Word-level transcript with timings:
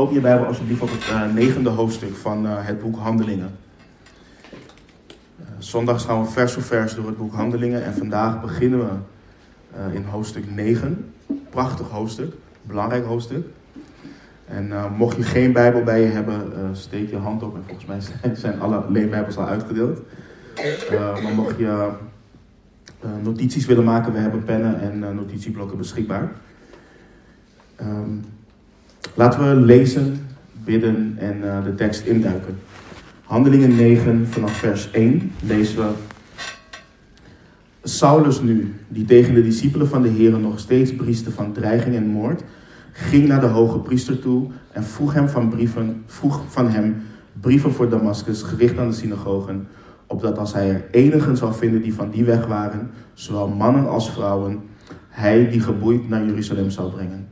open 0.00 0.14
je 0.14 0.20
Bijbel 0.20 0.46
alsjeblieft 0.46 0.82
op 0.82 0.90
het 0.90 1.08
uh, 1.10 1.34
negende 1.34 1.68
hoofdstuk 1.70 2.16
van 2.16 2.46
uh, 2.46 2.52
het 2.56 2.80
boek 2.80 2.96
Handelingen. 2.96 3.50
Uh, 5.40 5.46
zondags 5.58 6.04
gaan 6.04 6.22
we 6.22 6.30
vers 6.30 6.52
voor 6.52 6.62
vers 6.62 6.94
door 6.94 7.06
het 7.06 7.16
boek 7.16 7.32
Handelingen 7.32 7.84
en 7.84 7.94
vandaag 7.94 8.40
beginnen 8.40 8.78
we 8.78 9.94
in 9.94 10.04
hoofdstuk 10.04 10.50
9. 10.50 11.12
Prachtig 11.50 11.88
hoofdstuk, 11.88 12.34
belangrijk 12.62 13.04
hoofdstuk. 13.04 13.46
En 14.46 14.72
mocht 14.96 15.16
je 15.16 15.22
geen 15.22 15.52
Bijbel 15.52 15.82
bij 15.82 16.00
je 16.00 16.06
hebben, 16.06 16.52
steek 16.72 17.10
je 17.10 17.16
hand 17.16 17.42
op 17.42 17.54
en 17.54 17.62
volgens 17.66 17.86
mij 17.86 18.34
zijn, 18.34 18.60
alle 18.60 18.84
leenbijbels 18.88 19.36
al 19.36 19.46
uitgedeeld. 19.46 20.00
maar 21.22 21.34
mocht 21.34 21.58
je 21.58 21.88
notities 23.22 23.66
willen 23.66 23.84
maken, 23.84 24.12
we 24.12 24.18
hebben 24.18 24.44
pennen 24.44 24.80
en 24.80 24.98
notitieblokken 25.14 25.78
beschikbaar. 25.78 26.32
Um, 27.80 28.24
laten 29.14 29.48
we 29.48 29.60
lezen, 29.60 30.26
bidden 30.64 31.14
en 31.18 31.36
uh, 31.44 31.64
de 31.64 31.74
tekst 31.74 32.06
induiken. 32.06 32.58
Handelingen 33.24 33.76
9 33.76 34.26
vanaf 34.26 34.52
vers 34.52 34.90
1 34.90 35.32
lezen 35.42 35.76
we. 35.76 35.90
Saulus 37.82 38.40
nu, 38.40 38.74
die 38.88 39.04
tegen 39.04 39.34
de 39.34 39.42
discipelen 39.42 39.88
van 39.88 40.02
de 40.02 40.08
Heer 40.08 40.38
nog 40.38 40.58
steeds 40.58 40.94
brieste 40.94 41.30
van 41.30 41.52
dreiging 41.52 41.96
en 41.96 42.06
moord, 42.06 42.42
ging 42.92 43.28
naar 43.28 43.40
de 43.40 43.46
hoge 43.46 43.78
priester 43.78 44.18
toe 44.18 44.50
en 44.72 44.84
vroeg, 44.84 45.14
hem 45.14 45.28
van 45.28 45.48
brieven, 45.48 46.02
vroeg 46.06 46.42
van 46.48 46.68
hem 46.68 47.02
brieven 47.40 47.72
voor 47.72 47.88
Damascus, 47.88 48.42
gericht 48.42 48.78
aan 48.78 48.88
de 48.88 48.94
synagogen, 48.94 49.68
opdat 50.06 50.38
als 50.38 50.52
hij 50.52 50.70
er 50.70 50.84
enigen 50.90 51.36
zou 51.36 51.54
vinden 51.54 51.82
die 51.82 51.94
van 51.94 52.10
die 52.10 52.24
weg 52.24 52.46
waren, 52.46 52.90
zowel 53.14 53.48
mannen 53.48 53.88
als 53.88 54.10
vrouwen, 54.10 54.60
hij 55.08 55.50
die 55.50 55.60
geboeid 55.60 56.08
naar 56.08 56.24
Jeruzalem 56.24 56.70
zou 56.70 56.90
brengen. 56.90 57.28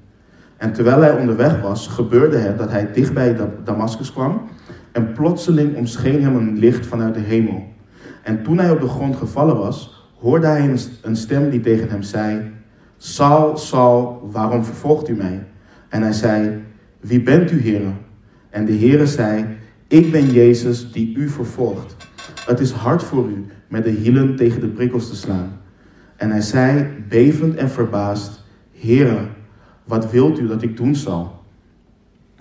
En 0.59 0.73
terwijl 0.73 1.01
hij 1.01 1.19
onderweg 1.19 1.61
was, 1.61 1.87
gebeurde 1.87 2.37
het 2.37 2.59
dat 2.59 2.71
hij 2.71 2.93
dichtbij 2.93 3.37
Damascus 3.65 4.13
kwam. 4.13 4.43
En 4.93 5.13
plotseling 5.13 5.77
omscheen 5.77 6.23
hem 6.23 6.37
een 6.37 6.59
licht 6.59 6.87
vanuit 6.87 7.15
de 7.15 7.21
hemel. 7.21 7.67
En 8.23 8.43
toen 8.43 8.59
hij 8.59 8.71
op 8.71 8.81
de 8.81 8.89
grond 8.89 9.17
gevallen 9.17 9.57
was, 9.57 10.07
hoorde 10.21 10.47
hij 10.47 10.75
een 11.03 11.17
stem 11.17 11.51
die 11.51 11.61
tegen 11.61 11.89
hem 11.89 12.03
zei: 12.03 12.51
Saul, 12.97 13.57
Saul, 13.57 14.29
waarom 14.33 14.65
vervolgt 14.65 15.09
u 15.09 15.15
mij? 15.15 15.47
En 15.89 16.03
hij 16.03 16.13
zei: 16.13 16.63
Wie 17.01 17.23
bent 17.23 17.51
u, 17.51 17.61
Heer? 17.61 17.83
En 18.51 18.65
de 18.65 18.73
Heere 18.73 19.07
zei: 19.07 19.45
Ik 19.89 20.11
ben 20.13 20.31
Jezus 20.31 20.93
die 20.93 21.17
u 21.17 21.29
vervolgt. 21.29 21.97
Het 22.47 22.61
is 22.61 22.71
hard 22.71 23.03
voor 23.03 23.29
u 23.29 23.47
met 23.69 23.85
de 23.85 23.91
hielen 23.91 24.37
tegen 24.37 24.61
de 24.61 24.69
prikkels 24.69 25.09
te 25.09 25.17
slaan. 25.17 25.61
En 26.17 26.31
hij 26.31 26.41
zei, 26.41 26.87
bevend 27.09 27.55
en 27.55 27.71
verbaasd: 27.71 28.45
Heere, 28.73 29.19
wat 29.89 30.11
wilt 30.11 30.39
u 30.39 30.47
dat 30.47 30.63
ik 30.63 30.77
doen 30.77 30.95
zal? 30.95 31.37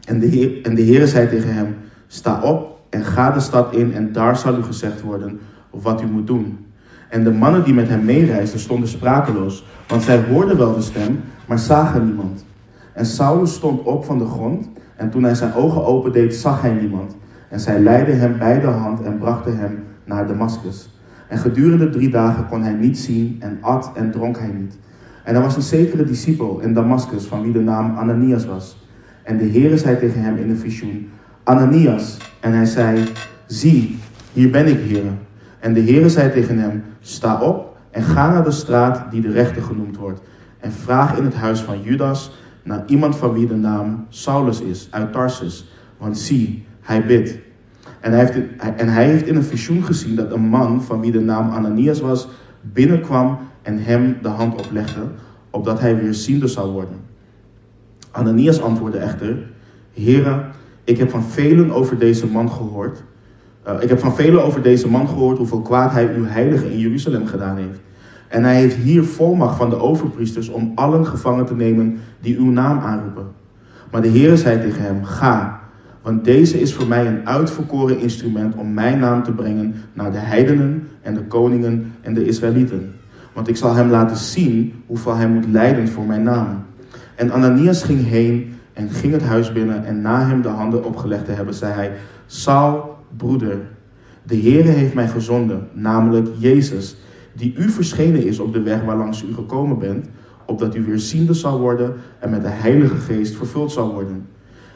En 0.05 0.19
de, 0.19 0.25
heer, 0.25 0.61
en 0.63 0.75
de 0.75 0.81
Heer 0.81 1.07
zei 1.07 1.29
tegen 1.29 1.53
hem, 1.53 1.75
sta 2.07 2.41
op 2.41 2.79
en 2.89 3.03
ga 3.03 3.31
de 3.31 3.39
stad 3.39 3.73
in 3.73 3.93
en 3.93 4.11
daar 4.11 4.37
zal 4.37 4.57
u 4.57 4.63
gezegd 4.63 5.01
worden 5.01 5.39
wat 5.69 6.01
u 6.01 6.05
moet 6.05 6.27
doen. 6.27 6.65
En 7.09 7.23
de 7.23 7.31
mannen 7.31 7.63
die 7.63 7.73
met 7.73 7.87
hem 7.87 8.05
meereisden 8.05 8.59
stonden 8.59 8.89
sprakeloos, 8.89 9.65
want 9.87 10.03
zij 10.03 10.23
hoorden 10.23 10.57
wel 10.57 10.73
de 10.73 10.81
stem, 10.81 11.19
maar 11.45 11.59
zagen 11.59 12.05
niemand. 12.05 12.45
En 12.93 13.05
Saulus 13.05 13.53
stond 13.53 13.83
op 13.83 14.05
van 14.05 14.17
de 14.17 14.25
grond 14.25 14.69
en 14.95 15.09
toen 15.09 15.23
hij 15.23 15.35
zijn 15.35 15.53
ogen 15.53 15.85
opendeed, 15.85 16.35
zag 16.35 16.61
hij 16.61 16.73
niemand. 16.73 17.15
En 17.49 17.59
zij 17.59 17.79
leidden 17.79 18.19
hem 18.19 18.37
bij 18.37 18.59
de 18.59 18.67
hand 18.67 19.01
en 19.01 19.17
brachten 19.17 19.57
hem 19.57 19.83
naar 20.03 20.27
Damascus. 20.27 20.89
En 21.27 21.37
gedurende 21.37 21.89
drie 21.89 22.09
dagen 22.09 22.47
kon 22.47 22.63
hij 22.63 22.73
niet 22.73 22.97
zien 22.97 23.37
en 23.39 23.57
at 23.61 23.91
en 23.95 24.11
dronk 24.11 24.37
hij 24.37 24.51
niet. 24.51 24.77
En 25.27 25.35
er 25.35 25.41
was 25.41 25.55
een 25.55 25.61
zekere 25.61 26.03
discipel 26.03 26.59
in 26.59 26.73
Damascus 26.73 27.25
van 27.25 27.41
wie 27.41 27.51
de 27.51 27.59
naam 27.59 27.97
Ananias 27.97 28.45
was. 28.45 28.77
En 29.23 29.37
de 29.37 29.49
Heere 29.49 29.77
zei 29.77 29.99
tegen 29.99 30.21
hem 30.21 30.37
in 30.37 30.49
een 30.49 30.57
visioen, 30.57 31.09
Ananias. 31.43 32.17
En 32.39 32.51
hij 32.51 32.65
zei, 32.65 33.03
zie, 33.47 33.99
hier 34.33 34.49
ben 34.49 34.67
ik, 34.67 34.79
Heere. 34.89 35.09
En 35.59 35.73
de 35.73 35.81
Heere 35.81 36.09
zei 36.09 36.31
tegen 36.31 36.59
hem, 36.59 36.83
sta 36.99 37.41
op 37.41 37.77
en 37.91 38.03
ga 38.03 38.31
naar 38.31 38.43
de 38.43 38.51
straat 38.51 39.11
die 39.11 39.21
de 39.21 39.31
rechter 39.31 39.61
genoemd 39.61 39.97
wordt. 39.97 40.21
En 40.59 40.71
vraag 40.71 41.17
in 41.17 41.23
het 41.23 41.35
huis 41.35 41.59
van 41.59 41.81
Judas 41.81 42.31
naar 42.63 42.83
iemand 42.85 43.15
van 43.15 43.33
wie 43.33 43.47
de 43.47 43.55
naam 43.55 44.05
Saulus 44.09 44.61
is, 44.61 44.87
uit 44.91 45.11
Tarsus. 45.11 45.71
Want 45.97 46.17
zie, 46.17 46.65
hij 46.81 47.05
bidt. 47.05 47.37
En 47.99 48.11
hij, 48.11 48.19
heeft, 48.19 48.37
en 48.77 48.89
hij 48.89 49.05
heeft 49.05 49.27
in 49.27 49.35
een 49.35 49.43
visioen 49.43 49.83
gezien 49.83 50.15
dat 50.15 50.31
een 50.31 50.47
man 50.47 50.83
van 50.83 50.99
wie 50.99 51.11
de 51.11 51.21
naam 51.21 51.49
Ananias 51.49 51.99
was, 51.99 52.27
binnenkwam 52.61 53.37
en 53.67 53.83
hem 53.83 54.17
de 54.21 54.27
hand 54.27 54.59
oplegde, 54.59 55.01
opdat 55.49 55.79
hij 55.79 55.97
weer 55.97 56.13
ziende 56.13 56.47
zou 56.47 56.71
worden. 56.71 56.95
Ananias 58.11 58.61
antwoordde 58.61 58.97
echter, 58.97 59.37
Heere, 59.93 60.43
ik 60.83 60.97
heb 60.97 61.09
van 61.09 61.23
velen 61.23 61.71
over 61.71 61.97
deze 61.97 62.27
man 62.27 62.51
gehoord. 62.51 63.03
Uh, 63.67 63.73
ik 63.79 63.89
heb 63.89 63.99
van 63.99 64.15
velen 64.15 64.43
over 64.43 64.61
deze 64.61 64.89
man 64.89 65.07
gehoord 65.07 65.37
hoeveel 65.37 65.61
kwaad 65.61 65.91
hij 65.91 66.15
uw 66.15 66.25
heilige 66.25 66.71
in 66.71 66.79
Jeruzalem 66.79 67.25
gedaan 67.25 67.57
heeft. 67.57 67.79
En 68.27 68.43
hij 68.43 68.55
heeft 68.55 68.75
hier 68.75 69.03
volmacht 69.03 69.57
van 69.57 69.69
de 69.69 69.79
overpriesters 69.79 70.49
om 70.49 70.71
allen 70.75 71.05
gevangen 71.05 71.45
te 71.45 71.55
nemen 71.55 71.99
die 72.19 72.37
uw 72.37 72.51
naam 72.51 72.79
aanroepen. 72.79 73.27
Maar 73.91 74.01
de 74.01 74.09
Heere 74.09 74.37
zei 74.37 74.61
tegen 74.61 74.83
hem, 74.83 75.03
ga, 75.03 75.59
want 76.01 76.23
deze 76.23 76.59
is 76.61 76.73
voor 76.73 76.87
mij 76.87 77.07
een 77.07 77.27
uitverkoren 77.27 77.99
instrument 77.99 78.55
om 78.55 78.73
mijn 78.73 78.99
naam 78.99 79.23
te 79.23 79.31
brengen 79.31 79.75
naar 79.93 80.11
de 80.11 80.17
heidenen 80.17 80.87
en 81.01 81.13
de 81.13 81.23
koningen 81.23 81.91
en 82.01 82.13
de 82.13 82.25
Israëlieten. 82.25 82.96
Want 83.37 83.49
ik 83.49 83.57
zal 83.57 83.73
hem 83.73 83.89
laten 83.89 84.17
zien 84.17 84.73
hoeveel 84.85 85.15
hij 85.15 85.27
moet 85.27 85.47
lijden 85.47 85.87
voor 85.87 86.03
mijn 86.03 86.23
naam. 86.23 86.63
En 87.15 87.31
Ananias 87.31 87.83
ging 87.83 88.07
heen 88.07 88.53
en 88.73 88.89
ging 88.89 89.13
het 89.13 89.21
huis 89.21 89.51
binnen. 89.51 89.85
En 89.85 90.01
na 90.01 90.27
hem 90.27 90.41
de 90.41 90.47
handen 90.47 90.83
opgelegd 90.83 91.25
te 91.25 91.31
hebben, 91.31 91.53
zei 91.53 91.73
hij: 91.73 91.91
Saul, 92.25 92.95
broeder, 93.17 93.59
de 94.23 94.37
Heere 94.37 94.69
heeft 94.69 94.93
mij 94.93 95.07
gezonden, 95.07 95.67
namelijk 95.73 96.27
Jezus, 96.37 96.97
die 97.33 97.55
u 97.57 97.69
verschenen 97.69 98.25
is 98.25 98.39
op 98.39 98.53
de 98.53 98.61
weg 98.61 98.83
waarlangs 98.83 99.23
u 99.23 99.33
gekomen 99.33 99.79
bent, 99.79 100.07
opdat 100.45 100.75
u 100.75 100.83
weer 100.83 100.99
ziende 100.99 101.33
zal 101.33 101.59
worden 101.59 101.93
en 102.19 102.29
met 102.29 102.41
de 102.41 102.49
Heilige 102.49 102.95
Geest 102.95 103.35
vervuld 103.35 103.71
zal 103.71 103.93
worden. 103.93 104.27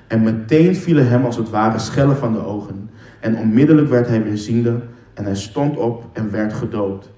En 0.08 0.24
meteen 0.24 0.76
vielen 0.76 1.08
hem 1.08 1.26
als 1.26 1.38
het 1.38 1.50
ware 1.50 1.80
schellen 1.80 2.18
van 2.18 2.34
de 2.34 2.46
ogen. 2.46 2.90
En 3.20 3.38
onmiddellijk 3.38 3.90
werd 3.90 4.08
hij 4.08 4.24
weer 4.24 4.38
ziende 4.38 4.82
en 5.14 5.24
hij 5.24 5.36
stond 5.36 5.78
op 5.78 6.06
en 6.14 6.32
werd 6.32 6.54
gedoopt. 6.54 7.10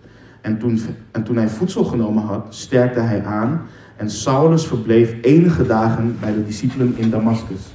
En 0.44 0.58
toen, 0.58 0.80
en 1.12 1.24
toen 1.24 1.36
hij 1.36 1.48
voedsel 1.48 1.84
genomen 1.84 2.24
had, 2.24 2.46
sterkte 2.50 3.00
hij 3.00 3.24
aan. 3.24 3.62
En 3.96 4.10
Saulus 4.10 4.68
verbleef 4.68 5.16
enige 5.22 5.66
dagen 5.66 6.18
bij 6.20 6.34
de 6.34 6.46
discipelen 6.46 6.94
in 6.98 7.10
Damascus. 7.10 7.74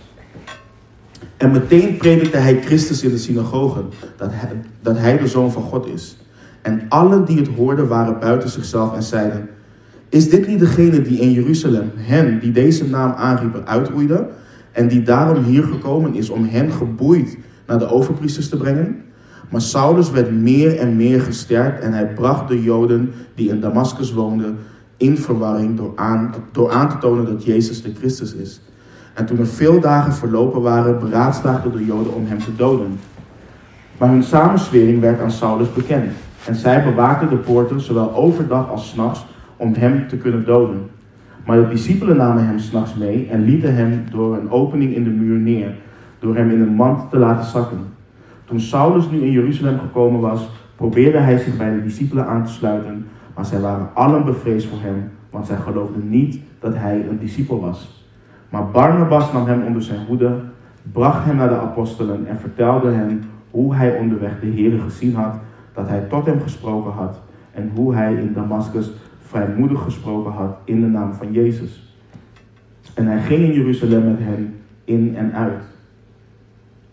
En 1.37 1.51
meteen 1.51 1.97
predikte 1.97 2.37
hij 2.37 2.63
Christus 2.63 3.03
in 3.03 3.11
de 3.11 3.19
synagogen, 3.19 3.85
dat 4.17 4.31
hij, 4.33 4.51
dat 4.83 4.99
hij 4.99 5.19
de 5.19 5.27
Zoon 5.27 5.53
van 5.53 5.63
God 5.63 5.87
is. 5.87 6.17
En 6.63 6.83
allen 6.89 7.25
die 7.25 7.37
het 7.37 7.49
hoorden 7.49 7.89
waren 7.89 8.21
buiten 8.21 8.49
zichzelf 8.49 8.95
en 8.95 9.03
zeiden, 9.03 9.49
is 10.09 10.31
dit 10.31 10.47
niet 10.47 10.59
degene 10.59 11.03
die 11.03 11.21
in 11.21 11.33
Jeruzalem 11.33 11.91
hen, 11.97 12.41
die 12.41 12.53
deze 12.53 12.89
naam 12.89 13.13
aanriepen, 13.13 13.67
uitroeide? 13.67 14.29
En 14.73 14.89
die 14.89 15.03
daarom 15.03 15.45
hier 15.45 15.63
gekomen 15.63 16.15
is 16.15 16.31
om 16.31 16.45
hen 16.45 16.73
geboeid 16.73 17.39
naar 17.67 17.79
de 17.79 17.89
overpriesters 17.89 18.49
te 18.49 18.57
brengen? 18.57 19.03
Maar 19.51 19.61
Saulus 19.61 20.11
werd 20.11 20.31
meer 20.31 20.79
en 20.79 20.97
meer 20.97 21.21
gesterkt 21.21 21.81
en 21.81 21.93
hij 21.93 22.07
bracht 22.07 22.49
de 22.49 22.63
Joden 22.63 23.13
die 23.35 23.49
in 23.49 23.61
Damascus 23.61 24.13
woonden 24.13 24.59
in 24.97 25.19
verwarring 25.19 25.77
door 25.77 25.93
aan, 25.95 26.35
door 26.53 26.71
te 26.71 26.99
tonen 27.01 27.25
dat 27.25 27.45
Jezus 27.45 27.83
de 27.83 27.95
Christus 27.95 28.35
is. 28.35 28.61
En 29.15 29.27
toen 29.27 29.39
er 29.39 29.47
veel 29.47 29.81
dagen 29.81 30.13
verlopen 30.13 30.63
waren, 30.63 30.99
beraadslaagden 30.99 31.73
de 31.73 31.85
Joden 31.85 32.15
om 32.15 32.27
hem 32.27 32.39
te 32.39 32.57
doden. 32.57 32.99
Maar 33.99 34.09
hun 34.09 34.23
samenswering 34.23 35.01
werd 35.01 35.21
aan 35.21 35.31
Saulus 35.31 35.73
bekend. 35.73 36.13
En 36.47 36.55
zij 36.55 36.85
bewaakten 36.85 37.29
de 37.29 37.37
poorten 37.37 37.81
zowel 37.81 38.15
overdag 38.15 38.71
als 38.71 38.89
s'nachts 38.89 39.27
om 39.57 39.75
hem 39.75 40.09
te 40.09 40.17
kunnen 40.17 40.45
doden. 40.45 40.91
Maar 41.47 41.57
de 41.57 41.69
discipelen 41.69 42.17
namen 42.17 42.47
hem 42.47 42.59
s'nachts 42.59 42.95
mee 42.95 43.29
en 43.31 43.45
lieten 43.45 43.75
hem 43.75 44.05
door 44.11 44.37
een 44.37 44.51
opening 44.51 44.95
in 44.95 45.05
de 45.05 45.11
muur 45.11 45.39
neer, 45.39 45.75
door 46.19 46.37
hem 46.37 46.51
in 46.51 46.61
een 46.61 46.75
mand 46.75 47.11
te 47.11 47.19
laten 47.19 47.51
zakken. 47.51 47.79
Toen 48.49 48.61
Saulus 48.61 49.11
nu 49.11 49.21
in 49.21 49.31
Jeruzalem 49.31 49.79
gekomen 49.79 50.21
was, 50.21 50.49
probeerde 50.77 51.19
hij 51.19 51.39
zich 51.39 51.57
bij 51.57 51.75
de 51.75 51.83
discipelen 51.83 52.27
aan 52.27 52.45
te 52.45 52.53
sluiten, 52.53 53.07
maar 53.35 53.45
zij 53.45 53.61
waren 53.61 53.89
allen 53.95 54.25
bevreesd 54.25 54.67
voor 54.67 54.81
hem, 54.81 55.11
want 55.31 55.47
zij 55.47 55.57
geloofden 55.57 56.11
niet 56.11 56.41
dat 56.61 56.75
hij 56.75 57.07
een 57.09 57.19
discipel 57.19 57.61
was. 57.61 58.07
Maar 58.49 58.71
Barnabas 58.71 59.33
nam 59.33 59.47
hem 59.47 59.63
onder 59.63 59.83
zijn 59.83 60.07
hoede, 60.07 60.41
bracht 60.93 61.25
hem 61.25 61.37
naar 61.37 61.49
de 61.49 61.59
apostelen 61.59 62.27
en 62.27 62.39
vertelde 62.39 62.91
hen 62.91 63.23
hoe 63.51 63.75
hij 63.75 63.99
onderweg 63.99 64.41
de 64.41 64.47
Heer 64.47 64.79
gezien 64.81 65.15
had, 65.15 65.35
dat 65.75 65.89
hij 65.89 66.01
tot 66.01 66.27
hem 66.27 66.41
gesproken 66.41 66.93
had 66.93 67.21
en 67.53 67.71
hoe 67.75 67.95
hij 67.95 68.15
in 68.15 68.33
Damascus 68.33 68.91
vrijmoedig 69.23 69.83
gesproken 69.83 70.33
had 70.33 70.57
in 70.65 70.81
de 70.81 70.87
naam 70.87 71.13
van 71.13 71.33
Jezus. 71.33 71.95
En 72.95 73.07
hij 73.07 73.21
ging 73.21 73.43
in 73.43 73.53
Jeruzalem 73.53 74.05
met 74.05 74.19
hen 74.19 74.55
in 74.85 75.17
en 75.17 75.33
uit. 75.33 75.63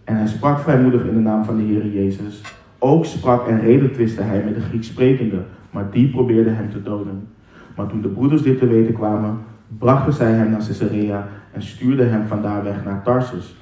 En 0.05 0.15
hij 0.15 0.27
sprak 0.27 0.59
vrijmoedig 0.59 1.03
in 1.03 1.13
de 1.13 1.19
naam 1.19 1.43
van 1.43 1.57
de 1.57 1.63
Heer 1.63 1.87
Jezus. 1.87 2.41
Ook 2.79 3.05
sprak 3.05 3.47
en 3.47 3.59
redetwiste 3.59 4.21
hij 4.21 4.43
met 4.43 4.55
de 4.55 4.61
Grieks 4.61 4.87
sprekende, 4.87 5.41
maar 5.71 5.91
die 5.91 6.09
probeerde 6.09 6.49
hem 6.49 6.71
te 6.71 6.81
doden. 6.81 7.27
Maar 7.75 7.87
toen 7.87 8.01
de 8.01 8.07
broeders 8.07 8.41
dit 8.41 8.59
te 8.59 8.67
weten 8.67 8.93
kwamen, 8.93 9.37
brachten 9.77 10.13
zij 10.13 10.31
hem 10.31 10.49
naar 10.49 10.65
Caesarea 10.65 11.27
en 11.51 11.61
stuurden 11.61 12.09
hem 12.09 12.27
vandaar 12.27 12.63
weg 12.63 12.85
naar 12.85 13.03
Tarsus. 13.03 13.55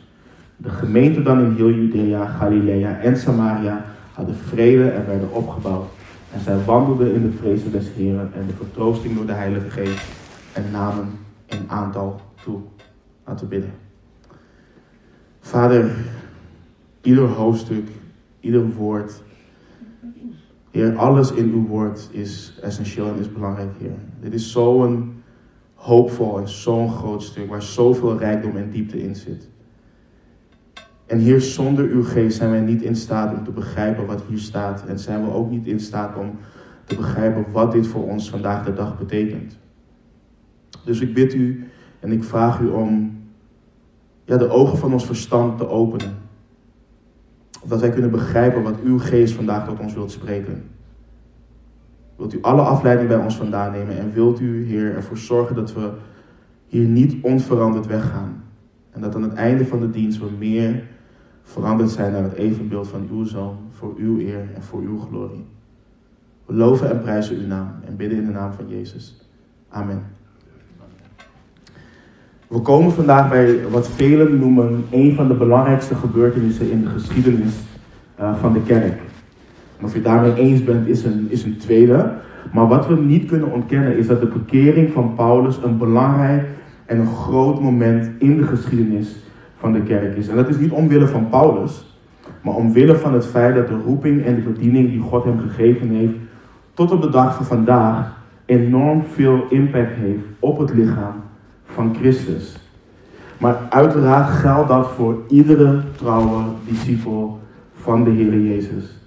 De 0.57 0.69
gemeente 0.69 1.22
dan 1.22 1.40
in 1.40 1.56
heel 1.56 1.72
Judea, 1.72 2.25
Galilea 2.25 2.98
en 3.00 3.18
Samaria 3.18 3.86
hadden 4.13 4.36
vrede 4.36 4.89
en 4.89 5.06
werden 5.06 5.31
opgebouwd. 5.31 5.86
En 6.34 6.39
zij 6.39 6.57
wandelden 6.66 7.13
in 7.13 7.22
de 7.22 7.38
vrezen 7.38 7.72
des 7.72 7.88
Heren 7.96 8.31
en 8.36 8.48
de 8.48 8.54
vertroosting 8.54 9.16
door 9.16 9.25
de 9.25 9.34
Heilige 9.34 9.69
Geest 9.69 10.07
en 10.54 10.63
namen 10.72 11.10
in 11.46 11.66
aantal 11.68 12.22
toe. 12.44 12.60
Laten 13.25 13.50
we 13.50 13.56
bidden. 13.56 13.72
Vader, 15.39 15.92
ieder 17.03 17.27
hoofdstuk, 17.27 17.88
ieder 18.39 18.69
woord, 18.69 19.21
Heer, 20.71 20.95
alles 20.95 21.31
in 21.31 21.51
uw 21.51 21.65
woord 21.65 22.09
is 22.11 22.59
essentieel 22.61 23.07
en 23.07 23.19
is 23.19 23.31
belangrijk, 23.31 23.71
Heer. 23.79 23.97
Dit 24.21 24.33
is 24.33 24.51
zo'n 24.51 25.13
hoopvol 25.73 26.39
en 26.39 26.50
zo'n 26.50 26.91
groot 26.91 27.23
stuk 27.23 27.50
waar 27.50 27.63
zoveel 27.63 28.17
rijkdom 28.17 28.57
en 28.57 28.69
diepte 28.69 29.03
in 29.03 29.15
zit. 29.15 29.50
En 31.05 31.19
Heer, 31.19 31.41
zonder 31.41 31.85
uw 31.85 32.03
geest 32.03 32.38
zijn 32.38 32.50
wij 32.50 32.59
niet 32.59 32.81
in 32.81 32.95
staat 32.95 33.38
om 33.38 33.44
te 33.44 33.51
begrijpen 33.51 34.05
wat 34.05 34.23
hier 34.27 34.39
staat. 34.39 34.85
En 34.85 35.00
zijn 35.00 35.25
we 35.25 35.31
ook 35.31 35.50
niet 35.50 35.67
in 35.67 35.79
staat 35.79 36.17
om 36.17 36.31
te 36.85 36.95
begrijpen 36.95 37.45
wat 37.51 37.71
dit 37.71 37.88
voor 37.88 38.03
ons 38.03 38.29
vandaag 38.29 38.65
de 38.65 38.73
dag 38.73 38.97
betekent. 38.97 39.57
Dus 40.85 41.01
ik 41.01 41.13
bid 41.13 41.33
u 41.33 41.67
en 42.00 42.11
ik 42.11 42.23
vraag 42.23 42.59
u 42.59 42.67
om 42.67 43.17
ja, 44.25 44.38
de 44.38 44.50
ogen 44.50 44.77
van 44.77 44.94
ons 44.94 45.05
verstand 45.05 45.57
te 45.57 45.67
openen. 45.69 46.23
Dat 47.65 47.81
wij 47.81 47.89
kunnen 47.89 48.12
begrijpen 48.12 48.63
wat 48.63 48.81
uw 48.83 49.00
geest 49.00 49.33
vandaag 49.33 49.68
tot 49.68 49.80
ons 49.80 49.94
wilt 49.94 50.12
spreken. 50.12 50.63
Wilt 52.15 52.33
u 52.33 52.42
alle 52.42 52.62
afleiding 52.62 53.07
bij 53.07 53.18
ons 53.18 53.36
vandaan 53.36 53.71
nemen 53.71 53.98
en 53.98 54.13
wilt 54.13 54.39
u, 54.39 54.65
Heer, 54.65 54.95
ervoor 54.95 55.18
zorgen 55.18 55.56
dat 55.56 55.74
we 55.74 55.92
hier 56.68 56.86
niet 56.86 57.24
onveranderd 57.24 57.88
weggaan. 57.88 58.44
En 58.92 59.01
dat 59.01 59.15
aan 59.15 59.24
het 59.24 59.33
einde 59.33 59.65
van 59.65 59.80
de 59.80 59.89
dienst 59.89 60.19
we 60.19 60.30
meer 60.38 60.83
veranderd 61.44 61.89
zijn 61.89 62.12
naar 62.12 62.24
het 62.24 62.33
evenbeeld 62.33 62.88
van 62.88 63.07
uw 63.12 63.24
Zoon, 63.24 63.57
voor 63.69 63.94
uw 63.98 64.19
eer 64.19 64.50
en 64.56 64.63
voor 64.63 64.81
uw 64.81 65.00
glorie. 65.00 65.45
We 66.45 66.54
loven 66.54 66.89
en 66.89 67.01
prijzen 67.01 67.38
uw 67.38 67.48
naam 67.48 67.71
en 67.86 67.95
bidden 67.95 68.18
in 68.18 68.25
de 68.25 68.31
naam 68.31 68.54
van 68.54 68.68
Jezus. 68.68 69.30
Amen. 69.69 70.04
We 72.53 72.59
komen 72.59 72.91
vandaag 72.91 73.29
bij 73.29 73.69
wat 73.69 73.88
velen 73.88 74.39
noemen 74.39 74.85
een 74.91 75.15
van 75.15 75.27
de 75.27 75.33
belangrijkste 75.33 75.95
gebeurtenissen 75.95 76.71
in 76.71 76.81
de 76.81 76.89
geschiedenis 76.89 77.53
uh, 78.19 78.35
van 78.35 78.53
de 78.53 78.61
kerk. 78.61 79.00
Of 79.81 79.94
je 79.94 80.01
daarmee 80.01 80.35
eens 80.35 80.63
bent, 80.63 80.88
is 80.88 81.03
een, 81.03 81.27
is 81.29 81.45
tweede. 81.59 82.11
Maar 82.51 82.67
wat 82.67 82.88
we 82.88 82.95
niet 82.95 83.25
kunnen 83.25 83.51
ontkennen 83.51 83.97
is 83.97 84.07
dat 84.07 84.19
de 84.19 84.27
bekering 84.27 84.91
van 84.91 85.15
Paulus 85.15 85.59
een 85.63 85.77
belangrijk 85.77 86.44
en 86.85 87.00
een 87.00 87.15
groot 87.15 87.61
moment 87.61 88.09
in 88.17 88.38
de 88.38 88.44
geschiedenis 88.44 89.15
van 89.57 89.73
de 89.73 89.81
kerk 89.81 90.17
is. 90.17 90.27
En 90.27 90.35
dat 90.35 90.50
is 90.50 90.57
niet 90.57 90.71
omwille 90.71 91.07
van 91.07 91.29
Paulus, 91.29 91.97
maar 92.41 92.55
omwille 92.55 92.95
van 92.95 93.13
het 93.13 93.25
feit 93.25 93.55
dat 93.55 93.67
de 93.67 93.81
roeping 93.85 94.25
en 94.25 94.35
de 94.35 94.41
bediening 94.41 94.89
die 94.89 95.01
God 95.01 95.23
hem 95.23 95.39
gegeven 95.39 95.89
heeft, 95.89 96.15
tot 96.73 96.91
op 96.91 97.01
de 97.01 97.09
dag 97.09 97.35
van 97.35 97.45
vandaag 97.45 98.17
enorm 98.45 99.03
veel 99.13 99.45
impact 99.50 99.95
heeft 99.95 100.23
op 100.39 100.59
het 100.59 100.73
lichaam 100.73 101.23
van 101.74 101.96
Christus. 102.00 102.58
Maar 103.38 103.58
uiteraard 103.70 104.30
geldt 104.30 104.68
dat 104.68 104.88
voor 104.88 105.16
iedere 105.28 105.81
trouwe 105.98 106.44
discipel 106.68 107.40
van 107.74 108.04
de 108.04 108.10
Heer 108.10 108.40
Jezus. 108.40 109.02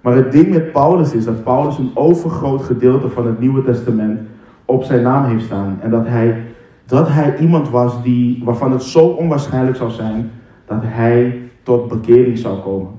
Maar 0.00 0.14
het 0.14 0.32
ding 0.32 0.48
met 0.48 0.72
Paulus 0.72 1.12
is 1.12 1.24
dat 1.24 1.44
Paulus 1.44 1.78
een 1.78 1.90
overgroot 1.94 2.62
gedeelte 2.62 3.08
van 3.08 3.26
het 3.26 3.40
Nieuwe 3.40 3.64
Testament 3.64 4.20
op 4.64 4.84
zijn 4.84 5.02
naam 5.02 5.24
heeft 5.24 5.44
staan. 5.44 5.78
En 5.80 5.90
dat 5.90 6.06
hij, 6.06 6.44
dat 6.86 7.08
hij 7.08 7.38
iemand 7.38 7.70
was 7.70 8.02
die, 8.02 8.42
waarvan 8.44 8.72
het 8.72 8.82
zo 8.82 9.06
onwaarschijnlijk 9.06 9.76
zou 9.76 9.90
zijn 9.90 10.30
dat 10.66 10.80
hij 10.82 11.40
tot 11.62 11.88
bekering 11.88 12.38
zou 12.38 12.60
komen. 12.60 12.90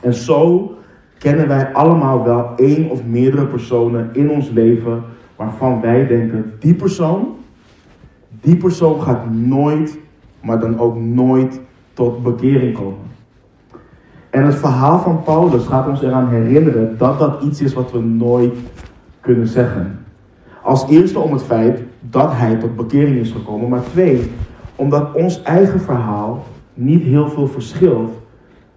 En 0.00 0.14
zo 0.14 0.72
kennen 1.18 1.48
wij 1.48 1.72
allemaal 1.72 2.24
wel 2.24 2.52
één 2.56 2.90
of 2.90 3.04
meerdere 3.04 3.46
personen 3.46 4.10
in 4.12 4.30
ons 4.30 4.50
leven 4.50 5.02
waarvan 5.36 5.80
wij 5.80 6.06
denken, 6.06 6.52
die 6.58 6.74
persoon, 6.74 7.28
die 8.42 8.56
persoon 8.56 9.02
gaat 9.02 9.30
nooit, 9.30 9.98
maar 10.40 10.60
dan 10.60 10.78
ook 10.78 10.96
nooit 10.96 11.60
tot 11.92 12.22
bekering 12.22 12.74
komen. 12.74 13.10
En 14.30 14.44
het 14.44 14.54
verhaal 14.54 14.98
van 14.98 15.22
Paulus 15.22 15.66
gaat 15.66 15.88
ons 15.88 16.02
eraan 16.02 16.28
herinneren 16.28 16.98
dat 16.98 17.18
dat 17.18 17.42
iets 17.42 17.60
is 17.60 17.72
wat 17.72 17.92
we 17.92 18.00
nooit 18.00 18.54
kunnen 19.20 19.46
zeggen. 19.46 19.98
Als 20.62 20.88
eerste 20.88 21.18
om 21.18 21.32
het 21.32 21.42
feit 21.42 21.82
dat 22.00 22.32
hij 22.32 22.56
tot 22.56 22.76
bekering 22.76 23.16
is 23.16 23.30
gekomen, 23.30 23.68
maar 23.68 23.82
twee, 23.82 24.30
omdat 24.76 25.14
ons 25.14 25.42
eigen 25.42 25.80
verhaal 25.80 26.44
niet 26.74 27.02
heel 27.02 27.28
veel 27.28 27.46
verschilt 27.46 28.10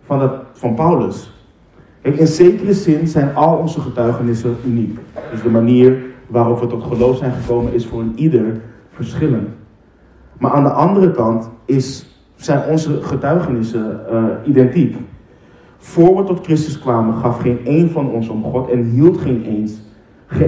van 0.05 0.19
dat 0.19 0.33
van 0.53 0.75
Paulus. 0.75 1.33
in 2.01 2.27
zekere 2.27 2.73
zin 2.73 3.07
zijn 3.07 3.35
al 3.35 3.57
onze 3.57 3.79
getuigenissen 3.79 4.55
uniek. 4.65 4.99
Dus 5.31 5.41
de 5.41 5.49
manier 5.49 5.97
waarop 6.27 6.59
we 6.59 6.67
tot 6.67 6.83
geloof 6.83 7.17
zijn 7.17 7.33
gekomen 7.33 7.73
is 7.73 7.85
voor 7.85 8.01
een 8.01 8.13
ieder 8.15 8.61
verschillend. 8.95 9.47
Maar 10.39 10.51
aan 10.51 10.63
de 10.63 10.69
andere 10.69 11.11
kant 11.11 11.49
is, 11.65 12.19
zijn 12.35 12.69
onze 12.69 13.01
getuigenissen 13.01 13.99
uh, 14.11 14.23
identiek. 14.43 14.95
Voor 15.77 16.15
we 16.15 16.23
tot 16.23 16.45
Christus 16.45 16.79
kwamen, 16.79 17.13
gaf 17.13 17.39
geen 17.39 17.59
een 17.63 17.89
van 17.89 18.09
ons 18.09 18.29
om 18.29 18.43
God 18.43 18.69
en 18.69 18.83
hield 18.83 19.17
geen, 19.17 19.43
eens, 19.43 19.81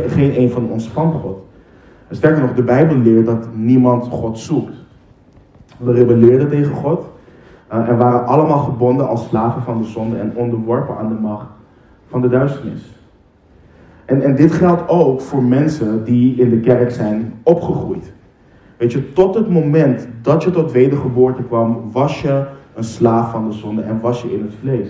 geen 0.07 0.39
een 0.39 0.49
van 0.49 0.69
ons 0.69 0.89
van 0.89 1.11
God. 1.13 1.37
sterker 2.09 2.41
nog, 2.41 2.53
de 2.53 2.63
Bijbel 2.63 2.97
leert 2.97 3.25
dat 3.25 3.47
niemand 3.55 4.05
God 4.05 4.39
zoekt. 4.39 4.73
We 5.77 5.91
rebelleerden 5.91 6.49
tegen 6.49 6.73
God 6.73 7.09
uh, 7.73 7.89
en 7.89 7.97
waren 7.97 8.25
allemaal 8.25 8.59
gebonden 8.59 9.07
als 9.07 9.27
slaven 9.27 9.61
van 9.61 9.81
de 9.81 9.87
zonde 9.87 10.17
en 10.17 10.35
onderworpen 10.35 10.97
aan 10.97 11.07
de 11.07 11.19
macht 11.21 11.47
van 12.07 12.21
de 12.21 12.29
duisternis. 12.29 12.95
En, 14.05 14.21
en 14.21 14.35
dit 14.35 14.51
geldt 14.51 14.89
ook 14.89 15.21
voor 15.21 15.43
mensen 15.43 16.03
die 16.03 16.35
in 16.35 16.49
de 16.49 16.59
kerk 16.59 16.91
zijn 16.91 17.33
opgegroeid. 17.43 18.13
Weet 18.77 18.91
je, 18.91 19.13
tot 19.13 19.35
het 19.35 19.49
moment 19.49 20.07
dat 20.21 20.43
je 20.43 20.51
tot 20.51 20.71
wedergeboorte 20.71 21.43
kwam, 21.43 21.91
was 21.91 22.21
je 22.21 22.45
een 22.75 22.83
slaaf 22.83 23.31
van 23.31 23.49
de 23.49 23.55
zonde 23.55 23.81
en 23.81 23.99
was 24.01 24.21
je 24.21 24.33
in 24.33 24.41
het 24.41 24.53
vlees. 24.59 24.89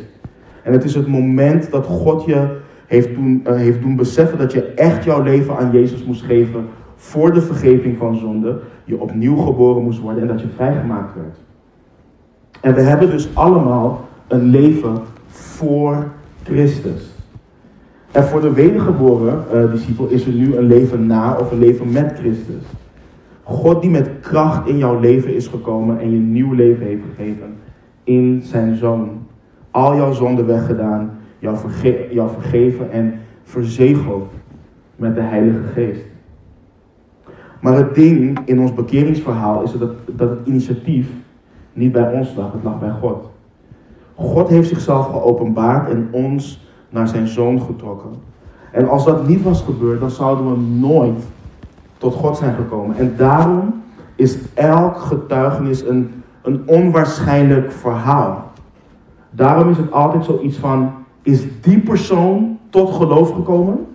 En 0.63 0.73
het 0.73 0.83
is 0.83 0.95
het 0.95 1.07
moment 1.07 1.71
dat 1.71 1.85
God 1.85 2.25
je 2.25 2.57
heeft 2.85 3.15
doen, 3.15 3.43
uh, 3.47 3.55
heeft 3.55 3.81
doen 3.81 3.95
beseffen 3.95 4.37
dat 4.37 4.51
je 4.51 4.61
echt 4.63 5.03
jouw 5.03 5.23
leven 5.23 5.57
aan 5.57 5.71
Jezus 5.71 6.03
moest 6.03 6.21
geven 6.21 6.65
voor 6.95 7.33
de 7.33 7.41
vergeving 7.41 7.97
van 7.97 8.15
zonde. 8.15 8.59
Je 8.83 8.99
opnieuw 8.99 9.35
geboren 9.35 9.83
moest 9.83 9.99
worden 9.99 10.21
en 10.21 10.27
dat 10.27 10.41
je 10.41 10.47
vrijgemaakt 10.55 11.15
werd. 11.15 11.37
En 12.61 12.73
we 12.73 12.81
hebben 12.81 13.09
dus 13.09 13.29
allemaal 13.33 14.05
een 14.27 14.43
leven 14.43 14.99
voor 15.27 16.07
Christus. 16.43 17.15
En 18.11 18.23
voor 18.23 18.41
de 18.41 18.53
wedergeboren 18.53 19.43
uh, 19.53 19.71
discipel 19.71 20.07
is 20.07 20.25
er 20.25 20.33
nu 20.33 20.55
een 20.55 20.67
leven 20.67 21.05
na 21.05 21.37
of 21.39 21.51
een 21.51 21.59
leven 21.59 21.91
met 21.91 22.13
Christus. 22.19 22.63
God 23.49 23.81
die 23.81 23.89
met 23.89 24.09
kracht 24.21 24.67
in 24.67 24.77
jouw 24.77 24.99
leven 24.99 25.35
is 25.35 25.47
gekomen 25.47 25.99
en 25.99 26.11
je 26.11 26.17
nieuw 26.17 26.53
leven 26.53 26.85
heeft 26.85 27.03
gegeven 27.15 27.55
in 28.03 28.41
zijn 28.43 28.75
zoon 28.75 29.09
al 29.71 29.95
jouw 29.95 30.11
zonden 30.11 30.45
weggedaan, 30.45 31.11
jou, 31.39 31.57
verge 31.57 32.07
jou 32.11 32.29
vergeven 32.29 32.91
en 32.91 33.19
verzegeld 33.43 34.31
met 34.95 35.15
de 35.15 35.21
Heilige 35.21 35.63
Geest. 35.73 36.05
Maar 37.61 37.73
het 37.73 37.95
ding 37.95 38.39
in 38.45 38.59
ons 38.59 38.73
bekeringsverhaal 38.73 39.63
is 39.63 39.71
dat, 39.71 39.91
dat 40.05 40.29
het 40.29 40.39
initiatief 40.43 41.09
niet 41.73 41.91
bij 41.91 42.13
ons 42.13 42.35
lag, 42.35 42.51
het 42.51 42.63
lag 42.63 42.79
bij 42.79 42.91
God. 43.01 43.29
God 44.15 44.49
heeft 44.49 44.67
zichzelf 44.67 45.05
geopenbaard 45.05 45.89
en 45.89 46.07
ons 46.11 46.67
naar 46.89 47.07
zijn 47.07 47.27
zoon 47.27 47.61
getrokken. 47.61 48.11
En 48.71 48.89
als 48.89 49.05
dat 49.05 49.27
niet 49.27 49.43
was 49.43 49.61
gebeurd, 49.61 49.99
dan 49.99 50.11
zouden 50.11 50.51
we 50.51 50.59
nooit 50.59 51.25
tot 51.97 52.13
God 52.13 52.37
zijn 52.37 52.55
gekomen. 52.55 52.97
En 52.97 53.13
daarom 53.17 53.83
is 54.15 54.37
elk 54.53 54.97
getuigenis 54.97 55.81
een, 55.81 56.23
een 56.41 56.61
onwaarschijnlijk 56.65 57.71
verhaal. 57.71 58.51
Daarom 59.29 59.69
is 59.69 59.77
het 59.77 59.91
altijd 59.91 60.25
zoiets 60.25 60.57
van, 60.57 60.91
is 61.21 61.43
die 61.61 61.79
persoon 61.79 62.59
tot 62.69 62.93
geloof 62.93 63.31
gekomen? 63.31 63.87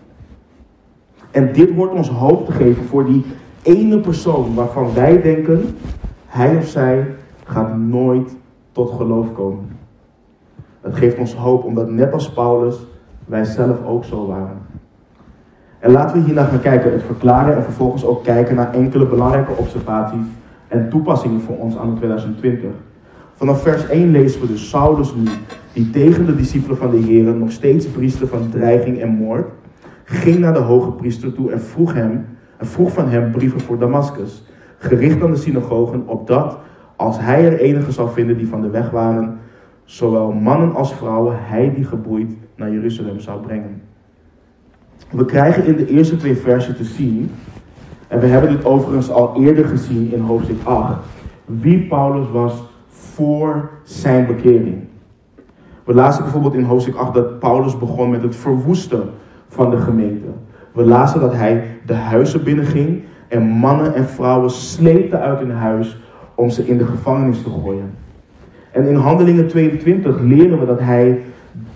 En 1.31 1.53
dit 1.53 1.75
wordt 1.75 1.95
ons 1.95 2.09
hoop 2.09 2.47
te 2.47 2.53
geven 2.53 2.85
voor 2.85 3.05
die 3.07 3.25
ene 3.63 3.99
persoon 3.99 4.55
waarvan 4.55 4.95
wij 4.95 5.23
denken, 5.23 5.77
hij 6.27 6.57
of 6.57 6.67
zij 6.67 7.15
gaat 7.45 7.77
nooit 7.77 8.37
tot 8.73 8.91
geloof 8.91 9.33
komen. 9.33 9.77
Het 10.81 10.97
geeft 10.97 11.19
ons 11.19 11.35
hoop 11.35 11.65
omdat 11.65 11.91
net 11.91 12.13
als 12.13 12.33
Paulus 12.33 12.87
wij 13.25 13.45
zelf 13.45 13.85
ook 13.85 14.05
zo 14.05 14.27
waren. 14.27 14.59
En 15.83 15.91
laten 15.91 16.19
we 16.19 16.25
hiernaar 16.25 16.47
gaan 16.47 16.61
kijken, 16.61 16.93
het 16.93 17.03
verklaren 17.03 17.57
en 17.57 17.62
vervolgens 17.62 18.05
ook 18.05 18.25
kijken 18.25 18.55
naar 18.55 18.73
enkele 18.73 19.07
belangrijke 19.07 19.53
observaties 19.57 20.27
en 20.69 20.89
toepassingen 20.89 21.41
voor 21.41 21.57
ons 21.57 21.77
aan 21.77 21.97
2020. 21.97 22.71
Vanaf 23.35 23.62
vers 23.62 23.89
1 23.89 24.11
lezen 24.11 24.41
we 24.41 24.47
dus 24.47 24.69
Saulus 24.69 25.15
nu, 25.15 25.25
die 25.73 25.91
tegen 25.91 26.27
de 26.27 26.37
discipelen 26.37 26.77
van 26.77 26.91
de 26.91 26.97
Heer 26.97 27.35
nog 27.35 27.51
steeds 27.51 27.87
priester 27.87 28.27
van 28.27 28.49
dreiging 28.51 29.01
en 29.01 29.09
moord, 29.09 29.47
ging 30.05 30.39
naar 30.39 30.53
de 30.53 30.59
hoge 30.59 30.91
priester 30.91 31.33
toe 31.33 31.53
en 31.53 31.61
vroeg 31.61 31.95
hem, 31.95 32.27
en 32.57 32.67
vroeg 32.67 32.93
van 32.93 33.09
hem 33.09 33.31
brieven 33.31 33.61
voor 33.61 33.79
Damascus, 33.79 34.45
gericht 34.79 35.23
aan 35.23 35.31
de 35.31 35.37
synagogen, 35.37 36.03
opdat, 36.07 36.59
als 36.97 37.21
hij 37.21 37.45
er 37.45 37.59
enige 37.59 37.93
zou 37.93 38.11
vinden 38.11 38.37
die 38.37 38.49
van 38.49 38.62
de 38.62 38.71
weg 38.71 38.91
waren, 38.91 39.39
zowel 39.85 40.33
mannen 40.33 40.75
als 40.75 40.95
vrouwen, 40.95 41.37
hij 41.39 41.73
die 41.75 41.85
geboeid 41.85 42.33
naar 42.57 42.73
Jeruzalem 42.73 43.21
zou 43.21 43.41
brengen. 43.41 43.91
We 45.11 45.25
krijgen 45.25 45.65
in 45.65 45.77
de 45.77 45.87
eerste 45.87 46.17
twee 46.17 46.37
versen 46.37 46.77
te 46.77 46.85
zien, 46.85 47.31
en 48.09 48.21
we 48.21 48.27
hebben 48.27 48.51
dit 48.51 48.65
overigens 48.65 49.11
al 49.11 49.37
eerder 49.37 49.65
gezien 49.65 50.13
in 50.13 50.21
hoofdstuk 50.21 50.63
8, 50.65 50.95
wie 51.45 51.87
Paulus 51.87 52.31
was 52.33 52.63
voor 52.89 53.71
zijn 53.83 54.27
bekering. 54.27 54.77
We 55.85 55.95
lazen 55.95 56.23
bijvoorbeeld 56.23 56.55
in 56.55 56.65
hoofdstuk 56.65 56.95
8 56.95 57.15
dat 57.15 57.39
Paulus 57.39 57.79
begon 57.79 58.11
met 58.11 58.23
het 58.23 58.37
verwoesten 58.37 59.11
van 59.49 59.71
de 59.71 59.77
gemeente. 59.77 60.27
We 60.73 60.85
lazen 60.85 61.21
dat 61.21 61.33
hij 61.33 61.65
de 61.87 61.95
huizen 61.95 62.45
binnenging 62.45 63.03
en 63.29 63.43
mannen 63.43 63.95
en 63.95 64.09
vrouwen 64.09 64.51
sleepte 64.51 65.19
uit 65.19 65.39
hun 65.39 65.51
huis 65.51 65.97
om 66.35 66.51
ze 66.51 66.67
in 66.67 66.79
de 66.79 66.87
gevangenis 66.87 67.43
te 67.43 67.51
gooien. 67.51 67.95
En 68.71 68.87
in 68.87 68.95
Handelingen 68.95 69.49
22 69.49 70.21
leren 70.21 70.59
we 70.59 70.67
dat 70.67 70.81
hij, 70.81 71.21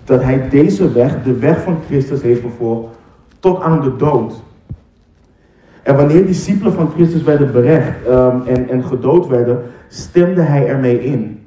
dat 0.03 0.23
hij 0.23 0.49
deze 0.49 0.91
weg, 0.91 1.23
de 1.23 1.37
weg 1.37 1.61
van 1.61 1.77
Christus, 1.87 2.21
heeft 2.21 2.41
vervolgd 2.41 2.96
tot 3.39 3.61
aan 3.61 3.81
de 3.81 3.95
dood. 3.95 4.43
En 5.83 5.95
wanneer 5.95 6.25
discipelen 6.25 6.73
van 6.73 6.89
Christus 6.89 7.23
werden 7.23 7.51
berecht 7.51 8.07
um, 8.07 8.41
en, 8.45 8.69
en 8.69 8.83
gedood 8.83 9.27
werden, 9.27 9.61
stemde 9.87 10.41
hij 10.41 10.67
ermee 10.67 11.03
in. 11.03 11.45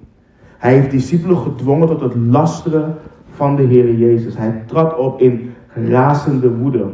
Hij 0.58 0.74
heeft 0.74 0.90
discipelen 0.90 1.36
gedwongen 1.36 1.88
tot 1.88 2.00
het 2.00 2.14
lasteren 2.14 2.94
van 3.34 3.56
de 3.56 3.62
Heer 3.62 3.94
Jezus. 3.94 4.36
Hij 4.36 4.62
trad 4.66 4.96
op 4.96 5.20
in 5.20 5.54
razende 5.74 6.50
woede. 6.50 6.86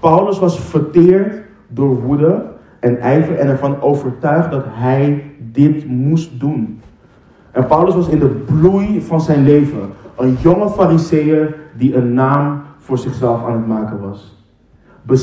Paulus 0.00 0.38
was 0.38 0.60
verteerd 0.60 1.42
door 1.68 2.02
woede 2.02 2.44
en 2.80 3.00
ijver 3.00 3.38
en 3.38 3.48
ervan 3.48 3.80
overtuigd 3.80 4.50
dat 4.50 4.64
hij 4.66 5.24
dit 5.38 5.86
moest 5.86 6.40
doen. 6.40 6.80
En 7.50 7.66
Paulus 7.66 7.94
was 7.94 8.08
in 8.08 8.18
de 8.18 8.26
bloei 8.26 9.00
van 9.00 9.20
zijn 9.20 9.44
leven 9.44 9.90
een 10.16 10.36
jonge 10.40 10.68
fariseer 10.70 11.56
die 11.76 11.94
een 11.94 12.14
naam 12.14 12.62
voor 12.88 12.98
zichzelf 12.98 13.44
aan 13.44 13.52
het 13.52 13.66
maken 13.66 14.00
was. 14.00 14.36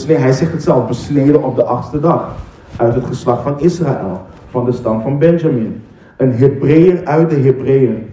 hij 0.06 0.32
zegt 0.32 0.52
het 0.52 0.64
zelf, 0.64 0.88
besneden 0.88 1.44
op 1.44 1.56
de 1.56 1.64
achtste 1.64 2.00
dag. 2.00 2.36
Uit 2.78 2.96
het 2.96 3.06
geslacht 3.06 3.42
van 3.42 3.60
Israël, 3.60 4.22
van 4.50 4.66
de 4.66 4.72
stam 4.72 5.02
van 5.02 5.20
Benjamin. 5.20 5.84
Een 6.18 6.32
Hebreeër 6.32 7.06
uit 7.06 7.30
de 7.30 7.36
Hebreeën. 7.36 8.10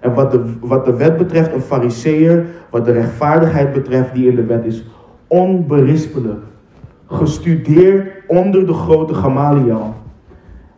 En 0.00 0.14
wat 0.14 0.30
de, 0.30 0.52
wat 0.60 0.84
de 0.84 0.96
wet 0.96 1.16
betreft, 1.16 1.52
een 1.52 1.60
fariseer, 1.60 2.46
wat 2.70 2.84
de 2.84 2.92
rechtvaardigheid 2.92 3.72
betreft 3.72 4.14
die 4.14 4.28
in 4.28 4.36
de 4.36 4.44
wet 4.44 4.64
is, 4.64 4.84
onberispelijk. 5.26 6.42
Gestudeerd 7.06 8.12
onder 8.26 8.66
de 8.66 8.74
grote 8.74 9.14
Gamaliel. 9.14 9.94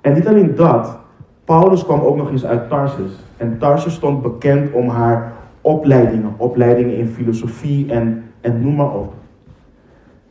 En 0.00 0.14
niet 0.14 0.28
alleen 0.28 0.54
dat, 0.54 0.98
Paulus 1.44 1.84
kwam 1.84 2.00
ook 2.00 2.16
nog 2.16 2.30
eens 2.30 2.44
uit 2.44 2.68
Tarsus. 2.68 3.12
En 3.36 3.58
Tarsus 3.58 3.94
stond 3.94 4.22
bekend 4.22 4.72
om 4.72 4.88
haar 4.88 5.32
opleidingen. 5.64 6.34
Opleidingen 6.36 6.96
in 6.96 7.08
filosofie 7.08 7.92
en, 7.92 8.24
en 8.40 8.60
noem 8.60 8.74
maar 8.74 8.94
op. 8.94 9.12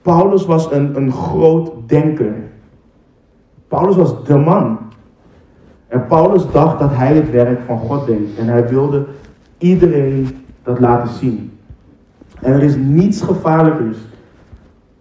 Paulus 0.01 0.45
was 0.45 0.71
een, 0.71 0.95
een 0.95 1.11
groot 1.11 1.71
denker. 1.85 2.33
Paulus 3.67 3.95
was 3.95 4.25
de 4.25 4.37
man. 4.37 4.77
En 5.87 6.07
Paulus 6.07 6.51
dacht 6.51 6.79
dat 6.79 6.89
hij 6.93 7.15
het 7.15 7.31
werk 7.31 7.61
van 7.65 7.77
God 7.77 8.05
deed. 8.05 8.37
En 8.37 8.47
hij 8.47 8.67
wilde 8.67 9.05
iedereen 9.57 10.27
dat 10.63 10.79
laten 10.79 11.13
zien. 11.13 11.57
En 12.41 12.53
er 12.53 12.63
is 12.63 12.75
niets 12.75 13.21
gevaarlijkers 13.21 13.97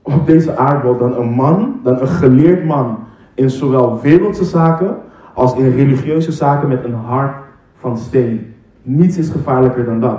op 0.02 0.26
deze 0.26 0.56
aardbol 0.56 0.96
dan 0.96 1.16
een 1.16 1.30
man, 1.30 1.80
dan 1.82 2.00
een 2.00 2.08
geleerd 2.08 2.64
man 2.64 2.98
in 3.34 3.50
zowel 3.50 4.00
wereldse 4.00 4.44
zaken 4.44 4.96
als 5.34 5.54
in 5.54 5.70
religieuze 5.70 6.32
zaken 6.32 6.68
met 6.68 6.84
een 6.84 6.94
hart 6.94 7.34
van 7.74 7.98
steen. 7.98 8.51
Niets 8.82 9.16
is 9.16 9.28
gevaarlijker 9.28 9.84
dan 9.84 10.00
dat. 10.00 10.18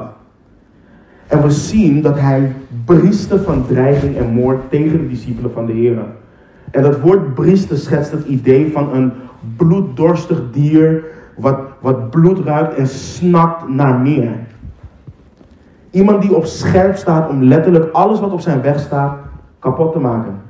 En 1.28 1.42
we 1.42 1.52
zien 1.52 2.02
dat 2.02 2.20
hij 2.20 2.52
brieste 2.86 3.40
van 3.40 3.66
dreiging 3.68 4.18
en 4.18 4.34
moord 4.34 4.70
tegen 4.70 4.98
de 4.98 5.08
discipelen 5.08 5.52
van 5.52 5.66
de 5.66 5.74
Heer. 5.74 5.98
En 6.72 6.82
dat 6.82 7.00
woord 7.00 7.34
brieste 7.34 7.78
schetst 7.78 8.12
het 8.12 8.26
idee 8.26 8.72
van 8.72 8.94
een 8.94 9.12
bloeddorstig 9.58 10.42
dier 10.52 11.04
wat, 11.38 11.60
wat 11.80 12.10
bloed 12.10 12.40
ruikt 12.46 12.74
en 12.74 12.88
snakt 12.88 13.68
naar 13.68 14.00
meer. 14.00 14.32
Iemand 15.92 16.22
die 16.22 16.36
op 16.36 16.46
scherp 16.46 16.96
staat 16.96 17.30
om 17.30 17.44
letterlijk 17.44 17.92
alles 17.92 18.20
wat 18.20 18.32
op 18.32 18.42
zijn 18.42 18.62
weg 18.62 18.80
staat 18.80 19.18
kapot 19.60 19.94
te 19.94 20.00
maken. 20.00 20.42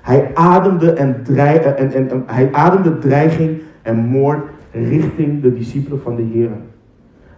Hij 0.00 0.30
ademde, 0.34 0.92
en, 0.92 1.24
en, 1.36 1.92
en, 1.92 2.10
en 2.10 2.22
hij 2.26 2.52
ademde 2.52 2.98
dreiging 2.98 3.60
en 3.82 3.96
moord 3.96 4.44
richting 4.72 5.42
de 5.42 5.54
discipelen 5.54 6.00
van 6.02 6.16
de 6.16 6.22
Heer. 6.22 6.50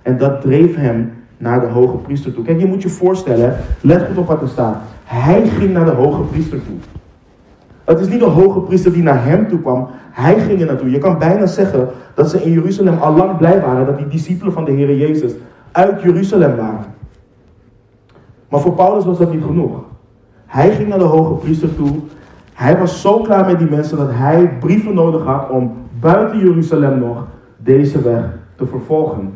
En 0.05 0.19
dat 0.19 0.41
dreef 0.41 0.77
hem 0.77 1.13
naar 1.37 1.61
de 1.61 1.67
hoge 1.67 1.97
priester 1.97 2.35
toe. 2.35 2.45
Kijk, 2.45 2.61
je 2.61 2.67
moet 2.67 2.83
je 2.83 2.89
voorstellen, 2.89 3.57
let 3.81 4.07
goed 4.07 4.17
op 4.17 4.27
wat 4.27 4.43
er 4.43 4.49
staat. 4.49 4.77
Hij 5.05 5.49
ging 5.49 5.73
naar 5.73 5.85
de 5.85 5.91
hoge 5.91 6.23
priester 6.23 6.65
toe. 6.65 6.77
Het 7.85 8.01
is 8.01 8.09
niet 8.09 8.19
de 8.19 8.25
hoge 8.25 8.61
priester 8.61 8.93
die 8.93 9.03
naar 9.03 9.25
hem 9.25 9.49
toe 9.49 9.61
kwam, 9.61 9.89
hij 10.11 10.41
ging 10.41 10.61
er 10.61 10.67
naartoe. 10.67 10.91
Je 10.91 10.99
kan 10.99 11.19
bijna 11.19 11.47
zeggen 11.47 11.89
dat 12.15 12.31
ze 12.31 12.43
in 12.43 12.53
Jeruzalem 12.53 12.99
al 12.99 13.17
lang 13.17 13.37
blij 13.37 13.61
waren 13.61 13.87
dat 13.87 13.99
die 13.99 14.09
discipelen 14.09 14.53
van 14.53 14.65
de 14.65 14.71
Heer 14.71 14.97
Jezus 14.97 15.33
uit 15.73 16.03
Jeruzalem 16.03 16.57
waren. 16.57 16.95
Maar 18.49 18.61
voor 18.61 18.73
Paulus 18.73 19.05
was 19.05 19.19
dat 19.19 19.33
niet 19.33 19.45
genoeg. 19.45 19.83
Hij 20.47 20.71
ging 20.71 20.89
naar 20.89 20.99
de 20.99 21.05
hoge 21.05 21.35
priester 21.35 21.75
toe. 21.75 21.97
Hij 22.53 22.79
was 22.79 23.01
zo 23.01 23.21
klaar 23.21 23.47
met 23.47 23.59
die 23.59 23.71
mensen 23.71 23.97
dat 23.97 24.11
hij 24.11 24.57
brieven 24.61 24.95
nodig 24.95 25.25
had 25.25 25.51
om 25.51 25.73
buiten 26.01 26.39
Jeruzalem 26.39 26.99
nog 26.99 27.27
deze 27.57 28.03
weg 28.03 28.25
te 28.57 28.67
vervolgen. 28.67 29.35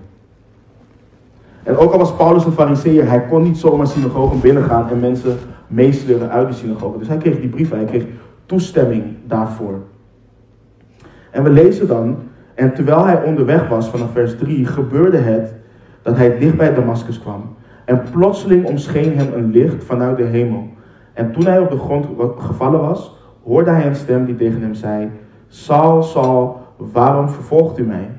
En 1.69 1.77
ook 1.77 1.93
al 1.93 1.99
was 1.99 2.15
Paulus 2.15 2.45
een 2.45 2.53
fariseer, 2.53 3.09
hij 3.09 3.27
kon 3.27 3.43
niet 3.43 3.59
zomaar 3.59 3.87
synagogen 3.87 4.41
binnengaan 4.41 4.91
en 4.91 5.01
mensen 5.01 5.39
meesleuren 5.67 6.31
uit 6.31 6.49
de 6.49 6.55
synagogen. 6.55 6.99
Dus 6.99 7.09
hij 7.09 7.17
kreeg 7.17 7.41
die 7.41 7.49
brieven, 7.49 7.77
hij 7.77 7.87
kreeg 7.87 8.05
toestemming 8.47 9.05
daarvoor. 9.27 9.75
En 11.31 11.43
we 11.43 11.51
lezen 11.51 11.87
dan, 11.87 12.17
en 12.55 12.75
terwijl 12.75 13.05
hij 13.05 13.23
onderweg 13.23 13.69
was 13.69 13.89
vanaf 13.89 14.13
vers 14.13 14.37
3, 14.39 14.67
gebeurde 14.67 15.17
het 15.17 15.55
dat 16.03 16.17
hij 16.17 16.39
dicht 16.39 16.57
bij 16.57 16.75
Damascus 16.75 17.21
kwam. 17.21 17.43
En 17.85 18.03
plotseling 18.11 18.67
omscheen 18.67 19.17
hem 19.17 19.33
een 19.35 19.51
licht 19.51 19.85
vanuit 19.85 20.17
de 20.17 20.25
hemel. 20.25 20.69
En 21.13 21.33
toen 21.33 21.45
hij 21.45 21.59
op 21.59 21.71
de 21.71 21.79
grond 21.79 22.07
gevallen 22.39 22.81
was, 22.81 23.17
hoorde 23.45 23.71
hij 23.71 23.87
een 23.87 23.97
stem 23.97 24.25
die 24.25 24.37
tegen 24.37 24.61
hem 24.61 24.75
zei: 24.75 25.11
Saul, 25.49 26.03
Saul, 26.03 26.61
waarom 26.77 27.29
vervolgt 27.29 27.79
u 27.79 27.83
mij? 27.83 28.11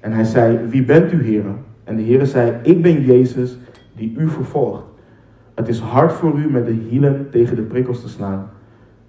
En 0.00 0.12
hij 0.12 0.24
zei: 0.24 0.58
Wie 0.68 0.84
bent 0.84 1.12
u, 1.12 1.24
heren? 1.24 1.68
En 1.90 1.96
de 1.96 2.02
Heer 2.02 2.26
zei: 2.26 2.52
Ik 2.62 2.82
ben 2.82 3.02
Jezus 3.02 3.58
die 3.96 4.14
u 4.18 4.28
vervolgt. 4.28 4.82
Het 5.54 5.68
is 5.68 5.78
hard 5.78 6.12
voor 6.12 6.38
u 6.38 6.50
met 6.50 6.66
de 6.66 6.72
hielen 6.72 7.30
tegen 7.30 7.56
de 7.56 7.62
prikkels 7.62 8.00
te 8.00 8.08
slaan. 8.08 8.50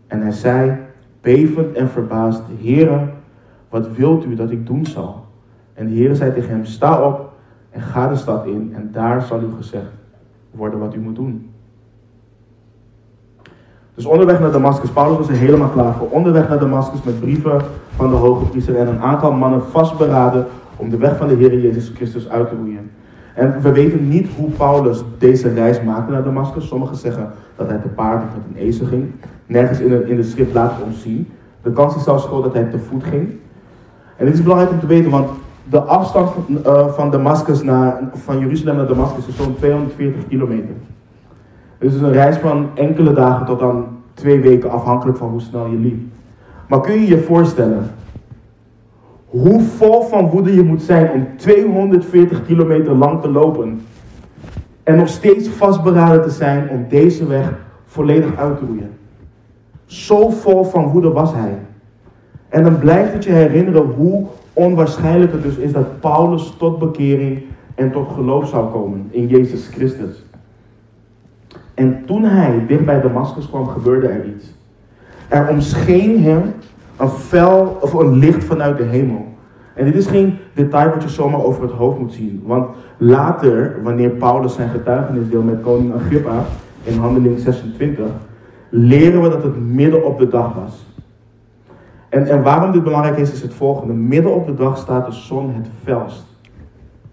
En 0.07 0.21
hij 0.21 0.31
zei, 0.31 0.77
bevend 1.21 1.75
en 1.75 1.89
verbaasd: 1.89 2.41
Heere, 2.61 3.07
wat 3.69 3.95
wilt 3.95 4.25
u 4.25 4.35
dat 4.35 4.51
ik 4.51 4.67
doen 4.67 4.85
zal? 4.85 5.25
En 5.73 5.87
de 5.87 5.93
Heer 5.93 6.15
zei 6.15 6.33
tegen 6.33 6.49
hem: 6.49 6.65
Sta 6.65 7.07
op 7.07 7.33
en 7.69 7.81
ga 7.81 8.07
de 8.07 8.15
stad 8.15 8.45
in, 8.45 8.71
en 8.75 8.89
daar 8.91 9.21
zal 9.21 9.41
u 9.41 9.47
gezegd 9.57 9.91
worden 10.51 10.79
wat 10.79 10.95
u 10.95 10.99
moet 10.99 11.15
doen. 11.15 11.49
Dus 13.93 14.05
onderweg 14.05 14.39
naar 14.39 14.51
Damascus, 14.51 14.89
Paulus 14.89 15.17
was 15.17 15.29
er 15.29 15.35
helemaal 15.35 15.69
klaar 15.69 15.93
voor. 15.93 16.09
Onderweg 16.09 16.49
naar 16.49 16.59
Damascus 16.59 17.03
met 17.03 17.19
brieven 17.19 17.61
van 17.95 18.09
de 18.09 18.15
hoge 18.15 18.45
priester 18.45 18.75
en 18.75 18.87
een 18.87 19.01
aantal 19.01 19.31
mannen 19.31 19.63
vastberaden 19.63 20.47
om 20.81 20.89
de 20.89 20.97
weg 20.97 21.17
van 21.17 21.27
de 21.27 21.35
Heer 21.35 21.59
Jezus 21.59 21.91
Christus 21.95 22.29
uit 22.29 22.49
te 22.49 22.55
roeien. 22.55 22.91
En 23.35 23.61
we 23.61 23.71
weten 23.71 24.09
niet 24.09 24.27
hoe 24.37 24.49
Paulus 24.49 25.03
deze 25.17 25.53
reis 25.53 25.81
maakte 25.81 26.11
naar 26.11 26.23
Damascus. 26.23 26.67
Sommigen 26.67 26.95
zeggen 26.95 27.29
dat 27.55 27.67
hij 27.67 27.77
te 27.77 27.87
paard 27.87 28.23
of 28.23 28.29
met 28.35 28.43
een 28.49 28.67
ezel 28.67 28.85
ging. 28.85 29.11
Nergens 29.45 29.79
in 29.79 29.89
de, 29.89 30.09
in 30.09 30.15
de 30.15 30.23
schrift 30.23 30.53
laat 30.53 30.73
ons 30.85 31.01
zien. 31.01 31.27
De 31.61 31.71
kans 31.71 31.95
is 31.95 32.03
zelfs 32.03 32.25
groot 32.25 32.43
dat 32.43 32.53
hij 32.53 32.63
te 32.63 32.79
voet 32.79 33.03
ging. 33.03 33.29
En 34.17 34.25
dit 34.25 34.33
is 34.33 34.43
belangrijk 34.43 34.71
om 34.71 34.79
te 34.79 34.87
weten, 34.87 35.11
want 35.11 35.29
de 35.69 35.79
afstand 35.79 36.29
van, 36.29 36.57
uh, 36.65 36.87
van, 36.87 37.11
Damascus 37.11 37.63
naar, 37.63 37.99
van 38.13 38.39
Jeruzalem 38.39 38.75
naar 38.75 38.87
Damascus 38.87 39.27
is 39.27 39.35
zo'n 39.35 39.55
240 39.55 40.27
kilometer. 40.27 40.75
Dus 41.77 41.93
is 41.93 42.01
een 42.01 42.11
reis 42.11 42.37
van 42.37 42.69
enkele 42.73 43.13
dagen 43.13 43.45
tot 43.45 43.59
dan 43.59 43.85
twee 44.13 44.39
weken, 44.39 44.71
afhankelijk 44.71 45.17
van 45.17 45.29
hoe 45.29 45.41
snel 45.41 45.67
je 45.67 45.77
liep. 45.77 46.01
Maar 46.67 46.81
kun 46.81 46.93
je 46.93 47.07
je 47.07 47.23
voorstellen 47.23 47.83
hoe 49.31 49.61
vol 49.61 50.01
van 50.01 50.29
woede 50.29 50.53
je 50.53 50.63
moet 50.63 50.81
zijn 50.81 51.11
om 51.11 51.27
240 51.35 52.45
kilometer 52.45 52.95
lang 52.95 53.21
te 53.21 53.31
lopen 53.31 53.81
en 54.83 54.97
nog 54.97 55.07
steeds 55.07 55.49
vastberaden 55.49 56.21
te 56.21 56.29
zijn 56.29 56.69
om 56.69 56.85
deze 56.89 57.27
weg 57.27 57.53
volledig 57.85 58.35
uit 58.35 58.57
te 58.57 58.65
roeien? 58.65 58.91
Zo 59.85 60.29
vol 60.29 60.63
van 60.63 60.87
woede 60.87 61.11
was 61.11 61.33
hij. 61.33 61.57
En 62.49 62.63
dan 62.63 62.79
blijft 62.79 63.13
het 63.13 63.23
je 63.23 63.31
herinneren 63.31 63.83
hoe 63.83 64.25
onwaarschijnlijk 64.53 65.31
het 65.31 65.43
dus 65.43 65.55
is 65.55 65.71
dat 65.71 65.99
Paulus 65.99 66.53
tot 66.57 66.79
bekering 66.79 67.43
en 67.75 67.91
tot 67.91 68.09
geloof 68.13 68.47
zou 68.47 68.71
komen 68.71 69.07
in 69.09 69.27
Jezus 69.27 69.67
Christus. 69.67 70.23
En 71.73 72.03
toen 72.05 72.23
hij 72.23 72.65
dicht 72.67 72.85
bij 72.85 73.01
Damascus 73.01 73.49
kwam, 73.49 73.67
gebeurde 73.67 74.07
er 74.07 74.25
iets. 74.25 74.45
Er 75.27 75.49
omscheen 75.49 76.23
hem 76.23 76.53
een 77.01 77.09
fel 77.09 77.77
of 77.81 77.93
een 77.93 78.17
licht 78.17 78.43
vanuit 78.43 78.77
de 78.77 78.83
hemel. 78.83 79.25
En 79.73 79.85
dit 79.85 79.95
is 79.95 80.07
geen 80.07 80.37
detail 80.53 80.89
wat 80.89 81.03
je 81.03 81.09
zomaar 81.09 81.43
over 81.43 81.61
het 81.61 81.71
hoofd 81.71 81.99
moet 81.99 82.13
zien. 82.13 82.43
Want 82.45 82.67
later, 82.97 83.75
wanneer 83.83 84.09
Paulus 84.09 84.53
zijn 84.53 84.69
getuigenis 84.69 85.29
deelt 85.29 85.45
met 85.45 85.61
koning 85.61 85.93
Agrippa 85.93 86.43
in 86.83 86.97
handeling 86.97 87.39
26, 87.39 88.05
leren 88.69 89.21
we 89.21 89.29
dat 89.29 89.43
het 89.43 89.59
midden 89.59 90.05
op 90.05 90.19
de 90.19 90.27
dag 90.27 90.53
was. 90.53 90.85
En, 92.09 92.27
en 92.27 92.43
waarom 92.43 92.71
dit 92.71 92.83
belangrijk 92.83 93.17
is, 93.17 93.31
is 93.31 93.41
het 93.41 93.53
volgende. 93.53 93.93
Midden 93.93 94.33
op 94.33 94.45
de 94.45 94.53
dag 94.53 94.77
staat 94.77 95.05
de 95.05 95.11
zon 95.11 95.53
het 95.53 95.67
felst. 95.83 96.25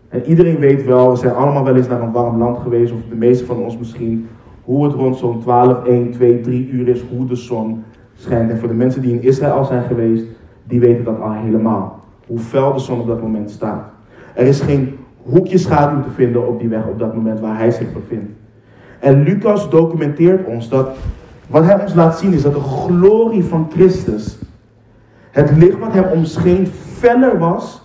En 0.09 0.25
iedereen 0.25 0.59
weet 0.59 0.85
wel, 0.85 1.11
we 1.11 1.17
zijn 1.17 1.35
allemaal 1.35 1.65
wel 1.65 1.77
eens 1.77 1.89
naar 1.89 2.03
een 2.03 2.13
warm 2.13 2.39
land 2.39 2.59
geweest, 2.59 2.93
of 2.93 2.99
de 3.09 3.17
meeste 3.17 3.45
van 3.45 3.57
ons 3.57 3.79
misschien, 3.79 4.29
hoe 4.65 4.85
het 4.85 4.93
rond 4.93 5.17
zo'n 5.17 5.41
12, 5.41 5.85
1, 5.85 6.11
2, 6.11 6.41
3 6.41 6.69
uur 6.69 6.89
is, 6.89 7.03
hoe 7.11 7.27
de 7.27 7.37
zon 7.37 7.85
schijnt. 8.19 8.51
En 8.51 8.59
voor 8.59 8.69
de 8.69 8.75
mensen 8.75 9.03
die 9.03 9.13
in 9.13 9.23
Israël 9.23 9.65
zijn 9.65 9.83
geweest, 9.83 10.25
die 10.65 10.81
weten 10.81 11.05
dat 11.05 11.21
al 11.21 11.33
helemaal. 11.33 12.01
Hoe 12.27 12.39
fel 12.39 12.73
de 12.73 12.79
zon 12.79 13.01
op 13.01 13.07
dat 13.07 13.23
moment 13.23 13.51
staat. 13.51 13.85
Er 14.35 14.47
is 14.47 14.61
geen 14.61 14.97
hoekje 15.23 15.59
schaduw 15.59 16.03
te 16.03 16.11
vinden 16.11 16.49
op 16.49 16.61
die 16.61 16.69
weg 16.69 16.87
op 16.87 16.99
dat 16.99 17.15
moment 17.15 17.41
waar 17.41 17.59
hij 17.59 17.71
zich 17.71 17.93
bevindt. 17.93 18.33
En 18.99 19.23
Lucas 19.23 19.71
documenteert 19.71 20.47
ons 20.47 20.69
dat, 20.69 20.97
wat 21.47 21.65
hij 21.65 21.81
ons 21.81 21.95
laat 21.95 22.19
zien 22.19 22.33
is 22.33 22.43
dat 22.43 22.55
de 22.55 22.61
glorie 22.61 23.45
van 23.45 23.71
Christus, 23.73 24.39
het 25.31 25.57
licht 25.57 25.79
wat 25.79 25.93
hem 25.93 26.05
omscheen, 26.05 26.67
feller 26.67 27.39
was 27.39 27.83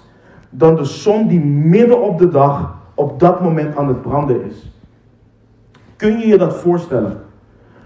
dan 0.49 0.75
de 0.75 0.83
zon 0.83 1.27
die 1.27 1.39
midden 1.45 2.01
op 2.01 2.19
de 2.19 2.29
dag 2.29 2.75
op 2.93 3.19
dat 3.19 3.41
moment 3.41 3.77
aan 3.77 3.87
het 3.87 4.01
branden 4.01 4.45
is. 4.45 4.71
Kun 5.95 6.19
je 6.19 6.27
je 6.27 6.37
dat 6.37 6.55
voorstellen? 6.55 7.22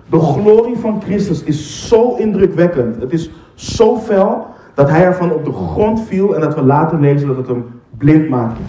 De 0.09 0.19
glorie 0.19 0.77
van 0.77 1.01
Christus 1.01 1.43
is 1.43 1.87
zo 1.87 2.15
indrukwekkend. 2.15 3.01
Het 3.01 3.13
is 3.13 3.29
zo 3.53 3.97
fel 3.97 4.47
dat 4.73 4.89
hij 4.89 5.03
ervan 5.03 5.31
op 5.31 5.45
de 5.45 5.51
grond 5.51 6.01
viel 6.01 6.35
en 6.35 6.41
dat 6.41 6.55
we 6.55 6.63
later 6.63 6.99
lezen 6.99 7.27
dat 7.27 7.37
het 7.37 7.47
hem 7.47 7.65
blind 7.97 8.29
maakte. 8.29 8.61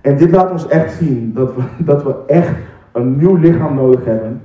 En 0.00 0.16
dit 0.16 0.30
laat 0.30 0.50
ons 0.50 0.68
echt 0.68 0.94
zien 0.94 1.32
dat 1.34 1.54
we, 1.54 1.62
dat 1.92 2.02
we 2.02 2.14
echt 2.26 2.54
een 2.92 3.16
nieuw 3.16 3.34
lichaam 3.34 3.74
nodig 3.74 4.04
hebben 4.04 4.42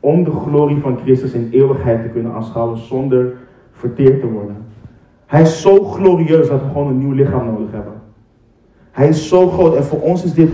om 0.00 0.24
de 0.24 0.30
glorie 0.30 0.80
van 0.80 0.98
Christus 1.02 1.32
in 1.32 1.48
eeuwigheid 1.52 2.02
te 2.02 2.08
kunnen 2.08 2.32
aanschouwen 2.32 2.78
zonder 2.78 3.32
verteerd 3.72 4.20
te 4.20 4.26
worden. 4.26 4.56
Hij 5.26 5.42
is 5.42 5.60
zo 5.60 5.84
glorieus 5.84 6.48
dat 6.48 6.60
we 6.60 6.66
gewoon 6.66 6.88
een 6.88 6.98
nieuw 6.98 7.12
lichaam 7.12 7.46
nodig 7.46 7.70
hebben. 7.70 7.92
Hij 8.90 9.08
is 9.08 9.28
zo 9.28 9.48
groot 9.48 9.76
en 9.76 9.84
voor 9.84 10.00
ons 10.00 10.24
is 10.24 10.34
dit 10.34 10.50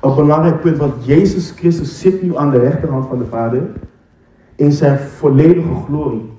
een 0.00 0.14
belangrijk 0.14 0.60
punt, 0.60 0.76
want 0.76 1.04
Jezus 1.04 1.50
Christus 1.50 2.00
zit 2.00 2.22
nu 2.22 2.36
aan 2.36 2.50
de 2.50 2.58
rechterhand 2.58 3.06
van 3.06 3.18
de 3.18 3.24
Vader 3.24 3.62
in 4.54 4.72
zijn 4.72 4.98
volledige 4.98 5.74
glorie. 5.86 6.30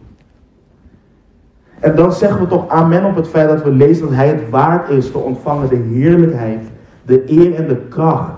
En 1.80 1.96
dan 1.96 2.14
zeggen 2.14 2.40
we 2.40 2.48
toch 2.48 2.68
amen 2.68 3.06
op 3.06 3.16
het 3.16 3.28
feit 3.28 3.50
dat 3.50 3.64
we 3.64 3.72
lezen 3.72 4.06
dat 4.06 4.16
hij 4.16 4.28
het 4.28 4.50
waard 4.50 4.90
is 4.90 5.12
te 5.12 5.18
ontvangen 5.18 5.70
de 5.70 5.76
heerlijkheid, 5.76 6.66
de 7.06 7.32
eer 7.32 7.56
en 7.56 7.68
de 7.68 7.78
kracht. 7.90 8.32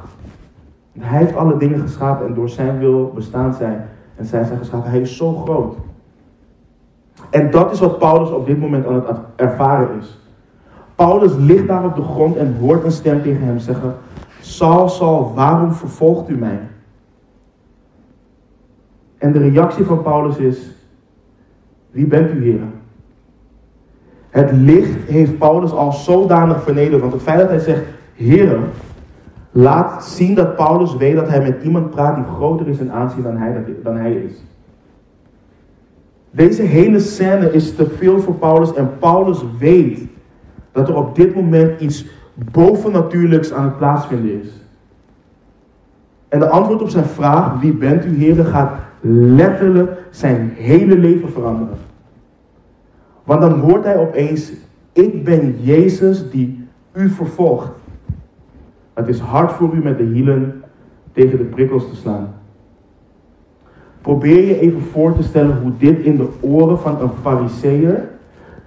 Hij 0.99 1.19
heeft 1.19 1.35
alle 1.35 1.57
dingen 1.57 1.79
geschapen 1.79 2.27
en 2.27 2.33
door 2.33 2.49
zijn 2.49 2.79
wil 2.79 3.11
bestaan 3.15 3.53
zijn 3.53 3.85
en 4.15 4.25
zijn 4.25 4.45
zijn 4.45 4.59
geschapen. 4.59 4.89
Hij 4.89 4.99
is 4.99 5.17
zo 5.17 5.33
groot. 5.33 5.75
En 7.29 7.51
dat 7.51 7.71
is 7.71 7.79
wat 7.79 7.99
Paulus 7.99 8.29
op 8.29 8.45
dit 8.45 8.59
moment 8.59 8.87
aan 8.87 8.93
het 8.93 9.17
ervaren 9.35 9.89
is. 9.99 10.19
Paulus 10.95 11.31
ligt 11.37 11.67
daar 11.67 11.85
op 11.85 11.95
de 11.95 12.01
grond 12.01 12.35
en 12.35 12.57
hoort 12.59 12.83
een 12.83 12.91
stem 12.91 13.21
tegen 13.21 13.43
hem 13.45 13.59
zeggen: 13.59 13.95
Saul, 14.41 14.89
Saul, 14.89 15.33
waarom 15.33 15.73
vervolgt 15.73 16.29
u 16.29 16.37
mij? 16.37 16.59
En 19.17 19.31
de 19.31 19.39
reactie 19.39 19.85
van 19.85 20.01
Paulus 20.01 20.37
is: 20.37 20.71
Wie 21.91 22.05
bent 22.05 22.31
u, 22.31 22.43
Heer? 22.43 22.59
Het 24.29 24.51
licht 24.51 25.09
heeft 25.09 25.37
Paulus 25.37 25.71
al 25.71 25.91
zodanig 25.91 26.63
vernederd. 26.63 27.01
Want 27.01 27.13
het 27.13 27.21
feit 27.21 27.39
dat 27.39 27.49
hij 27.49 27.59
zegt: 27.59 27.83
Heer, 28.13 28.59
laat 29.51 30.05
zien 30.05 30.35
dat 30.35 30.55
Paulus 30.55 30.95
weet 30.97 31.15
dat 31.15 31.27
hij 31.27 31.41
met 31.41 31.63
iemand 31.63 31.89
praat 31.89 32.15
die 32.15 32.25
groter 32.35 32.67
is 32.67 32.79
in 32.79 32.91
aanzien 32.91 33.23
dan 33.23 33.37
hij, 33.37 33.63
dan 33.83 33.97
hij 33.97 34.13
is. 34.13 34.43
Deze 36.31 36.61
hele 36.61 36.99
scène 36.99 37.51
is 37.51 37.75
te 37.75 37.87
veel 37.87 38.19
voor 38.19 38.33
Paulus 38.33 38.73
en 38.73 38.89
Paulus 38.99 39.43
weet 39.59 39.99
dat 40.71 40.87
er 40.87 40.95
op 40.95 41.15
dit 41.15 41.35
moment 41.35 41.81
iets 41.81 42.05
bovennatuurlijks 42.33 43.53
aan 43.53 43.63
het 43.63 43.77
plaatsvinden 43.77 44.41
is. 44.41 44.47
En 46.27 46.39
de 46.39 46.49
antwoord 46.49 46.81
op 46.81 46.89
zijn 46.89 47.05
vraag, 47.05 47.59
wie 47.59 47.73
bent 47.73 48.05
u 48.05 48.17
Heer, 48.17 48.45
gaat 48.45 48.73
letterlijk 49.07 49.91
zijn 50.09 50.53
hele 50.55 50.97
leven 50.97 51.29
veranderen. 51.29 51.77
Want 53.23 53.41
dan 53.41 53.59
hoort 53.59 53.83
hij 53.83 53.97
opeens, 53.97 54.51
ik 54.91 55.23
ben 55.23 55.55
Jezus 55.61 56.29
die 56.29 56.67
u 56.93 57.09
vervolgt. 57.09 57.71
Het 58.93 59.07
is 59.07 59.19
hard 59.19 59.51
voor 59.51 59.73
u 59.73 59.83
met 59.83 59.97
de 59.97 60.03
hielen 60.03 60.63
tegen 61.11 61.37
de 61.37 61.43
prikkels 61.43 61.89
te 61.89 61.95
slaan. 61.95 62.33
Probeer 64.01 64.45
je 64.45 64.59
even 64.59 64.81
voor 64.81 65.15
te 65.15 65.23
stellen 65.23 65.61
hoe 65.61 65.71
dit 65.77 65.99
in 65.99 66.17
de 66.17 66.27
oren 66.39 66.79
van 66.79 67.01
een 67.01 67.11
fariseer 67.21 68.09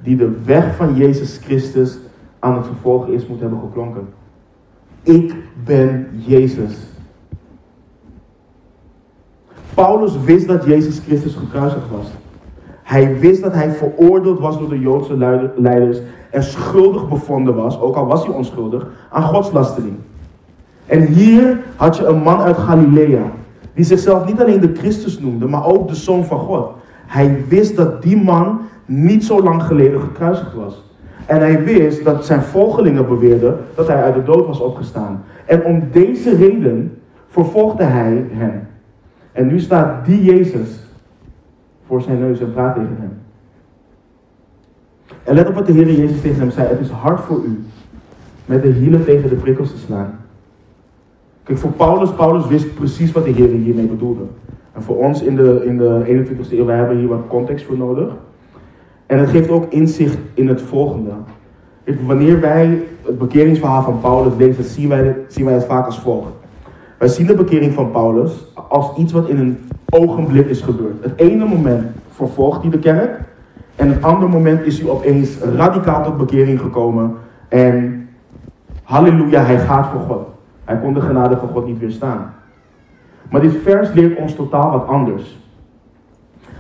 die 0.03 0.17
de 0.17 0.31
weg 0.45 0.77
van 0.77 0.95
Jezus 0.95 1.39
Christus 1.39 1.99
aan 2.39 2.57
het 2.57 2.67
vervolgen 2.67 3.13
is, 3.13 3.27
moet 3.27 3.41
hebben 3.41 3.61
geklonken. 3.61 4.09
Ik 5.03 5.35
ben 5.65 6.09
Jezus. 6.13 6.98
Paulus 9.75 10.13
wist 10.25 10.49
dat 10.49 10.65
Jezus 10.65 10.99
Christus 11.07 11.35
gekruisigd 11.35 11.91
was. 11.91 12.07
Hij 12.83 13.19
wist 13.19 13.43
dat 13.43 13.53
hij 13.53 13.71
veroordeeld 13.71 14.39
was 14.39 14.59
door 14.59 14.69
de 14.69 14.81
Joodse 14.81 15.17
leiders 15.57 15.99
en 16.31 16.43
schuldig 16.43 17.09
bevonden 17.09 17.55
was, 17.55 17.81
ook 17.81 17.97
al 17.97 18.07
was 18.07 18.27
hij 18.27 18.35
onschuldig, 18.35 18.87
aan 19.11 19.23
godslastering. 19.23 19.97
En 20.87 21.07
hier 21.07 21.59
had 21.77 21.97
je 21.97 22.07
een 22.07 22.23
man 22.23 22.41
uit 22.41 22.57
Galilea, 22.57 23.23
die 23.75 23.85
zichzelf 23.85 24.27
niet 24.27 24.41
alleen 24.41 24.61
de 24.61 24.73
Christus 24.75 25.19
noemde, 25.19 25.47
maar 25.47 25.67
ook 25.67 25.89
de 25.89 25.95
Zoon 25.95 26.25
van 26.25 26.39
God. 26.39 26.71
Hij 27.07 27.45
wist 27.49 27.77
dat 27.77 28.03
die 28.03 28.23
man 28.23 28.61
niet 28.85 29.25
zo 29.25 29.43
lang 29.43 29.63
geleden 29.63 30.01
gekruisigd 30.01 30.55
was. 30.55 30.83
En 31.27 31.41
hij 31.41 31.65
wist 31.65 32.05
dat 32.05 32.27
zijn 32.27 32.43
volgelingen 32.43 33.09
beweerden 33.09 33.59
dat 33.75 33.87
hij 33.87 34.03
uit 34.03 34.15
de 34.15 34.23
dood 34.23 34.47
was 34.47 34.61
opgestaan. 34.61 35.25
En 35.45 35.65
om 35.65 35.89
deze 35.93 36.37
reden 36.37 36.99
vervolgde 37.29 37.85
hij 37.85 38.27
hem. 38.31 38.67
En 39.33 39.47
nu 39.47 39.61
staat 39.61 40.07
die 40.07 40.25
Jezus 40.25 40.69
voor 41.87 42.03
zijn 42.03 42.19
neus 42.19 42.41
en 42.41 42.53
praat 42.53 42.75
tegen 42.75 42.97
hem. 42.99 43.19
En 45.25 45.35
let 45.35 45.49
op 45.49 45.55
wat 45.55 45.67
de 45.67 45.73
Heer 45.73 45.93
Jezus 45.93 46.21
tegen 46.21 46.41
hem 46.41 46.51
zei. 46.51 46.69
Het 46.69 46.81
is 46.81 46.91
hard 46.91 47.21
voor 47.21 47.43
u 47.45 47.65
met 48.47 48.63
de 48.63 48.69
hielen 48.69 49.05
tegen 49.05 49.29
de 49.29 49.35
prikkels 49.35 49.71
te 49.71 49.79
slaan. 49.79 50.19
Kijk, 51.43 51.59
voor 51.59 51.71
Paulus, 51.71 52.11
Paulus 52.11 52.47
wist 52.47 52.75
precies 52.75 53.13
wat 53.13 53.25
de 53.25 53.31
Heer 53.31 53.49
hiermee 53.49 53.87
bedoelde. 53.87 54.23
En 54.73 54.83
voor 54.83 54.97
ons 54.97 55.23
in 55.23 55.37
de, 55.37 55.63
in 55.65 55.79
de 55.79 56.25
21ste 56.27 56.53
eeuw, 56.53 56.65
wij 56.65 56.77
hebben 56.77 56.97
hier 56.97 57.09
wat 57.09 57.27
context 57.29 57.65
voor 57.65 57.77
nodig. 57.77 58.17
En 59.07 59.19
het 59.19 59.29
geeft 59.29 59.51
ook 59.51 59.73
inzicht 59.73 60.19
in 60.35 60.49
het 60.49 60.63
volgende. 60.63 61.11
Wanneer 62.07 62.41
wij 62.41 62.83
het 63.03 63.19
bekeringsverhaal 63.19 63.83
van 63.83 64.01
Paulus 64.01 64.33
lezen, 64.37 64.65
zien 64.65 64.89
wij, 64.89 65.05
het, 65.05 65.17
zien 65.29 65.45
wij 65.45 65.55
het 65.55 65.65
vaak 65.65 65.87
als 65.87 66.01
volgt. 66.01 66.38
Wij 66.99 67.09
zien 67.09 67.27
de 67.27 67.35
bekering 67.35 67.75
van 67.75 67.91
Paulus 67.91 68.33
als 68.69 68.97
iets 68.97 69.13
wat 69.13 69.29
in 69.29 69.39
een 69.39 69.59
ogenblik 69.91 70.49
is 70.49 70.61
gebeurd. 70.61 71.03
Het 71.03 71.21
ene 71.21 71.45
moment 71.45 71.85
vervolgt 72.11 72.63
hij 72.63 72.71
de 72.71 72.79
kerk. 72.79 73.21
En 73.77 73.89
het 73.89 74.03
andere 74.03 74.33
moment 74.33 74.67
is 74.67 74.81
hij 74.81 74.91
opeens 74.91 75.39
radicaal 75.39 76.05
tot 76.05 76.17
bekering 76.17 76.61
gekomen. 76.61 77.15
En 77.49 78.09
halleluja, 78.83 79.43
hij 79.43 79.59
gaat 79.59 79.87
voor 79.87 80.01
God. 80.01 80.27
Hij 80.65 80.79
kon 80.79 80.95
de 80.95 81.01
genade 81.01 81.37
van 81.37 81.49
God 81.49 81.67
niet 81.67 81.79
weerstaan. 81.79 82.35
Maar 83.31 83.41
dit 83.41 83.57
vers 83.63 83.93
leert 83.93 84.19
ons 84.19 84.35
totaal 84.35 84.71
wat 84.71 84.87
anders. 84.87 85.39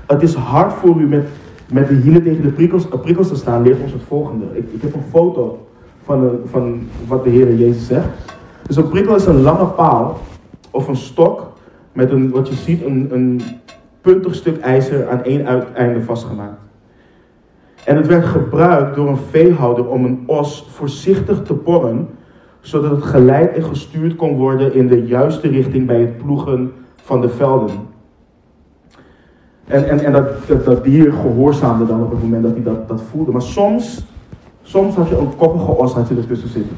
Het 0.06 0.22
is 0.22 0.34
hard 0.34 0.72
voor 0.72 1.00
u 1.00 1.06
met, 1.06 1.28
met 1.72 1.88
de 1.88 1.94
hielen 1.94 2.22
tegen 2.22 2.42
de 2.42 2.50
prikkels, 2.50 2.86
uh, 2.86 3.00
prikkels 3.00 3.28
te 3.28 3.36
staan, 3.36 3.62
leert 3.62 3.82
ons 3.82 3.92
het 3.92 4.02
volgende. 4.02 4.44
Ik, 4.52 4.72
ik 4.72 4.82
heb 4.82 4.94
een 4.94 5.10
foto 5.10 5.66
van, 6.04 6.22
een, 6.22 6.40
van 6.46 6.88
wat 7.06 7.24
de 7.24 7.30
Heer 7.30 7.54
Jezus 7.54 7.86
zegt. 7.86 8.08
Dus 8.66 8.76
een 8.76 8.88
prikkel 8.88 9.14
is 9.14 9.26
een 9.26 9.42
lange 9.42 9.66
paal 9.66 10.18
of 10.70 10.88
een 10.88 10.96
stok 10.96 11.52
met 11.92 12.10
een, 12.10 12.30
wat 12.30 12.48
je 12.48 12.54
ziet, 12.54 12.84
een, 12.84 13.08
een 13.10 13.40
puntig 14.00 14.34
stuk 14.34 14.60
ijzer 14.60 15.08
aan 15.08 15.24
één 15.24 15.46
uiteinde 15.46 16.02
vastgemaakt. 16.02 16.60
En 17.84 17.96
het 17.96 18.06
werd 18.06 18.24
gebruikt 18.24 18.94
door 18.94 19.08
een 19.08 19.16
veehouder 19.16 19.88
om 19.88 20.04
een 20.04 20.22
os 20.26 20.66
voorzichtig 20.70 21.42
te 21.42 21.54
porren 21.54 22.08
zodat 22.60 22.90
het 22.90 23.02
geleid 23.02 23.54
en 23.54 23.64
gestuurd 23.64 24.16
kon 24.16 24.36
worden 24.36 24.74
in 24.74 24.88
de 24.88 25.06
juiste 25.06 25.48
richting 25.48 25.86
bij 25.86 26.00
het 26.00 26.16
ploegen 26.16 26.72
van 26.96 27.20
de 27.20 27.28
velden. 27.28 27.70
En, 29.64 29.88
en, 29.88 30.04
en 30.04 30.12
dat, 30.12 30.64
dat, 30.64 30.84
dier 30.84 31.12
gehoorzaamde 31.12 31.86
dan 31.86 32.02
op 32.02 32.10
het 32.10 32.22
moment 32.22 32.42
dat 32.42 32.52
hij 32.52 32.62
dat, 32.62 32.88
dat 32.88 33.02
voelde. 33.02 33.32
Maar 33.32 33.42
soms, 33.42 34.04
soms 34.62 34.94
had 34.94 35.08
je 35.08 35.18
een 35.18 35.36
koppige 35.36 35.70
os 35.70 35.92
had 35.92 36.08
je 36.08 36.16
ertussen 36.16 36.48
zitten. 36.48 36.76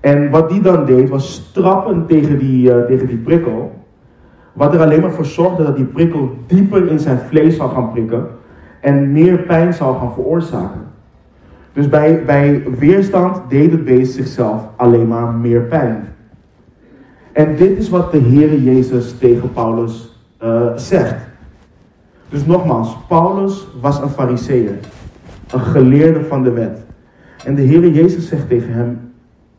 En 0.00 0.30
wat 0.30 0.48
die 0.48 0.60
dan 0.60 0.84
deed, 0.84 1.08
was 1.08 1.34
strappen 1.34 2.06
tegen 2.06 2.38
die, 2.38 2.68
uh, 2.68 2.84
tegen 2.84 3.06
die 3.06 3.16
prikkel. 3.16 3.72
Wat 4.52 4.74
er 4.74 4.80
alleen 4.80 5.00
maar 5.00 5.12
voor 5.12 5.24
zorgde 5.24 5.64
dat 5.64 5.76
die 5.76 5.84
prikkel 5.84 6.30
dieper 6.46 6.86
in 6.90 6.98
zijn 6.98 7.18
vlees 7.18 7.56
zou 7.56 7.70
gaan 7.70 7.92
prikken. 7.92 8.26
en 8.80 9.12
meer 9.12 9.38
pijn 9.38 9.74
zou 9.74 9.98
gaan 9.98 10.12
veroorzaken. 10.12 10.80
Dus 11.72 11.88
bij, 11.88 12.24
bij 12.24 12.62
weerstand 12.78 13.40
deed 13.48 13.70
het 13.70 13.84
beest 13.84 14.12
zichzelf 14.12 14.62
alleen 14.76 15.08
maar 15.08 15.32
meer 15.32 15.60
pijn. 15.60 16.08
En 17.32 17.56
dit 17.56 17.78
is 17.78 17.88
wat 17.88 18.12
de 18.12 18.20
Heere 18.20 18.62
Jezus 18.62 19.18
tegen 19.18 19.52
Paulus 19.52 20.18
uh, 20.42 20.76
zegt. 20.76 21.14
Dus 22.28 22.46
nogmaals, 22.46 22.96
Paulus 23.08 23.66
was 23.80 24.00
een 24.00 24.08
fariseer, 24.08 24.72
een 25.50 25.60
geleerde 25.60 26.24
van 26.24 26.42
de 26.42 26.50
wet. 26.50 26.84
En 27.44 27.54
de 27.54 27.62
Heere 27.62 27.92
Jezus 27.92 28.28
zegt 28.28 28.48
tegen 28.48 28.72
hem, 28.72 29.12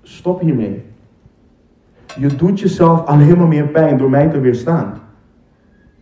stop 0.08 0.42
hiermee. 0.42 0.84
Je 2.18 2.36
doet 2.36 2.60
jezelf 2.60 3.06
alleen 3.06 3.38
maar 3.38 3.48
meer 3.48 3.68
pijn 3.68 3.98
door 3.98 4.10
mij 4.10 4.30
te 4.30 4.40
weerstaan. 4.40 4.94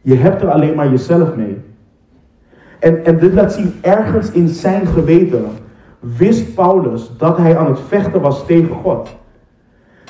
Je 0.01 0.15
hebt 0.15 0.41
er 0.41 0.49
alleen 0.49 0.75
maar 0.75 0.89
jezelf 0.89 1.35
mee. 1.35 1.57
En, 2.79 3.05
en 3.05 3.19
dit 3.19 3.33
laat 3.33 3.53
zien, 3.53 3.73
ergens 3.81 4.31
in 4.31 4.47
zijn 4.47 4.87
geweten 4.87 5.45
wist 5.99 6.55
Paulus 6.55 7.11
dat 7.17 7.37
hij 7.37 7.57
aan 7.57 7.67
het 7.67 7.79
vechten 7.79 8.21
was 8.21 8.45
tegen 8.45 8.75
God. 8.75 9.15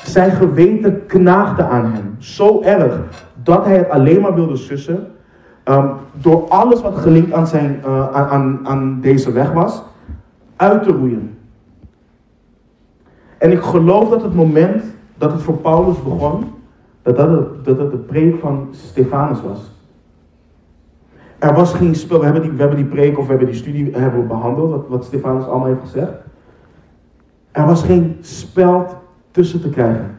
Zijn 0.03 0.31
geweten 0.31 1.05
knaagde 1.05 1.63
aan 1.63 1.93
hem. 1.93 2.15
Zo 2.19 2.61
erg 2.61 2.99
dat 3.43 3.65
hij 3.65 3.77
het 3.77 3.89
alleen 3.89 4.21
maar 4.21 4.35
wilde 4.35 4.55
sussen. 4.55 5.07
Um, 5.65 5.91
door 6.13 6.47
alles 6.47 6.81
wat 6.81 6.97
gelinkt 6.97 7.33
aan, 7.33 7.47
zijn, 7.47 7.81
uh, 7.85 8.09
aan, 8.13 8.59
aan 8.63 9.01
deze 9.01 9.31
weg 9.31 9.51
was, 9.51 9.83
uit 10.55 10.83
te 10.83 10.91
roeien. 10.91 11.32
En 13.43 13.51
ik 13.51 13.61
geloof 13.61 14.09
dat 14.09 14.21
het 14.21 14.35
moment 14.35 14.83
dat 15.17 15.31
het 15.31 15.41
voor 15.41 15.57
Paulus 15.57 16.03
begon, 16.03 16.43
dat 17.01 17.15
dat, 17.15 17.29
het, 17.29 17.65
dat 17.65 17.91
de 17.91 17.97
preek 17.97 18.39
van 18.39 18.67
Stefanus 18.71 19.41
was. 19.41 19.71
Er 21.39 21.53
was 21.53 21.73
geen 21.73 21.95
spel. 21.95 22.19
We 22.19 22.23
hebben 22.23 22.41
die, 22.41 22.51
we 22.51 22.59
hebben 22.59 22.77
die 22.77 22.85
preek 22.85 23.17
of 23.17 23.23
we 23.23 23.29
hebben 23.29 23.47
die 23.47 23.57
studie 23.57 23.95
hebben 23.95 24.21
we 24.21 24.27
behandeld, 24.27 24.71
wat, 24.71 24.87
wat 24.87 25.05
Stefanus 25.05 25.45
allemaal 25.45 25.67
heeft 25.67 25.81
gezegd. 25.81 26.11
Er 27.51 27.65
was 27.65 27.83
geen 27.83 28.17
speld 28.21 28.95
tussen 29.31 29.61
te 29.61 29.69
krijgen. 29.69 30.17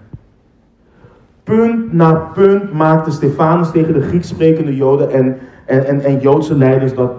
Punt 1.45 1.93
na 1.93 2.15
punt 2.15 2.73
maakte 2.73 3.11
Stefanus 3.11 3.71
tegen 3.71 3.95
de 3.95 4.03
Grieks 4.03 4.29
sprekende 4.29 4.77
Joden 4.77 5.11
en, 5.11 5.39
en, 5.67 5.87
en, 5.87 6.01
en 6.01 6.21
Joodse 6.21 6.55
leiders 6.55 6.95
dat 6.95 7.13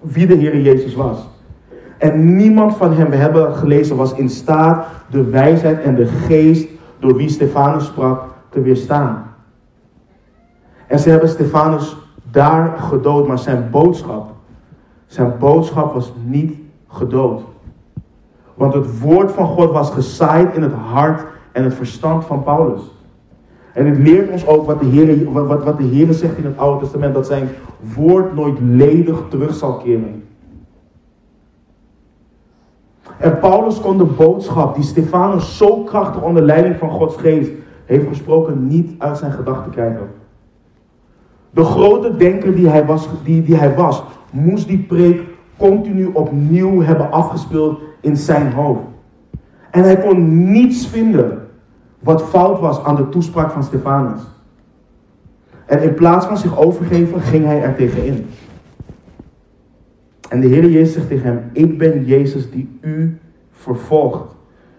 wie 0.00 0.26
de 0.26 0.34
Heer 0.34 0.60
Jezus 0.60 0.94
was. 0.94 1.28
En 2.02 2.36
niemand 2.36 2.76
van 2.76 2.92
hen, 2.92 3.10
we 3.10 3.16
hebben 3.16 3.54
gelezen, 3.54 3.96
was 3.96 4.14
in 4.14 4.28
staat 4.28 4.86
de 5.10 5.24
wijsheid 5.24 5.80
en 5.80 5.94
de 5.94 6.06
geest 6.06 6.68
door 6.98 7.16
wie 7.16 7.28
Stefanus 7.28 7.86
sprak 7.86 8.24
te 8.48 8.60
weerstaan. 8.60 9.34
En 10.86 10.98
ze 10.98 11.10
hebben 11.10 11.28
Stefanus 11.28 11.96
daar 12.30 12.76
gedood, 12.78 13.26
maar 13.26 13.38
zijn 13.38 13.68
boodschap, 13.70 14.30
zijn 15.06 15.32
boodschap 15.38 15.94
was 15.94 16.12
niet 16.24 16.54
gedood. 16.88 17.42
Want 18.54 18.74
het 18.74 19.00
woord 19.00 19.32
van 19.32 19.46
God 19.46 19.70
was 19.70 19.90
gezaaid 19.90 20.54
in 20.54 20.62
het 20.62 20.74
hart 20.74 21.24
en 21.52 21.64
het 21.64 21.74
verstand 21.74 22.24
van 22.24 22.42
Paulus. 22.42 22.80
En 23.72 23.86
het 23.86 23.98
leert 23.98 24.30
ons 24.30 24.46
ook 24.46 24.66
wat 24.66 24.80
de, 24.80 24.86
Heer, 24.86 25.32
wat, 25.32 25.64
wat 25.64 25.78
de 25.78 25.84
Heer 25.84 26.12
zegt 26.12 26.36
in 26.36 26.44
het 26.44 26.58
Oude 26.58 26.80
Testament, 26.80 27.14
dat 27.14 27.26
zijn 27.26 27.48
woord 27.94 28.34
nooit 28.34 28.58
ledig 28.60 29.22
terug 29.28 29.54
zal 29.54 29.76
keren. 29.76 30.21
En 33.22 33.38
Paulus 33.38 33.80
kon 33.80 33.98
de 33.98 34.04
boodschap 34.04 34.74
die 34.74 34.84
Stefanus 34.84 35.56
zo 35.56 35.82
krachtig 35.82 36.22
onder 36.22 36.42
leiding 36.42 36.76
van 36.76 36.90
Gods 36.90 37.16
geest 37.16 37.50
heeft 37.84 38.06
gesproken, 38.06 38.66
niet 38.66 38.90
uit 38.98 39.18
zijn 39.18 39.32
gedachten 39.32 39.70
krijgen. 39.70 40.10
De 41.50 41.64
grote 41.64 42.16
denker 42.16 42.54
die 42.54 42.68
hij, 42.68 42.86
was, 42.86 43.08
die, 43.24 43.42
die 43.42 43.56
hij 43.56 43.74
was, 43.74 44.02
moest 44.30 44.66
die 44.66 44.78
preek 44.78 45.20
continu 45.56 46.10
opnieuw 46.12 46.80
hebben 46.80 47.10
afgespeeld 47.10 47.80
in 48.00 48.16
zijn 48.16 48.52
hoofd. 48.52 48.82
En 49.70 49.82
hij 49.82 49.98
kon 49.98 50.52
niets 50.52 50.86
vinden 50.86 51.48
wat 51.98 52.22
fout 52.22 52.60
was 52.60 52.84
aan 52.84 52.96
de 52.96 53.08
toespraak 53.08 53.50
van 53.50 53.62
Stefanus. 53.62 54.20
En 55.66 55.82
in 55.82 55.94
plaats 55.94 56.26
van 56.26 56.36
zich 56.36 56.58
overgeven, 56.58 57.20
ging 57.20 57.44
hij 57.44 57.62
er 57.62 57.74
tegenin. 57.74 58.26
En 60.32 60.40
de 60.40 60.46
Heer 60.46 60.70
Jezus 60.70 60.92
zegt 60.92 61.08
tegen 61.08 61.26
hem: 61.26 61.40
Ik 61.52 61.78
ben 61.78 62.04
Jezus 62.04 62.50
die 62.50 62.78
u 62.80 63.18
vervolgt. 63.50 64.34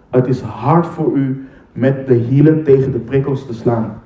Het 0.09 0.27
is 0.27 0.41
hard 0.41 0.87
voor 0.87 1.11
u 1.15 1.47
met 1.71 2.07
de 2.07 2.13
hielen 2.13 2.63
tegen 2.63 2.91
de 2.91 2.99
prikkels 2.99 3.45
te 3.45 3.53
slaan. 3.53 4.01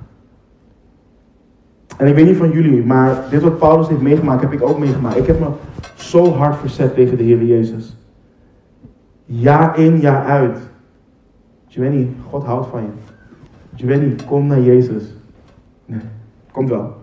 En 1.96 2.06
ik 2.06 2.14
weet 2.14 2.26
niet 2.26 2.36
van 2.36 2.50
jullie, 2.50 2.84
maar 2.84 3.24
dit 3.30 3.42
wat 3.42 3.58
Paulus 3.58 3.88
heeft 3.88 4.00
meegemaakt, 4.00 4.40
heb 4.40 4.52
ik 4.52 4.62
ook 4.62 4.78
meegemaakt. 4.78 5.16
Ik 5.16 5.26
heb 5.26 5.40
me 5.40 5.46
zo 5.94 6.32
hard 6.32 6.56
verzet 6.56 6.94
tegen 6.94 7.16
de 7.16 7.22
Heer 7.22 7.44
Jezus. 7.44 7.96
Jaar 9.24 9.78
in, 9.78 10.00
jaar 10.00 10.24
uit. 10.24 10.58
Giovanni, 11.66 12.14
God 12.30 12.44
houdt 12.44 12.66
van 12.66 12.82
je. 12.82 12.88
Giovanni, 13.74 14.14
kom 14.26 14.46
naar 14.46 14.60
Jezus. 14.60 15.14
Nee, 15.84 16.00
komt 16.50 16.68
wel. 16.68 16.96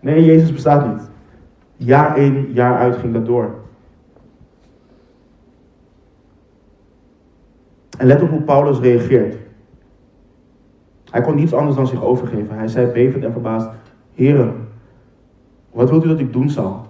Nee, 0.00 0.24
Jezus 0.24 0.52
bestaat 0.52 0.86
niet. 0.86 1.12
Jaar 1.84 2.18
in, 2.18 2.50
jaar 2.52 2.78
uit 2.78 2.96
ging 2.96 3.12
dat 3.12 3.26
door. 3.26 3.54
En 7.98 8.06
let 8.06 8.22
op 8.22 8.30
hoe 8.30 8.42
Paulus 8.42 8.78
reageert. 8.78 9.36
Hij 11.10 11.20
kon 11.20 11.34
niets 11.34 11.52
anders 11.52 11.76
dan 11.76 11.86
zich 11.86 12.02
overgeven. 12.02 12.56
Hij 12.56 12.68
zei 12.68 12.86
bevend 12.86 13.24
en 13.24 13.32
verbaasd: 13.32 13.68
Heren, 14.14 14.68
wat 15.70 15.90
wilt 15.90 16.04
u 16.04 16.08
dat 16.08 16.18
ik 16.18 16.32
doen 16.32 16.50
zal? 16.50 16.86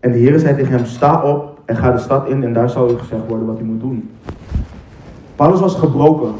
En 0.00 0.12
de 0.12 0.18
Heer 0.18 0.38
zei 0.38 0.56
tegen 0.56 0.72
hem: 0.72 0.84
Sta 0.84 1.22
op 1.22 1.60
en 1.64 1.76
ga 1.76 1.92
de 1.92 1.98
stad 1.98 2.28
in 2.28 2.44
en 2.44 2.52
daar 2.52 2.70
zal 2.70 2.90
u 2.90 2.98
gezegd 2.98 3.26
worden 3.28 3.46
wat 3.46 3.60
u 3.60 3.64
moet 3.64 3.80
doen. 3.80 4.10
Paulus 5.36 5.60
was 5.60 5.74
gebroken. 5.74 6.34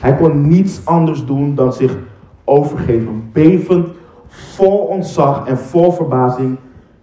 Hij 0.00 0.16
kon 0.16 0.48
niets 0.48 0.84
anders 0.84 1.26
doen 1.26 1.54
dan 1.54 1.72
zich 1.72 1.96
overgeven. 2.44 3.30
Bevend, 3.32 3.88
vol 4.38 4.76
ontzag 4.76 5.46
en 5.46 5.58
vol 5.58 5.92
verbazing. 5.92 6.56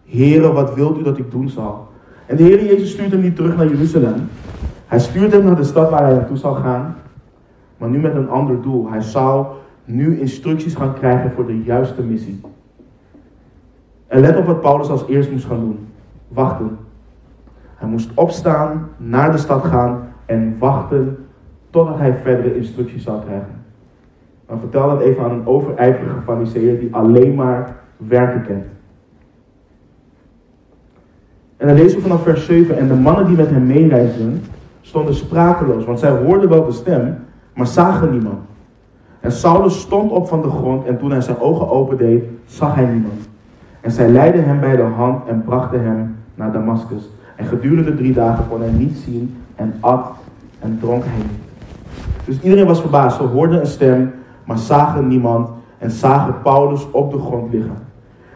Heren, 0.05 0.53
wat 0.53 0.73
wilt 0.73 0.97
u 0.97 1.03
dat 1.03 1.17
ik 1.17 1.31
doen 1.31 1.49
zal? 1.49 1.87
En 2.25 2.35
de 2.35 2.43
Heer 2.43 2.65
Jezus 2.65 2.91
stuurt 2.91 3.11
hem 3.11 3.21
niet 3.21 3.35
terug 3.35 3.55
naar 3.57 3.67
Jeruzalem. 3.67 4.29
Hij 4.87 4.99
stuurt 4.99 5.31
hem 5.31 5.43
naar 5.43 5.55
de 5.55 5.63
stad 5.63 5.89
waar 5.89 6.03
hij 6.03 6.13
naartoe 6.13 6.37
zal 6.37 6.53
gaan. 6.53 6.95
Maar 7.77 7.89
nu 7.89 7.99
met 7.99 8.15
een 8.15 8.29
ander 8.29 8.61
doel. 8.61 8.89
Hij 8.89 9.01
zou 9.01 9.45
nu 9.85 10.19
instructies 10.19 10.75
gaan 10.75 10.93
krijgen 10.93 11.31
voor 11.31 11.45
de 11.45 11.63
juiste 11.63 12.01
missie. 12.01 12.41
En 14.07 14.19
let 14.19 14.37
op 14.37 14.45
wat 14.45 14.61
Paulus 14.61 14.89
als 14.89 15.07
eerst 15.07 15.31
moest 15.31 15.45
gaan 15.45 15.59
doen. 15.59 15.87
Wachten. 16.27 16.77
Hij 17.75 17.87
moest 17.87 18.09
opstaan, 18.13 18.89
naar 18.97 19.31
de 19.31 19.37
stad 19.37 19.65
gaan 19.65 20.07
en 20.25 20.55
wachten 20.59 21.17
totdat 21.69 21.97
hij 21.97 22.13
verdere 22.13 22.55
instructies 22.55 23.03
zou 23.03 23.21
krijgen. 23.21 23.64
Maar 24.47 24.57
vertel 24.57 24.89
dat 24.89 25.01
even 25.01 25.23
aan 25.23 25.31
een 25.31 25.47
overijverige 25.47 26.21
fariseer 26.25 26.79
die 26.79 26.95
alleen 26.95 27.35
maar 27.35 27.75
werken 27.97 28.45
kent. 28.45 28.65
En 31.57 31.67
dan 31.67 31.75
lezen 31.75 31.97
we 31.97 32.03
vanaf 32.03 32.23
vers 32.23 32.45
7. 32.45 32.77
En 32.77 32.87
de 32.87 32.93
mannen 32.93 33.25
die 33.25 33.35
met 33.35 33.49
hem 33.49 33.65
meereisden, 33.65 34.43
stonden 34.81 35.15
sprakeloos, 35.15 35.85
want 35.85 35.99
zij 35.99 36.09
hoorden 36.09 36.49
wel 36.49 36.65
de 36.65 36.71
stem, 36.71 37.15
maar 37.53 37.67
zagen 37.67 38.11
niemand. 38.11 38.39
En 39.19 39.31
Saulus 39.31 39.79
stond 39.79 40.11
op 40.11 40.27
van 40.27 40.41
de 40.41 40.49
grond 40.49 40.85
en 40.85 40.97
toen 40.97 41.11
hij 41.11 41.21
zijn 41.21 41.39
ogen 41.39 41.69
opendeed, 41.69 42.23
zag 42.45 42.75
hij 42.75 42.85
niemand. 42.85 43.29
En 43.81 43.91
zij 43.91 44.09
leidden 44.09 44.45
hem 44.45 44.59
bij 44.59 44.75
de 44.75 44.81
hand 44.81 45.27
en 45.27 45.43
brachten 45.43 45.83
hem 45.83 46.15
naar 46.35 46.51
Damascus. 46.51 47.09
En 47.35 47.45
gedurende 47.45 47.95
drie 47.95 48.13
dagen 48.13 48.47
kon 48.49 48.61
hij 48.61 48.71
niet 48.71 48.97
zien 48.97 49.35
en 49.55 49.73
at 49.79 50.11
en 50.59 50.77
dronk 50.81 51.03
hij 51.03 51.17
niet. 51.17 51.43
Dus 52.25 52.41
iedereen 52.41 52.65
was 52.65 52.81
verbaasd. 52.81 53.17
Ze 53.17 53.23
hoorden 53.23 53.59
een 53.59 53.65
stem, 53.65 54.13
maar 54.45 54.57
zagen 54.57 55.07
niemand 55.07 55.49
en 55.77 55.91
zagen 55.91 56.41
Paulus 56.41 56.91
op 56.91 57.11
de 57.11 57.17
grond 57.17 57.53
liggen. 57.53 57.77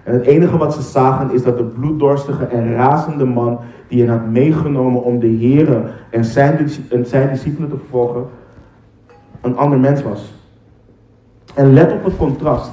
En 0.04 0.14
het 0.14 0.26
enige 0.26 0.58
wat 0.58 0.74
ze 0.74 0.82
zagen 0.82 1.32
is 1.32 1.44
dat 1.44 1.58
de 1.58 1.64
bloeddorstige 1.64 2.46
en 2.46 2.74
razende 2.74 3.26
man 3.26 3.60
die 3.88 4.02
hen 4.02 4.10
had 4.10 4.26
meegenomen 4.26 5.04
om 5.04 5.20
de 5.20 5.38
Here 5.38 5.84
en 6.10 6.26
zijn, 6.26 6.70
zijn 7.04 7.30
discipelen 7.30 7.70
te 7.70 7.78
vervolgen, 7.78 8.26
een 9.42 9.58
ander 9.58 9.80
mens 9.80 10.04
was. 10.04 10.34
En 11.54 11.74
let 11.74 11.94
op 11.94 12.04
het 12.04 12.18
contrast. 12.18 12.72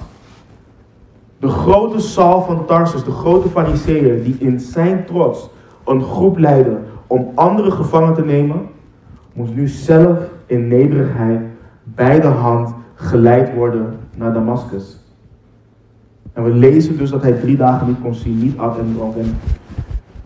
De 1.38 1.48
grote 1.48 2.00
Saul 2.00 2.42
van 2.42 2.66
Tarsus, 2.66 3.04
de 3.04 3.10
grote 3.10 3.48
fariseer, 3.48 4.24
die 4.24 4.36
in 4.38 4.60
zijn 4.60 5.04
trots 5.04 5.50
een 5.84 6.02
groep 6.02 6.38
leidde 6.38 6.78
om 7.06 7.32
andere 7.34 7.70
gevangen 7.70 8.14
te 8.14 8.24
nemen, 8.24 8.68
moest 9.32 9.54
nu 9.54 9.68
zelf 9.68 10.18
in 10.46 10.68
nederigheid 10.68 11.40
bij 11.82 12.20
de 12.20 12.26
hand 12.26 12.74
geleid 12.96 13.54
worden 13.54 13.96
naar 14.16 14.32
Damascus. 14.32 15.00
En 16.32 16.44
we 16.44 16.50
lezen 16.50 16.96
dus 16.96 17.10
dat 17.10 17.22
hij 17.22 17.32
drie 17.32 17.56
dagen 17.56 17.86
niet 17.86 18.00
kon 18.02 18.14
zien, 18.14 18.38
niet 18.38 18.58
at 18.58 18.78
en 18.78 18.92
dronk. 18.94 19.16
En 19.16 19.36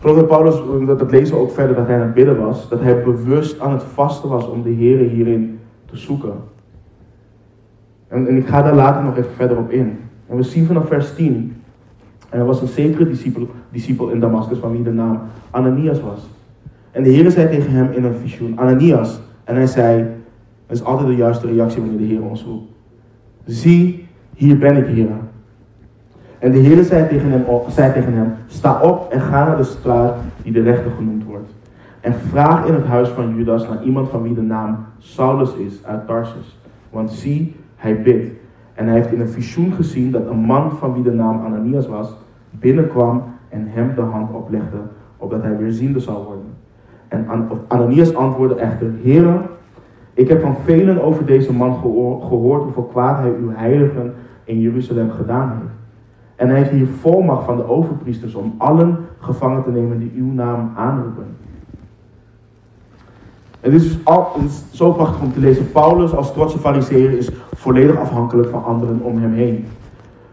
geloof 0.00 0.16
dat 0.16 0.28
Paulus, 0.28 0.86
dat 0.86 1.10
lezen 1.10 1.34
we 1.34 1.40
ook 1.40 1.50
verder, 1.50 1.76
dat 1.76 1.86
hij 1.86 1.96
aan 1.96 2.02
het 2.02 2.14
bidden 2.14 2.40
was. 2.40 2.68
Dat 2.68 2.80
hij 2.80 3.02
bewust 3.02 3.60
aan 3.60 3.72
het 3.72 3.82
vasten 3.82 4.28
was 4.28 4.48
om 4.48 4.62
de 4.62 4.70
Heer 4.70 4.98
hierin 5.08 5.58
te 5.84 5.96
zoeken. 5.96 6.32
En, 8.08 8.26
en 8.26 8.36
ik 8.36 8.46
ga 8.46 8.62
daar 8.62 8.74
later 8.74 9.04
nog 9.04 9.16
even 9.16 9.32
verder 9.32 9.58
op 9.58 9.70
in. 9.70 9.98
En 10.26 10.36
we 10.36 10.42
zien 10.42 10.66
vanaf 10.66 10.86
vers 10.86 11.14
10 11.14 11.54
En 12.28 12.38
er 12.38 12.46
was 12.46 12.60
een 12.60 12.68
zekere 12.68 13.08
discipel, 13.08 13.48
discipel 13.70 14.08
in 14.08 14.20
Damascus 14.20 14.58
van 14.58 14.72
wie 14.72 14.82
de 14.82 14.92
naam 14.92 15.20
Ananias 15.50 16.00
was. 16.00 16.28
En 16.90 17.02
de 17.02 17.10
Heer 17.10 17.30
zei 17.30 17.48
tegen 17.48 17.72
hem 17.72 17.92
in 17.92 18.04
een 18.04 18.14
visioen, 18.14 18.58
Ananias. 18.58 19.20
En 19.44 19.54
hij 19.54 19.66
zei, 19.66 20.06
dat 20.70 20.78
is 20.78 20.84
altijd 20.84 21.08
de 21.08 21.16
juiste 21.16 21.46
reactie 21.46 21.80
wanneer 21.80 21.98
de 21.98 22.04
Heer 22.04 22.22
ons 22.22 22.44
roept. 22.44 22.72
Zie, 23.44 24.06
hier 24.34 24.58
ben 24.58 24.76
ik, 24.76 24.86
Heer. 24.86 25.08
En 26.38 26.52
de 26.52 26.58
Heer 26.58 26.82
zei 26.82 27.08
tegen, 27.08 27.30
hem, 27.30 27.44
tegen 27.92 28.12
hem, 28.12 28.32
sta 28.46 28.80
op 28.80 29.10
en 29.12 29.20
ga 29.20 29.44
naar 29.44 29.56
de 29.56 29.62
straat 29.62 30.16
die 30.42 30.52
de 30.52 30.62
rechter 30.62 30.90
genoemd 30.90 31.24
wordt. 31.24 31.50
En 32.00 32.14
vraag 32.14 32.66
in 32.66 32.74
het 32.74 32.84
huis 32.84 33.08
van 33.08 33.34
Judas 33.36 33.68
naar 33.68 33.82
iemand 33.82 34.08
van 34.08 34.22
wie 34.22 34.34
de 34.34 34.42
naam 34.42 34.78
Saulus 34.98 35.54
is 35.54 35.84
uit 35.84 36.06
Tarsus. 36.06 36.58
Want 36.90 37.10
zie, 37.10 37.56
hij 37.76 38.02
bidt. 38.02 38.30
En 38.74 38.86
hij 38.86 38.94
heeft 38.94 39.12
in 39.12 39.20
een 39.20 39.28
visioen 39.28 39.72
gezien 39.72 40.10
dat 40.10 40.26
een 40.26 40.38
man 40.38 40.70
van 40.70 40.92
wie 40.92 41.02
de 41.02 41.12
naam 41.12 41.44
Ananias 41.44 41.86
was, 41.86 42.14
binnenkwam 42.50 43.22
en 43.48 43.66
hem 43.68 43.94
de 43.94 44.00
hand 44.00 44.34
oplegde, 44.34 44.78
opdat 45.16 45.42
hij 45.42 45.56
weer 45.56 45.72
ziende 45.72 46.00
zou 46.00 46.24
worden. 46.24 46.46
En 47.08 47.26
Ananias 47.68 48.14
antwoordde 48.14 48.56
echter, 48.56 48.90
Heere, 49.02 49.40
ik 50.14 50.28
heb 50.28 50.40
van 50.40 50.56
velen 50.64 51.02
over 51.02 51.26
deze 51.26 51.52
man 51.52 51.74
gehoord 52.20 52.62
hoeveel 52.62 52.82
kwaad 52.82 53.18
hij 53.18 53.34
uw 53.40 53.50
heiligen 53.54 54.14
in 54.44 54.60
Jeruzalem 54.60 55.10
gedaan 55.10 55.48
heeft. 55.48 55.78
En 56.36 56.48
hij 56.48 56.58
heeft 56.58 56.70
hier 56.70 56.86
volmacht 56.86 57.44
van 57.44 57.56
de 57.56 57.68
overpriesters 57.68 58.34
om 58.34 58.54
allen 58.58 58.96
gevangen 59.18 59.62
te 59.62 59.70
nemen 59.70 59.98
die 59.98 60.12
uw 60.16 60.32
naam 60.32 60.72
aanroepen. 60.76 61.26
Het 63.60 63.72
is, 63.72 63.98
al, 64.04 64.28
het 64.34 64.50
is 64.50 64.64
zo 64.70 64.92
prachtig 64.92 65.22
om 65.22 65.32
te 65.32 65.40
lezen. 65.40 65.72
Paulus 65.72 66.14
als 66.14 66.32
trotse 66.32 66.58
fariseer 66.58 67.10
is 67.10 67.30
volledig 67.52 67.96
afhankelijk 67.96 68.48
van 68.48 68.64
anderen 68.64 69.00
om 69.00 69.18
hem 69.18 69.32
heen. 69.32 69.66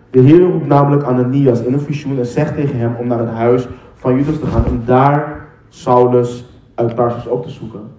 De 0.10 0.20
Heer 0.20 0.40
roept 0.40 0.68
namelijk 0.68 1.04
Ananias 1.04 1.62
in 1.62 1.74
een 1.74 1.80
visioen 1.80 2.18
en 2.18 2.26
zegt 2.26 2.56
tegen 2.56 2.80
hem 2.80 2.96
om 3.00 3.08
naar 3.08 3.20
het 3.20 3.30
huis 3.30 3.68
van 3.94 4.16
Judas 4.16 4.40
te 4.40 4.46
gaan 4.46 4.66
en 4.66 4.82
daar 4.86 5.48
Saulus 5.70 6.46
uit 6.76 6.96
Tarsus 6.96 7.28
op 7.28 7.44
te 7.44 7.50
zoeken. 7.50 7.97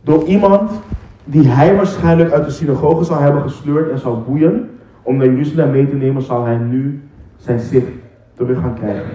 Door 0.00 0.24
iemand 0.24 0.70
die 1.24 1.48
hij 1.48 1.76
waarschijnlijk 1.76 2.30
uit 2.30 2.44
de 2.44 2.50
synagoge 2.50 3.04
zou 3.04 3.22
hebben 3.22 3.42
gesleurd 3.42 3.90
en 3.90 3.98
zou 3.98 4.18
boeien 4.18 4.70
om 5.02 5.16
naar 5.16 5.26
Jeruzalem 5.26 5.70
mee 5.70 5.88
te 5.88 5.96
nemen, 5.96 6.22
zal 6.22 6.44
hij 6.44 6.56
nu 6.56 7.02
zijn 7.36 7.60
zicht 7.60 7.86
terug 8.34 8.60
gaan 8.60 8.74
krijgen. 8.74 9.10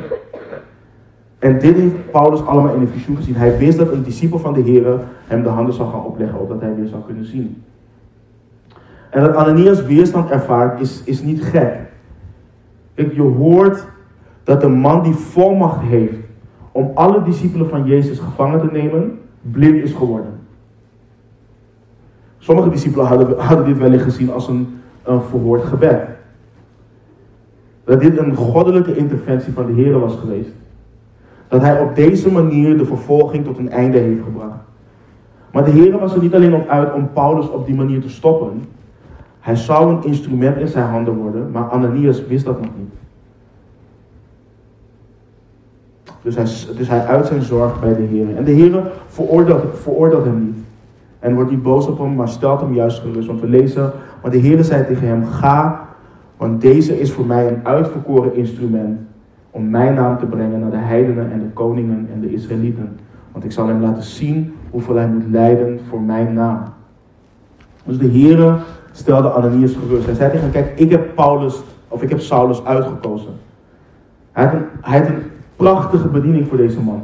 En 1.39 1.59
dit 1.59 1.75
heeft 1.75 2.11
Paulus 2.11 2.45
allemaal 2.45 2.73
in 2.73 2.79
de 2.79 2.87
visioen 2.87 3.15
gezien. 3.15 3.35
Hij 3.35 3.57
wist 3.57 3.77
dat 3.77 3.91
een 3.91 4.03
discipel 4.03 4.39
van 4.39 4.53
de 4.53 4.61
Heer 4.61 4.99
hem 5.27 5.43
de 5.43 5.49
handen 5.49 5.73
zou 5.73 5.89
gaan 5.89 6.05
opleggen, 6.05 6.39
opdat 6.39 6.61
hij 6.61 6.75
weer 6.75 6.87
zou 6.87 7.01
kunnen 7.05 7.25
zien. 7.25 7.63
En 9.09 9.21
dat 9.21 9.35
Ananias 9.35 9.85
weerstand 9.85 10.29
ervaart, 10.29 10.79
is, 10.79 11.03
is 11.03 11.21
niet 11.21 11.43
gek. 11.43 11.79
Je 12.95 13.21
hoort 13.21 13.85
dat 14.43 14.63
een 14.63 14.73
man 14.73 15.03
die 15.03 15.13
volmacht 15.13 15.81
heeft 15.81 16.15
om 16.71 16.91
alle 16.93 17.23
discipelen 17.23 17.69
van 17.69 17.85
Jezus 17.85 18.19
gevangen 18.19 18.59
te 18.59 18.69
nemen, 18.71 19.19
blind 19.41 19.83
is 19.83 19.93
geworden. 19.93 20.32
Sommige 22.43 22.69
discipelen 22.69 23.05
hadden, 23.05 23.39
hadden 23.39 23.65
dit 23.65 23.77
wellicht 23.77 24.03
gezien 24.03 24.31
als 24.31 24.47
een, 24.47 24.81
verhoord 25.03 25.63
gebed. 25.63 26.01
Dat 27.83 28.01
dit 28.01 28.17
een 28.17 28.35
goddelijke 28.35 28.95
interventie 28.95 29.53
van 29.53 29.65
de 29.65 29.73
Heer 29.73 29.99
was 29.99 30.15
geweest. 30.15 30.49
Dat 31.47 31.61
hij 31.61 31.79
op 31.79 31.95
deze 31.95 32.31
manier 32.31 32.77
de 32.77 32.85
vervolging 32.85 33.45
tot 33.45 33.57
een 33.57 33.69
einde 33.69 33.97
heeft 33.97 34.23
gebracht. 34.23 34.59
Maar 35.51 35.65
de 35.65 35.71
Heer 35.71 35.99
was 35.99 36.13
er 36.13 36.21
niet 36.21 36.35
alleen 36.35 36.53
op 36.53 36.67
uit 36.67 36.93
om 36.93 37.09
Paulus 37.13 37.49
op 37.49 37.65
die 37.65 37.75
manier 37.75 38.01
te 38.01 38.09
stoppen. 38.09 38.61
Hij 39.39 39.55
zou 39.55 39.93
een 39.93 40.03
instrument 40.03 40.57
in 40.57 40.67
zijn 40.67 40.89
handen 40.89 41.15
worden, 41.15 41.51
maar 41.51 41.69
Ananias 41.69 42.25
wist 42.25 42.45
dat 42.45 42.61
nog 42.61 42.71
niet. 42.77 42.93
Dus 46.21 46.35
hij, 46.35 46.75
dus 46.75 46.87
hij 46.87 47.05
uit 47.05 47.25
zijn 47.25 47.41
zorg 47.41 47.79
bij 47.79 47.95
de 47.95 48.03
Heer. 48.03 48.35
En 48.35 48.43
de 48.43 48.51
Heer 48.51 48.91
veroordeelt 49.07 50.25
hem 50.25 50.45
niet. 50.45 50.62
En 51.23 51.35
wordt 51.35 51.51
niet 51.51 51.63
boos 51.63 51.87
op 51.87 51.99
hem, 51.99 52.15
maar 52.15 52.27
stelt 52.27 52.61
hem 52.61 52.73
juist 52.73 52.99
gerust. 52.99 53.27
Want 53.27 53.41
we 53.41 53.47
lezen, 53.47 53.91
maar 54.21 54.31
de 54.31 54.37
Heer 54.37 54.63
zei 54.63 54.85
tegen 54.85 55.07
hem, 55.07 55.25
ga, 55.25 55.87
want 56.37 56.61
deze 56.61 56.99
is 56.99 57.11
voor 57.11 57.25
mij 57.25 57.47
een 57.47 57.59
uitverkoren 57.63 58.35
instrument 58.35 58.99
om 59.51 59.69
mijn 59.69 59.93
naam 59.93 60.17
te 60.17 60.25
brengen 60.25 60.59
naar 60.59 60.71
de 60.71 60.77
heidenen 60.77 61.31
en 61.31 61.39
de 61.39 61.49
koningen 61.53 62.07
en 62.13 62.21
de 62.21 62.33
Israëlieten. 62.33 62.99
Want 63.31 63.43
ik 63.45 63.51
zal 63.51 63.67
hem 63.67 63.81
laten 63.81 64.03
zien 64.03 64.53
hoeveel 64.69 64.95
hij 64.95 65.07
moet 65.07 65.29
lijden 65.31 65.79
voor 65.89 66.01
mijn 66.01 66.33
naam. 66.33 66.63
Dus 67.83 67.97
de 67.97 68.07
Heer 68.07 68.57
stelde 68.91 69.29
Ananias 69.29 69.73
gerust. 69.73 70.05
Hij 70.05 70.15
zei 70.15 70.31
tegen 70.31 70.43
hem, 70.43 70.51
kijk, 70.51 70.79
ik 70.79 70.91
heb 70.91 71.15
Paulus, 71.15 71.63
of 71.87 72.01
ik 72.01 72.09
heb 72.09 72.19
Saulus 72.19 72.65
uitgekozen. 72.65 73.31
Hij 74.31 74.45
had 74.45 74.53
een, 74.53 74.65
hij 74.81 74.99
had 74.99 75.07
een 75.07 75.23
prachtige 75.55 76.07
bediening 76.07 76.47
voor 76.47 76.57
deze 76.57 76.81
man. 76.81 77.01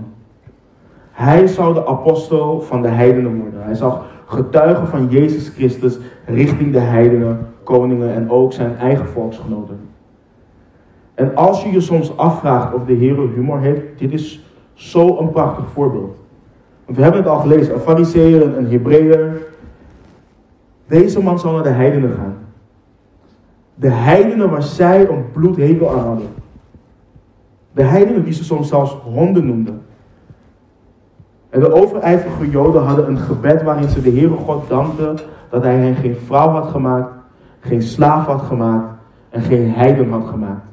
Hij 1.11 1.47
zou 1.47 1.73
de 1.73 1.87
apostel 1.87 2.61
van 2.61 2.81
de 2.81 2.87
heidenen 2.87 3.41
worden. 3.41 3.63
Hij 3.63 3.75
zag 3.75 4.05
getuigen 4.29 4.87
van 4.87 5.07
Jezus 5.07 5.49
Christus 5.49 5.97
richting 6.25 6.71
de 6.71 6.79
heidenen, 6.79 7.47
koningen 7.63 8.13
en 8.13 8.29
ook 8.29 8.53
zijn 8.53 8.77
eigen 8.77 9.07
volksgenoten. 9.07 9.79
En 11.13 11.35
als 11.35 11.63
je 11.63 11.71
je 11.71 11.81
soms 11.81 12.17
afvraagt 12.17 12.73
of 12.73 12.85
de 12.85 12.93
Heer 12.93 13.15
humor 13.15 13.59
heeft, 13.59 13.81
dit 13.97 14.11
is 14.11 14.43
zo 14.73 15.17
een 15.17 15.29
prachtig 15.29 15.69
voorbeeld. 15.69 16.17
Want 16.85 16.97
we 16.97 17.03
hebben 17.03 17.21
het 17.21 17.29
al 17.31 17.39
gelezen, 17.39 17.73
een 17.73 17.79
fariseer, 17.79 18.57
een 18.57 18.67
Hebreeër. 18.67 19.41
Deze 20.87 21.23
man 21.23 21.39
zou 21.39 21.53
naar 21.53 21.63
de 21.63 21.69
heidenen 21.69 22.13
gaan. 22.13 22.37
De 23.75 23.89
heidenen 23.89 24.49
waar 24.49 24.63
zij 24.63 25.09
een 25.09 25.31
bloedhekel 25.31 25.91
aan 25.91 26.05
hadden. 26.05 26.27
De 27.71 27.83
heidenen 27.83 28.23
die 28.23 28.33
ze 28.33 28.43
soms 28.43 28.67
zelfs 28.67 28.93
honden 28.93 29.45
noemden. 29.45 29.78
En 31.49 31.59
de 31.59 31.73
overijverige 31.73 32.49
Joden 32.49 32.83
hadden 32.83 33.07
een 33.07 33.17
gebed 33.17 33.63
waarin 33.63 33.89
ze 33.89 34.01
de 34.01 34.11
Heere 34.11 34.35
God 34.35 34.69
dankten 34.69 35.17
dat 35.49 35.63
hij 35.63 35.75
hen 35.75 35.95
geen 35.95 36.15
vrouw 36.15 36.49
had 36.49 36.67
gemaakt, 36.67 37.11
geen 37.59 37.81
slaaf 37.81 38.25
had 38.25 38.41
gemaakt 38.41 38.93
en 39.29 39.41
geen 39.41 39.71
heiden 39.71 40.11
had 40.11 40.27
gemaakt. 40.27 40.65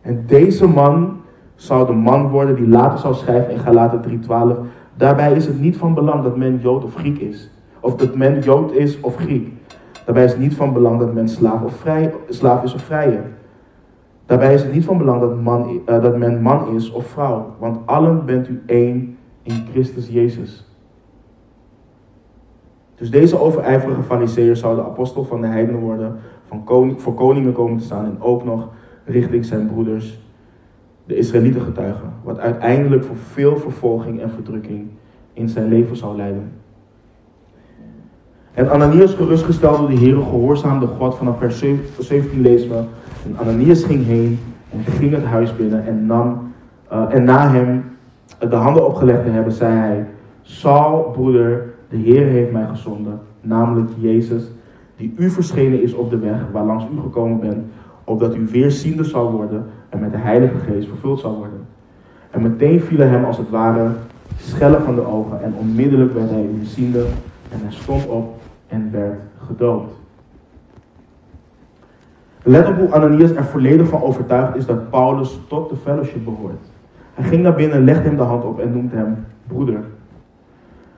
En 0.00 0.24
deze 0.26 0.68
man 0.68 1.16
zou 1.54 1.86
de 1.86 1.92
man 1.92 2.28
worden 2.28 2.56
die 2.56 2.68
later 2.68 2.98
zou 2.98 3.14
schrijven 3.14 3.52
in 3.52 3.58
Galaten 3.58 4.02
3:12. 4.02 4.66
Daarbij 4.96 5.32
is 5.32 5.46
het 5.46 5.60
niet 5.60 5.76
van 5.76 5.94
belang 5.94 6.22
dat 6.22 6.36
men 6.36 6.58
Jood 6.58 6.84
of 6.84 6.94
Griek 6.94 7.18
is. 7.18 7.50
Of 7.80 7.96
dat 7.96 8.14
men 8.14 8.40
Jood 8.40 8.72
is 8.72 9.00
of 9.00 9.16
Griek. 9.16 9.52
Daarbij 10.04 10.24
is 10.24 10.32
het 10.32 10.40
niet 10.40 10.54
van 10.54 10.72
belang 10.72 10.98
dat 10.98 11.14
men 11.14 11.28
slaaf, 11.28 11.62
of 11.62 11.74
vrij, 11.74 12.14
slaaf 12.28 12.62
is 12.62 12.74
of 12.74 12.82
vrije. 12.82 13.20
Daarbij 14.26 14.54
is 14.54 14.62
het 14.62 14.72
niet 14.72 14.84
van 14.84 14.98
belang 14.98 15.20
dat, 15.20 15.40
man, 15.40 15.80
uh, 15.88 16.02
dat 16.02 16.16
men 16.16 16.42
man 16.42 16.74
is 16.74 16.92
of 16.92 17.06
vrouw. 17.06 17.54
Want 17.58 17.78
allen 17.84 18.24
bent 18.26 18.48
u 18.48 18.62
één 18.66 19.13
in 19.44 19.66
Christus 19.72 20.08
Jezus. 20.08 20.64
Dus 22.94 23.10
deze 23.10 23.38
overijverige 23.38 24.54
zou 24.54 24.76
de 24.76 24.84
apostel 24.84 25.24
van 25.24 25.40
de 25.40 25.46
heidenen 25.46 25.80
worden, 25.80 26.16
van 26.46 26.64
koning, 26.64 27.02
voor 27.02 27.14
koningen 27.14 27.52
komen 27.52 27.78
te 27.78 27.84
staan 27.84 28.04
en 28.04 28.20
ook 28.20 28.44
nog 28.44 28.68
richting 29.04 29.44
zijn 29.44 29.66
broeders, 29.66 30.18
de 31.06 31.16
Israëlieten 31.16 31.60
getuigen, 31.60 32.12
wat 32.22 32.38
uiteindelijk 32.38 33.04
voor 33.04 33.16
veel 33.16 33.56
vervolging 33.56 34.20
en 34.20 34.30
verdrukking 34.30 34.88
in 35.32 35.48
zijn 35.48 35.68
leven 35.68 35.96
zou 35.96 36.16
leiden. 36.16 36.52
En 38.54 38.70
Ananias 38.70 39.14
gerustgesteld 39.14 39.78
door 39.78 39.88
de 39.88 39.96
Heer 39.96 40.16
gehoorzaamde 40.16 40.86
God. 40.86 41.14
Vanaf 41.14 41.38
vers 41.38 41.58
17 41.98 42.40
lezen 42.40 42.68
we. 42.68 42.82
En 43.26 43.36
Ananias 43.38 43.84
ging 43.84 44.06
heen 44.06 44.38
en 44.72 44.92
ging 44.92 45.12
het 45.12 45.24
huis 45.24 45.56
binnen 45.56 45.86
en 45.86 46.06
nam 46.06 46.52
uh, 46.92 47.14
en 47.14 47.24
na 47.24 47.50
hem 47.50 47.84
de 48.38 48.56
handen 48.56 48.86
opgelegd 48.86 49.24
te 49.24 49.30
hebben, 49.30 49.52
zei 49.52 49.72
hij: 49.72 50.06
Saul, 50.42 51.10
broeder, 51.12 51.72
de 51.88 51.96
Heer 51.96 52.26
heeft 52.26 52.52
mij 52.52 52.66
gezonden, 52.66 53.20
namelijk 53.40 53.90
Jezus, 53.98 54.42
die 54.96 55.14
u 55.16 55.30
verschenen 55.30 55.82
is 55.82 55.94
op 55.94 56.10
de 56.10 56.18
weg 56.18 56.38
waar 56.52 56.64
langs 56.64 56.84
u 56.84 57.00
gekomen 57.00 57.40
bent, 57.40 57.64
opdat 58.04 58.34
u 58.34 58.46
weer 58.46 58.70
ziende 58.70 59.04
zou 59.04 59.32
worden 59.32 59.66
en 59.88 60.00
met 60.00 60.12
de 60.12 60.18
Heilige 60.18 60.58
Geest 60.58 60.88
vervuld 60.88 61.20
zou 61.20 61.36
worden. 61.36 61.66
En 62.30 62.42
meteen 62.42 62.80
vielen 62.80 63.10
hem 63.10 63.24
als 63.24 63.36
het 63.36 63.50
ware 63.50 63.90
schellen 64.36 64.82
van 64.82 64.94
de 64.94 65.06
ogen 65.06 65.42
en 65.42 65.54
onmiddellijk 65.58 66.14
werd 66.14 66.30
hij 66.30 66.48
weer 66.56 66.66
ziende 66.66 67.04
en 67.50 67.60
hij 67.60 67.72
stond 67.72 68.06
op 68.06 68.40
en 68.66 68.88
werd 68.92 69.20
gedood. 69.46 69.90
Let 72.42 72.68
op 72.68 72.76
hoe 72.76 72.92
Ananias 72.92 73.30
er 73.30 73.44
volledig 73.44 73.88
van 73.88 74.02
overtuigd 74.02 74.56
is 74.56 74.66
dat 74.66 74.90
Paulus 74.90 75.38
tot 75.48 75.70
de 75.70 75.76
fellowship 75.76 76.24
behoort. 76.24 76.73
Hij 77.14 77.28
ging 77.28 77.42
naar 77.42 77.54
binnen, 77.54 77.84
legde 77.84 78.08
hem 78.08 78.16
de 78.16 78.22
hand 78.22 78.44
op 78.44 78.60
en 78.60 78.72
noemt 78.72 78.92
hem 78.92 79.16
broeder. 79.46 79.80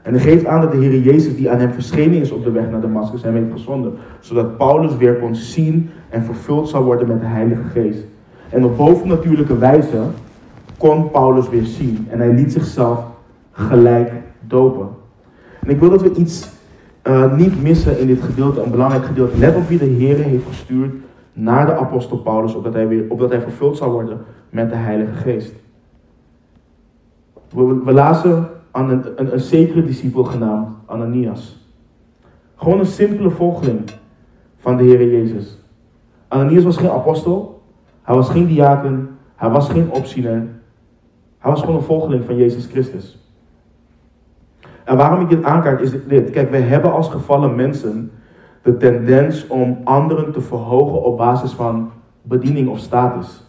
En 0.03 0.13
hij 0.13 0.23
geeft 0.23 0.47
aan 0.47 0.61
dat 0.61 0.73
de 0.73 0.79
Heer 0.79 1.01
Jezus, 1.01 1.37
die 1.37 1.51
aan 1.51 1.59
hem 1.59 1.73
verschenen 1.73 2.21
is 2.21 2.31
op 2.31 2.45
de 2.45 2.51
weg 2.51 2.71
naar 2.71 2.81
Damascus, 2.81 3.23
hem 3.23 3.35
heeft 3.35 3.53
gezonden. 3.53 3.93
Zodat 4.21 4.57
Paulus 4.57 4.97
weer 4.97 5.15
kon 5.15 5.35
zien 5.35 5.91
en 6.09 6.23
vervuld 6.23 6.69
zou 6.69 6.85
worden 6.85 7.09
met 7.09 7.21
de 7.21 7.27
Heilige 7.27 7.63
Geest. 7.73 8.05
En 8.49 8.65
op 8.65 8.77
bovennatuurlijke 8.77 9.59
wijze 9.59 10.01
kon 10.79 11.11
Paulus 11.11 11.49
weer 11.49 11.65
zien. 11.65 12.07
En 12.11 12.19
hij 12.19 12.33
liet 12.33 12.53
zichzelf 12.53 13.05
gelijk 13.53 14.13
dopen. 14.41 14.89
En 15.61 15.71
ik 15.71 15.81
wil 15.81 15.91
dat 15.91 16.03
we 16.03 16.15
iets 16.15 16.51
uh, 17.05 17.37
niet 17.37 17.63
missen 17.63 17.99
in 17.99 18.07
dit 18.07 18.23
gedeelte, 18.23 18.63
een 18.63 18.71
belangrijk 18.71 19.05
gedeelte. 19.05 19.39
Let 19.39 19.57
op 19.57 19.69
wie 19.69 19.79
de 19.79 19.85
Heer 19.85 20.17
heeft 20.17 20.47
gestuurd 20.49 20.95
naar 21.33 21.67
de 21.67 21.77
apostel 21.77 22.19
Paulus, 22.19 22.55
opdat 22.55 22.75
hij, 22.75 22.89
weer, 22.89 23.05
opdat 23.09 23.31
hij 23.31 23.41
vervuld 23.41 23.77
zou 23.77 23.93
worden 23.93 24.19
met 24.51 24.71
de 24.71 24.77
Heilige 24.77 25.13
Geest. 25.13 25.53
We, 27.49 27.83
we 27.85 27.93
lazen 27.93 28.49
aan 28.71 28.91
een, 28.91 29.33
een, 29.33 29.41
zekere 29.41 29.85
discipel 29.85 30.25
genaamd 30.25 30.69
Ananias. 30.87 31.71
Gewoon 32.57 32.79
een 32.79 32.87
simpele 32.87 33.31
volgeling 33.31 33.91
van 34.59 34.77
de 34.77 34.83
Heer 34.83 35.11
Jezus. 35.11 35.59
Ananias 36.29 36.65
was 36.65 36.77
geen 36.77 36.91
apostel, 36.91 37.63
hij 38.03 38.15
was 38.15 38.29
geen 38.29 38.47
diaken, 38.47 39.09
hij 39.37 39.51
was 39.51 39.69
geen 39.69 39.91
opziener. 39.91 40.47
Hij 41.39 41.51
was 41.51 41.61
gewoon 41.61 41.77
een 41.77 41.83
volgeling 41.83 42.25
van 42.25 42.37
Jezus 42.37 42.67
Christus. 42.67 43.19
En 44.85 44.97
waarom 44.97 45.21
ik 45.21 45.29
dit 45.29 45.45
aankaart 45.45 45.81
is 45.81 45.91
dit. 46.07 46.31
Kijk, 46.31 46.51
wij 46.51 46.61
hebben 46.61 46.93
als 46.93 47.09
gevallen 47.09 47.55
mensen 47.55 48.11
de 48.63 48.77
tendens 48.77 49.47
om 49.47 49.81
anderen 49.85 50.33
te 50.33 50.41
verhogen 50.41 51.03
op 51.03 51.17
basis 51.17 51.53
van 51.53 51.91
bediening 52.23 52.69
of 52.69 52.79
status. 52.79 53.46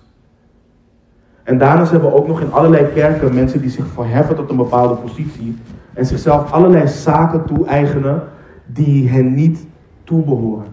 En 1.47 1.57
daarnaast 1.57 1.91
hebben 1.91 2.10
we 2.10 2.15
ook 2.15 2.27
nog 2.27 2.41
in 2.41 2.51
allerlei 2.51 2.86
kerken 2.93 3.33
mensen 3.33 3.62
die 3.62 3.69
zich 3.69 3.88
verheffen 3.88 4.36
tot 4.36 4.49
een 4.49 4.55
bepaalde 4.55 4.95
positie 4.95 5.57
en 5.93 6.05
zichzelf 6.05 6.51
allerlei 6.51 6.88
zaken 6.88 7.45
toe-eigenen 7.45 8.23
die 8.65 9.10
hen 9.10 9.33
niet 9.33 9.65
toebehoren. 10.03 10.67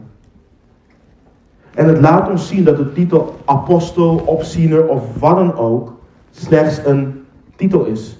En 1.75 1.89
het 1.89 2.01
laat 2.01 2.31
ons 2.31 2.49
zien 2.49 2.65
dat 2.65 2.77
de 2.77 2.93
titel 2.93 3.37
apostel, 3.45 4.17
opziener 4.17 4.89
of 4.89 5.19
wat 5.19 5.37
dan 5.37 5.55
ook 5.57 5.93
slechts 6.31 6.81
een 6.85 7.25
titel 7.57 7.85
is. 7.85 8.19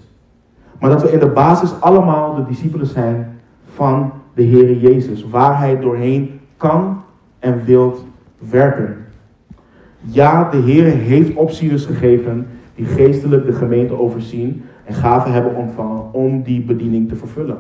Maar 0.81 0.91
dat 0.91 1.03
we 1.03 1.13
in 1.13 1.19
de 1.19 1.27
basis 1.27 1.81
allemaal 1.81 2.35
de 2.35 2.45
discipelen 2.45 2.87
zijn 2.87 3.41
van 3.75 4.13
de 4.35 4.43
Heer 4.43 4.77
Jezus, 4.77 5.29
waar 5.31 5.59
Hij 5.59 5.81
doorheen 5.81 6.41
kan 6.57 7.03
en 7.39 7.65
wilt 7.65 8.05
werken. 8.39 9.04
Ja, 10.07 10.51
de 10.51 10.57
Heer 10.57 10.85
heeft 10.85 11.35
opzieners 11.35 11.85
gegeven 11.85 12.47
die 12.75 12.87
geestelijk 12.87 13.47
de 13.47 13.53
gemeente 13.53 13.99
overzien 13.99 14.63
en 14.85 14.95
gaven 14.95 15.33
hebben 15.33 15.55
ontvangen 15.55 16.13
om 16.13 16.43
die 16.43 16.65
bediening 16.65 17.09
te 17.09 17.17
vervullen. 17.17 17.59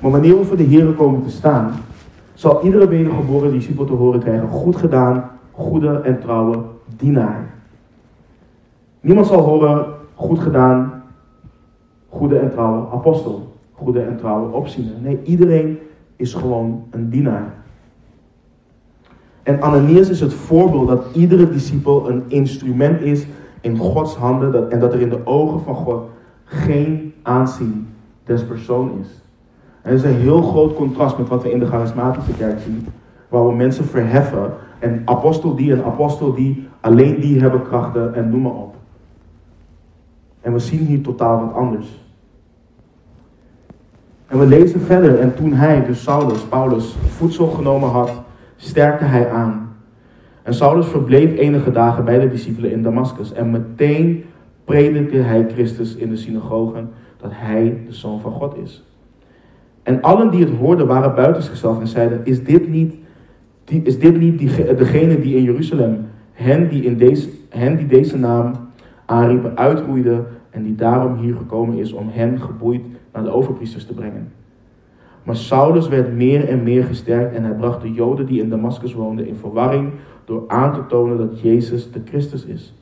Maar 0.00 0.10
wanneer 0.10 0.38
we 0.38 0.44
voor 0.44 0.56
de 0.56 0.62
Heer 0.62 0.86
komen 0.86 1.22
te 1.22 1.30
staan, 1.30 1.72
zal 2.34 2.64
iedere 2.64 2.88
wedergeboren 2.88 3.52
discipel 3.52 3.84
te 3.84 3.92
horen 3.92 4.20
krijgen, 4.20 4.48
goed 4.48 4.76
gedaan, 4.76 5.30
goede 5.50 6.00
en 6.04 6.20
trouwe 6.20 6.58
dienaar. 6.96 7.50
Niemand 9.00 9.26
zal 9.26 9.40
horen, 9.40 9.86
goed 10.14 10.38
gedaan, 10.38 11.02
goede 12.08 12.38
en 12.38 12.50
trouwe 12.50 12.92
apostel, 12.92 13.52
goede 13.72 14.00
en 14.00 14.16
trouwe 14.16 14.52
opziener. 14.52 14.92
Nee, 15.02 15.18
iedereen 15.22 15.78
is 16.16 16.34
gewoon 16.34 16.84
een 16.90 17.10
dienaar. 17.10 17.54
En 19.50 19.62
Ananias 19.62 20.08
is 20.08 20.20
het 20.20 20.34
voorbeeld 20.34 20.88
dat 20.88 21.04
iedere 21.12 21.50
discipel 21.50 22.10
een 22.10 22.22
instrument 22.28 23.00
is 23.00 23.26
in 23.60 23.76
Gods 23.76 24.16
handen 24.16 24.52
dat, 24.52 24.68
en 24.68 24.80
dat 24.80 24.92
er 24.92 25.00
in 25.00 25.08
de 25.08 25.26
ogen 25.26 25.60
van 25.60 25.74
God 25.74 26.02
geen 26.44 27.14
aanzien 27.22 27.88
des 28.24 28.44
persoon 28.44 28.90
is. 29.00 29.08
En 29.82 29.90
dat 29.90 30.04
is 30.04 30.10
een 30.10 30.20
heel 30.20 30.42
groot 30.42 30.74
contrast 30.74 31.18
met 31.18 31.28
wat 31.28 31.42
we 31.42 31.52
in 31.52 31.58
de 31.58 31.66
charismatische 31.66 32.32
kerk 32.32 32.60
zien, 32.60 32.86
waar 33.28 33.46
we 33.46 33.54
mensen 33.54 33.84
verheffen 33.84 34.52
en 34.78 35.02
apostel 35.04 35.54
die 35.54 35.72
en 35.72 35.84
apostel 35.84 36.34
die, 36.34 36.68
alleen 36.80 37.20
die 37.20 37.40
hebben 37.40 37.62
krachten 37.62 38.14
en 38.14 38.30
noem 38.30 38.42
maar 38.42 38.52
op. 38.52 38.74
En 40.40 40.52
we 40.52 40.58
zien 40.58 40.86
hier 40.86 41.02
totaal 41.02 41.40
wat 41.40 41.54
anders. 41.54 42.00
En 44.26 44.38
we 44.38 44.46
lezen 44.46 44.80
verder. 44.80 45.18
En 45.18 45.34
toen 45.34 45.52
hij, 45.52 45.84
dus 45.86 46.02
Saulus, 46.02 46.42
Paulus, 46.42 46.96
voedsel 47.08 47.46
genomen 47.46 47.88
had, 47.88 48.10
sterkte 48.60 49.04
hij 49.04 49.30
aan. 49.30 49.76
En 50.42 50.54
Saulus 50.54 50.86
verbleef 50.86 51.36
enige 51.36 51.70
dagen 51.70 52.04
bij 52.04 52.18
de 52.18 52.28
discipelen 52.28 52.72
in 52.72 52.82
Damascus. 52.82 53.32
En 53.32 53.50
meteen 53.50 54.24
predikte 54.64 55.16
hij 55.16 55.46
Christus 55.52 55.96
in 55.96 56.08
de 56.08 56.16
synagogen 56.16 56.90
dat 57.20 57.30
hij 57.34 57.82
de 57.86 57.92
Zoon 57.92 58.20
van 58.20 58.32
God 58.32 58.56
is. 58.56 58.84
En 59.82 60.02
allen 60.02 60.30
die 60.30 60.40
het 60.40 60.56
hoorden 60.56 60.86
waren 60.86 61.14
buiten 61.14 61.42
en 61.80 61.88
zeiden, 61.88 62.20
is 62.24 62.44
dit 62.44 62.68
niet, 62.68 62.94
die, 63.64 63.82
is 63.82 63.98
dit 63.98 64.18
niet 64.18 64.38
die, 64.38 64.74
degene 64.74 65.20
die 65.20 65.36
in 65.36 65.42
Jeruzalem 65.42 66.06
hen 66.32 66.68
die, 66.68 66.82
in 66.82 66.96
deze, 66.96 67.28
hen 67.48 67.76
die 67.76 67.86
deze 67.86 68.18
naam 68.18 68.52
aanriepen 69.06 69.56
uitroeide 69.56 70.24
en 70.50 70.62
die 70.62 70.74
daarom 70.74 71.18
hier 71.18 71.36
gekomen 71.36 71.78
is 71.78 71.92
om 71.92 72.08
hen 72.08 72.40
geboeid 72.40 72.82
naar 73.12 73.22
de 73.22 73.30
overpriesters 73.30 73.86
te 73.86 73.94
brengen. 73.94 74.32
Maar 75.22 75.36
Saulus 75.36 75.88
werd 75.88 76.12
meer 76.12 76.48
en 76.48 76.62
meer 76.62 76.84
gesterkt 76.84 77.34
en 77.34 77.44
hij 77.44 77.54
bracht 77.54 77.80
de 77.80 77.92
Joden 77.92 78.26
die 78.26 78.42
in 78.42 78.50
Damascus 78.50 78.94
woonden 78.94 79.26
in 79.26 79.36
verwarring 79.36 79.90
door 80.24 80.44
aan 80.46 80.72
te 80.72 80.86
tonen 80.86 81.18
dat 81.18 81.40
Jezus 81.40 81.90
de 81.90 82.00
Christus 82.04 82.44
is. 82.44 82.74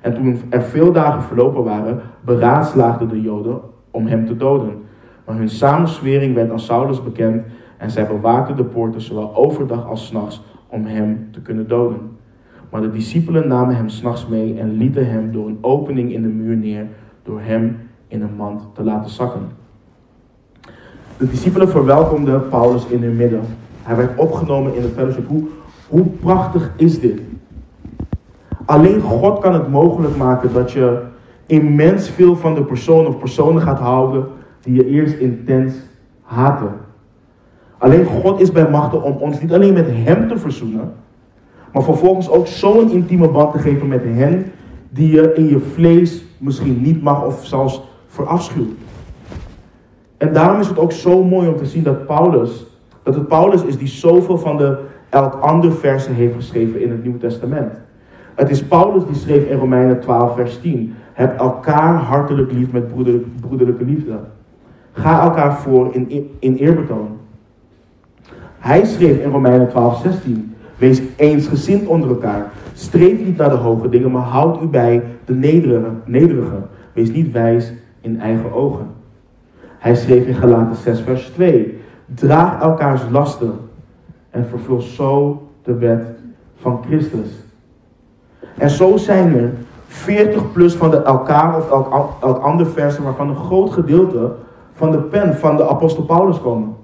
En 0.00 0.14
toen 0.14 0.40
er 0.48 0.62
veel 0.62 0.92
dagen 0.92 1.22
verlopen 1.22 1.64
waren, 1.64 2.00
beraadslaagden 2.20 3.08
de 3.08 3.20
Joden 3.20 3.60
om 3.90 4.06
hem 4.06 4.26
te 4.26 4.36
doden. 4.36 4.82
Maar 5.24 5.36
hun 5.36 5.48
samenswering 5.48 6.34
werd 6.34 6.50
aan 6.50 6.60
Saulus 6.60 7.02
bekend 7.02 7.44
en 7.76 7.90
zij 7.90 8.06
bewaakten 8.06 8.56
de 8.56 8.64
poorten 8.64 9.00
zowel 9.00 9.34
overdag 9.34 9.86
als 9.86 10.06
s'nachts 10.06 10.42
om 10.68 10.84
hem 10.84 11.28
te 11.30 11.40
kunnen 11.40 11.68
doden. 11.68 11.98
Maar 12.70 12.80
de 12.80 12.90
discipelen 12.90 13.48
namen 13.48 13.76
hem 13.76 13.88
s'nachts 13.88 14.28
mee 14.28 14.58
en 14.58 14.72
lieten 14.72 15.10
hem 15.10 15.32
door 15.32 15.46
een 15.46 15.58
opening 15.60 16.12
in 16.12 16.22
de 16.22 16.28
muur 16.28 16.56
neer, 16.56 16.86
door 17.22 17.40
hem 17.40 17.76
in 18.08 18.22
een 18.22 18.34
mand 18.36 18.62
te 18.74 18.82
laten 18.82 19.10
zakken. 19.10 19.48
De 21.16 21.28
discipelen 21.28 21.68
verwelkomden 21.68 22.48
Paulus 22.48 22.86
in 22.86 23.02
hun 23.02 23.16
midden. 23.16 23.40
Hij 23.82 23.96
werd 23.96 24.18
opgenomen 24.18 24.74
in 24.74 24.82
het 24.82 24.92
fellowship. 24.92 25.28
Hoe, 25.28 25.42
hoe 25.88 26.04
prachtig 26.04 26.72
is 26.76 27.00
dit? 27.00 27.20
Alleen 28.64 29.00
God 29.00 29.38
kan 29.38 29.52
het 29.52 29.68
mogelijk 29.68 30.16
maken 30.16 30.52
dat 30.52 30.72
je 30.72 31.02
immens 31.46 32.08
veel 32.08 32.36
van 32.36 32.54
de 32.54 32.62
persoon 32.62 33.06
of 33.06 33.18
personen 33.18 33.62
gaat 33.62 33.78
houden 33.78 34.26
die 34.60 34.74
je 34.74 34.86
eerst 34.86 35.14
intens 35.14 35.74
haatte. 36.22 36.66
Alleen 37.78 38.04
God 38.04 38.40
is 38.40 38.52
bij 38.52 38.70
machten 38.70 39.02
om 39.02 39.16
ons 39.16 39.40
niet 39.40 39.52
alleen 39.52 39.74
met 39.74 39.86
Hem 39.88 40.28
te 40.28 40.38
verzoenen, 40.38 40.92
maar 41.72 41.82
vervolgens 41.82 42.30
ook 42.30 42.46
zo'n 42.46 42.90
intieme 42.90 43.28
band 43.28 43.52
te 43.52 43.58
geven 43.58 43.88
met 43.88 44.02
hen 44.04 44.52
die 44.90 45.10
je 45.10 45.34
in 45.34 45.48
je 45.48 45.60
vlees 45.60 46.24
misschien 46.38 46.82
niet 46.82 47.02
mag 47.02 47.24
of 47.24 47.46
zelfs 47.46 47.82
verafschuwt. 48.06 48.83
En 50.24 50.32
daarom 50.32 50.60
is 50.60 50.68
het 50.68 50.78
ook 50.78 50.92
zo 50.92 51.24
mooi 51.24 51.48
om 51.48 51.56
te 51.56 51.66
zien 51.66 51.82
dat 51.82 52.06
Paulus, 52.06 52.66
dat 53.02 53.14
het 53.14 53.28
Paulus 53.28 53.64
is 53.64 53.78
die 53.78 53.88
zoveel 53.88 54.38
van 54.38 54.56
de 54.56 54.78
elk 55.08 55.34
ander 55.34 55.72
versen 55.72 56.14
heeft 56.14 56.34
geschreven 56.34 56.82
in 56.82 56.90
het 56.90 57.02
Nieuwe 57.02 57.18
Testament. 57.18 57.72
Het 58.34 58.50
is 58.50 58.64
Paulus 58.64 59.06
die 59.06 59.14
schreef 59.14 59.44
in 59.44 59.58
Romeinen 59.58 60.00
12, 60.00 60.34
vers 60.34 60.60
10. 60.60 60.94
Heb 61.12 61.38
elkaar 61.38 61.94
hartelijk 61.94 62.52
lief 62.52 62.72
met 62.72 62.88
broederlijke 63.40 63.84
liefde. 63.84 64.18
Ga 64.92 65.22
elkaar 65.22 65.58
voor 65.58 65.94
in, 65.94 66.30
in 66.38 66.56
eerbetoon. 66.56 67.08
Hij 68.58 68.84
schreef 68.84 69.18
in 69.18 69.30
Romeinen 69.30 69.68
12, 69.68 70.00
16. 70.00 70.54
Wees 70.76 71.02
eensgezind 71.16 71.86
onder 71.86 72.08
elkaar. 72.08 72.52
Streef 72.74 73.24
niet 73.24 73.36
naar 73.36 73.50
de 73.50 73.56
hoge 73.56 73.88
dingen, 73.88 74.10
maar 74.10 74.22
houd 74.22 74.62
u 74.62 74.66
bij 74.66 75.02
de 75.24 75.34
nederige. 75.34 75.90
nederige. 76.04 76.56
Wees 76.92 77.12
niet 77.12 77.32
wijs 77.32 77.72
in 78.00 78.20
eigen 78.20 78.52
ogen. 78.52 78.93
Hij 79.84 79.94
schreef 79.94 80.26
in 80.26 80.34
Galaten 80.34 80.76
6, 80.76 81.00
vers 81.00 81.26
2. 81.26 81.80
Draag 82.14 82.60
elkaars 82.60 83.00
lasten 83.10 83.52
en 84.30 84.46
vervul 84.46 84.80
zo 84.80 85.42
de 85.62 85.74
wet 85.74 86.04
van 86.56 86.82
Christus. 86.86 87.28
En 88.58 88.70
zo 88.70 88.96
zijn 88.96 89.36
er 89.36 89.52
40 89.86 90.52
plus 90.52 90.74
van 90.74 90.90
de 90.90 90.96
elkaar 90.96 91.56
of 91.56 91.70
elk, 92.20 92.38
ander 92.42 92.66
versen 92.66 93.02
waarvan 93.02 93.28
een 93.28 93.36
groot 93.36 93.70
gedeelte 93.70 94.32
van 94.72 94.90
de 94.90 94.98
pen 94.98 95.34
van 95.34 95.56
de 95.56 95.68
apostel 95.68 96.04
Paulus 96.04 96.40
komen. 96.40 96.76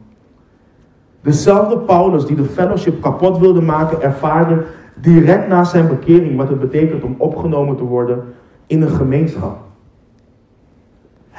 Dezelfde 1.20 1.79
Paulus 1.79 2.27
die 2.27 2.37
de 2.37 2.45
fellowship 2.45 3.03
kapot 3.03 3.39
wilde 3.39 3.62
maken, 3.62 4.03
ervaarde 4.03 4.64
direct 4.95 5.49
na 5.49 5.64
zijn 5.64 5.89
bekering 5.89 6.37
wat 6.37 6.49
het 6.49 6.61
betekent 6.61 7.03
om 7.03 7.14
opgenomen 7.18 7.77
te 7.77 7.85
worden 7.85 8.22
in 8.66 8.83
een 8.83 8.91
gemeenschap. 8.91 9.70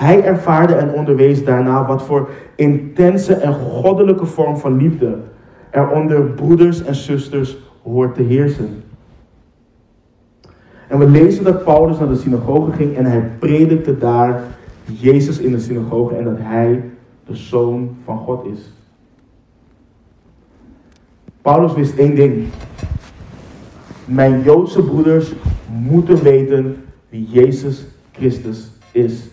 Hij 0.01 0.23
ervaarde 0.23 0.73
en 0.73 0.93
onderwees 0.93 1.43
daarna 1.43 1.85
wat 1.85 2.03
voor 2.03 2.29
intense 2.55 3.33
en 3.33 3.53
goddelijke 3.53 4.25
vorm 4.25 4.57
van 4.57 4.77
liefde 4.77 5.17
er 5.69 5.89
onder 5.89 6.21
broeders 6.21 6.83
en 6.83 6.95
zusters 6.95 7.57
hoort 7.83 8.15
te 8.15 8.21
heersen. 8.21 8.83
En 10.87 10.99
we 10.99 11.09
lezen 11.09 11.43
dat 11.43 11.63
Paulus 11.63 11.99
naar 11.99 12.07
de 12.07 12.15
synagoge 12.15 12.71
ging 12.71 12.95
en 12.95 13.05
hij 13.05 13.29
predikte 13.39 13.97
daar 13.97 14.43
Jezus 14.83 15.39
in 15.39 15.51
de 15.51 15.59
synagoge 15.59 16.15
en 16.15 16.23
dat 16.23 16.37
hij 16.39 16.83
de 17.25 17.35
zoon 17.35 17.95
van 18.05 18.17
God 18.17 18.45
is. 18.45 18.73
Paulus 21.41 21.73
wist 21.73 21.97
één 21.97 22.15
ding. 22.15 22.47
Mijn 24.05 24.41
Joodse 24.41 24.83
broeders 24.83 25.33
moeten 25.81 26.23
weten 26.23 26.75
wie 27.09 27.27
Jezus 27.27 27.85
Christus 28.11 28.71
is. 28.91 29.29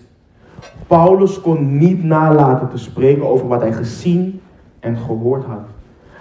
Paulus 0.89 1.41
kon 1.41 1.77
niet 1.77 2.05
nalaten 2.05 2.69
te 2.69 2.79
spreken 2.79 3.29
over 3.29 3.49
wat 3.49 3.61
hij 3.61 3.73
gezien 3.73 4.41
en 4.81 4.97
gehoord 4.97 5.45
had. 5.45 5.67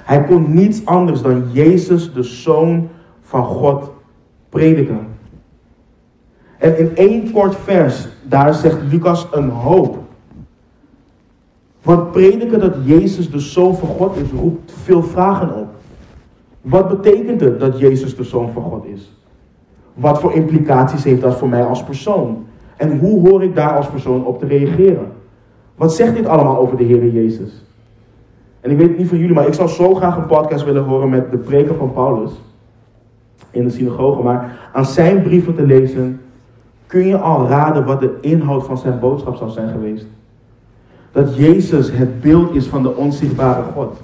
Hij 0.03 0.23
kon 0.23 0.53
niets 0.53 0.85
anders 0.85 1.21
dan 1.21 1.51
Jezus, 1.51 2.13
de 2.13 2.23
Zoon 2.23 2.89
van 3.21 3.43
God 3.43 3.91
prediken. 4.49 5.07
En 6.57 6.79
in 6.79 6.95
één 6.95 7.31
kort 7.31 7.55
vers, 7.55 8.07
daar 8.23 8.53
zegt 8.53 8.77
Lucas 8.91 9.27
een 9.31 9.49
hoop. 9.49 9.97
Want 11.81 12.11
prediken 12.11 12.59
dat 12.59 12.75
Jezus 12.83 13.31
de 13.31 13.39
Zoon 13.39 13.75
van 13.75 13.87
God 13.87 14.15
is, 14.15 14.31
roept 14.31 14.71
veel 14.71 15.03
vragen 15.03 15.55
op. 15.55 15.67
Wat 16.61 16.87
betekent 16.87 17.41
het 17.41 17.59
dat 17.59 17.79
Jezus 17.79 18.15
de 18.15 18.23
Zoon 18.23 18.51
van 18.51 18.63
God 18.63 18.85
is? 18.85 19.11
Wat 19.93 20.19
voor 20.19 20.33
implicaties 20.33 21.03
heeft 21.03 21.21
dat 21.21 21.37
voor 21.37 21.49
mij 21.49 21.63
als 21.63 21.83
persoon? 21.83 22.46
En 22.77 22.99
hoe 22.99 23.29
hoor 23.29 23.43
ik 23.43 23.55
daar 23.55 23.75
als 23.75 23.87
persoon 23.87 24.25
op 24.25 24.39
te 24.39 24.45
reageren? 24.45 25.11
Wat 25.75 25.93
zegt 25.93 26.15
dit 26.15 26.25
allemaal 26.25 26.57
over 26.57 26.77
de 26.77 26.83
Heer 26.83 27.09
Jezus? 27.09 27.65
En 28.61 28.71
ik 28.71 28.77
weet 28.77 28.87
het 28.87 28.97
niet 28.97 29.07
van 29.07 29.17
jullie, 29.17 29.35
maar 29.35 29.47
ik 29.47 29.53
zou 29.53 29.69
zo 29.69 29.93
graag 29.93 30.17
een 30.17 30.25
podcast 30.25 30.65
willen 30.65 30.83
horen 30.83 31.09
met 31.09 31.31
de 31.31 31.37
preken 31.37 31.75
van 31.75 31.93
Paulus 31.93 32.31
in 33.51 33.63
de 33.63 33.69
synagoge. 33.69 34.23
Maar 34.23 34.69
aan 34.73 34.85
zijn 34.85 35.21
brieven 35.21 35.55
te 35.55 35.65
lezen, 35.65 36.21
kun 36.87 37.05
je 37.05 37.17
al 37.17 37.47
raden 37.47 37.85
wat 37.85 37.99
de 37.99 38.17
inhoud 38.21 38.65
van 38.65 38.77
zijn 38.77 38.99
boodschap 38.99 39.35
zou 39.35 39.49
zijn 39.49 39.69
geweest. 39.69 40.05
Dat 41.11 41.35
Jezus 41.35 41.91
het 41.91 42.21
beeld 42.21 42.55
is 42.55 42.65
van 42.65 42.83
de 42.83 42.95
onzichtbare 42.95 43.63
God. 43.73 43.97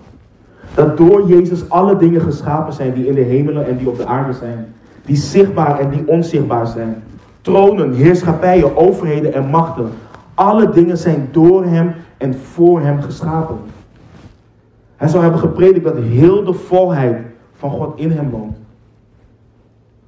Dat 0.73 0.97
door 0.97 1.27
Jezus 1.27 1.69
alle 1.69 1.97
dingen 1.97 2.21
geschapen 2.21 2.73
zijn 2.73 2.93
die 2.93 3.07
in 3.07 3.15
de 3.15 3.21
hemelen 3.21 3.67
en 3.67 3.77
die 3.77 3.89
op 3.89 3.97
de 3.97 4.05
aarde 4.05 4.33
zijn. 4.33 4.65
Die 5.05 5.15
zichtbaar 5.15 5.79
en 5.79 5.89
die 5.89 6.07
onzichtbaar 6.07 6.67
zijn. 6.67 7.03
Tronen, 7.43 7.93
heerschappijen, 7.93 8.77
overheden 8.77 9.33
en 9.33 9.45
machten. 9.45 9.89
Alle 10.33 10.69
dingen 10.69 10.97
zijn 10.97 11.27
door 11.31 11.65
Hem 11.65 11.93
en 12.17 12.35
voor 12.35 12.81
Hem 12.81 13.01
geschapen. 13.01 13.57
Hij 14.95 15.07
zou 15.07 15.23
hebben 15.23 15.39
gepredikt 15.39 15.85
dat 15.85 15.97
heel 15.97 16.43
de 16.43 16.53
volheid 16.53 17.17
van 17.53 17.71
God 17.71 17.99
in 17.99 18.11
Hem 18.11 18.29
woont. 18.29 18.57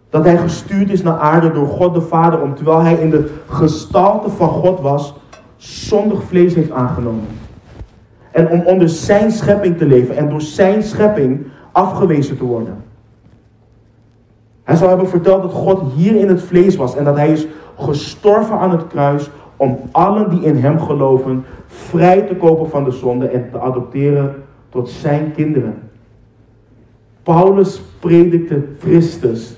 Dat 0.09 0.23
Hij 0.23 0.37
gestuurd 0.37 0.89
is 0.89 1.03
naar 1.03 1.19
aarde 1.19 1.51
door 1.51 1.67
God 1.67 1.93
de 1.93 2.01
Vader 2.01 2.41
om, 2.41 2.55
terwijl 2.55 2.79
Hij 2.79 2.93
in 2.93 3.09
de 3.09 3.33
gestalte 3.47 4.29
van 4.29 4.49
God 4.49 4.79
was, 4.79 5.15
zondig 5.57 6.23
vlees 6.23 6.53
heeft 6.53 6.71
aangenomen. 6.71 7.27
En 8.31 8.49
om 8.49 8.61
onder 8.61 8.89
Zijn 8.89 9.31
schepping 9.31 9.77
te 9.77 9.85
leven 9.85 10.17
en 10.17 10.29
door 10.29 10.41
Zijn 10.41 10.83
schepping 10.83 11.47
afgewezen 11.71 12.37
te 12.37 12.45
worden. 12.45 12.83
Hij 14.65 14.75
zou 14.75 14.89
hebben 14.89 15.09
verteld 15.09 15.41
dat 15.41 15.51
God 15.51 15.81
hier 15.95 16.15
in 16.15 16.27
het 16.27 16.41
vlees 16.41 16.75
was 16.75 16.95
en 16.95 17.03
dat 17.03 17.15
hij 17.15 17.31
is 17.31 17.47
gestorven 17.79 18.57
aan 18.57 18.71
het 18.71 18.87
kruis 18.87 19.29
om 19.57 19.79
allen 19.91 20.29
die 20.29 20.41
in 20.41 20.57
hem 20.57 20.79
geloven 20.79 21.45
vrij 21.67 22.21
te 22.21 22.35
kopen 22.35 22.69
van 22.69 22.83
de 22.83 22.91
zonde 22.91 23.27
en 23.27 23.49
te 23.51 23.59
adopteren 23.59 24.35
tot 24.69 24.89
zijn 24.89 25.31
kinderen. 25.35 25.75
Paulus 27.23 27.81
predikte 27.99 28.63
Christus. 28.79 29.55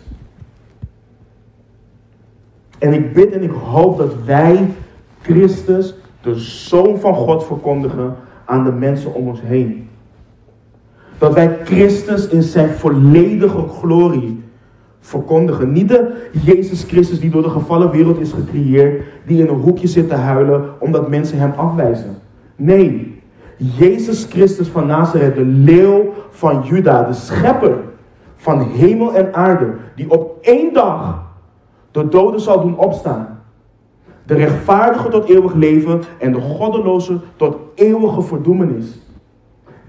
En 2.80 2.94
ik 2.94 3.14
bid 3.14 3.32
en 3.32 3.44
ik 3.44 3.52
hoop 3.52 3.98
dat 3.98 4.14
wij 4.26 4.74
Christus, 5.22 5.94
de 6.22 6.36
Zoon 6.36 7.00
van 7.00 7.16
God, 7.16 7.46
verkondigen 7.46 8.16
aan 8.46 8.64
de 8.64 8.72
mensen 8.72 9.14
om 9.14 9.28
ons 9.28 9.42
heen. 9.42 9.90
Dat 11.18 11.34
wij 11.34 11.58
Christus 11.64 12.28
in 12.28 12.44
zijn 12.44 12.70
volledige 12.70 13.68
glorie 13.68 14.46
verkondigen. 15.08 15.72
Niet 15.72 15.88
de 15.88 16.30
Jezus 16.44 16.84
Christus 16.84 17.20
die 17.20 17.30
door 17.30 17.42
de 17.42 17.50
gevallen 17.50 17.92
wereld 17.92 18.20
is 18.20 18.32
gecreëerd, 18.32 19.04
die 19.26 19.42
in 19.42 19.48
een 19.48 19.62
hoekje 19.62 19.88
zit 19.88 20.10
te 20.10 20.16
huilen 20.16 20.70
omdat 20.80 21.10
mensen 21.10 21.38
hem 21.38 21.54
afwijzen. 21.56 22.18
Nee, 22.56 23.22
Jezus 23.58 24.28
Christus 24.30 24.68
van 24.68 24.88
Nazareth, 24.88 25.36
de 25.36 25.46
leeuw 25.46 26.14
van 26.30 26.64
Juda, 26.64 27.04
de 27.04 27.14
schepper 27.14 27.78
van 28.36 28.62
hemel 28.62 29.14
en 29.14 29.34
aarde, 29.34 29.74
die 29.96 30.12
op 30.12 30.38
één 30.42 30.74
dag 30.74 31.24
de 31.92 32.08
doden 32.08 32.40
zal 32.40 32.62
doen 32.62 32.78
opstaan. 32.78 33.40
De 34.26 34.34
rechtvaardige 34.34 35.10
tot 35.10 35.30
eeuwig 35.30 35.54
leven 35.54 36.02
en 36.20 36.32
de 36.32 36.42
goddeloze 36.42 37.20
tot 37.36 37.58
eeuwige 37.76 38.22
verdoemenis. 38.22 39.00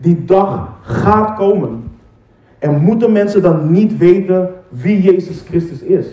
Die 0.01 0.25
dag 0.25 0.69
gaat 0.83 1.35
komen. 1.35 1.88
En 2.59 2.81
moeten 2.81 3.13
mensen 3.13 3.43
dan 3.43 3.71
niet 3.71 3.97
weten 3.97 4.51
wie 4.69 5.03
Jezus 5.03 5.41
Christus 5.41 5.81
is? 5.81 6.07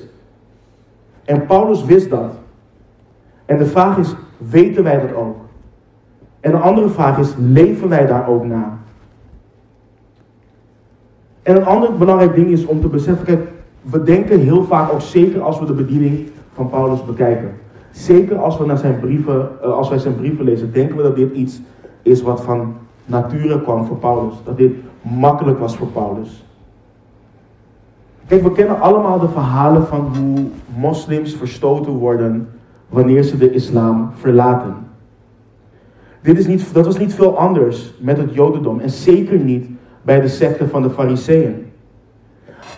En 1.24 1.46
Paulus 1.46 1.86
wist 1.86 2.10
dat. 2.10 2.34
En 3.46 3.58
de 3.58 3.66
vraag 3.66 3.98
is, 3.98 4.16
weten 4.38 4.84
wij 4.84 5.00
dat 5.00 5.16
ook? 5.16 5.36
En 6.40 6.52
de 6.52 6.58
andere 6.58 6.90
vraag 6.90 7.18
is, 7.18 7.34
leven 7.38 7.90
wij 7.90 8.06
daar 8.06 8.28
ook 8.28 8.46
na? 8.46 8.78
En 11.42 11.56
een 11.56 11.66
ander 11.66 11.98
belangrijk 11.98 12.36
ding 12.36 12.48
is 12.48 12.66
om 12.66 12.82
te 12.82 12.88
beseffen, 12.88 13.26
kijk, 13.26 13.48
we 13.82 14.04
denken 14.04 14.40
heel 14.40 14.64
vaak, 14.64 14.94
ook 14.94 15.02
zeker 15.02 15.42
als 15.42 15.60
we 15.60 15.66
de 15.66 15.74
bediening 15.74 16.28
van 16.54 16.70
Paulus 16.70 17.06
bekijken. 17.06 17.52
Zeker 17.92 18.38
als, 18.38 18.58
we 18.58 18.66
naar 18.66 18.78
zijn 18.78 19.00
brieven, 19.00 19.50
eh, 19.62 19.74
als 19.74 19.90
wij 19.90 19.98
zijn 19.98 20.16
brieven 20.16 20.46
lezen, 20.46 20.74
denken 20.74 20.98
we 20.98 21.04
dat 21.04 21.16
dit 21.16 21.34
iets 21.34 21.62
is 22.02 22.22
wat 22.22 22.42
van 22.42 22.76
nature 23.06 23.62
kwam 23.62 23.86
voor 23.86 23.98
Paulus. 23.98 24.34
Dat 24.44 24.58
dit 24.58 24.74
makkelijk 25.02 25.60
was 25.60 25.78
voor 25.78 25.88
Paulus. 25.88 26.44
Kijk, 28.28 28.44
we 28.44 28.52
kennen 28.52 28.82
allemaal 28.82 29.20
de 29.20 29.28
verhalen 29.28 29.88
van 29.88 30.16
hoe 30.18 30.46
moslims 30.78 31.34
verstoten 31.36 31.92
worden 31.92 32.50
wanneer 32.90 33.24
ze 33.24 33.38
de 33.38 33.52
islam 33.52 34.12
verlaten. 34.16 34.76
Dit 36.22 36.38
is 36.38 36.48
niet, 36.48 36.74
dat 36.74 36.86
was 36.86 36.98
niet 36.98 37.14
veel 37.14 37.38
anders 37.38 37.94
met 38.00 38.18
het 38.18 38.34
jodendom 38.34 38.80
en 38.80 38.90
zeker 38.90 39.40
niet 39.40 39.70
bij 40.02 40.22
de 40.22 40.28
secte 40.28 40.68
van 40.68 40.82
de 40.82 40.90
fariseeën. 40.90 41.72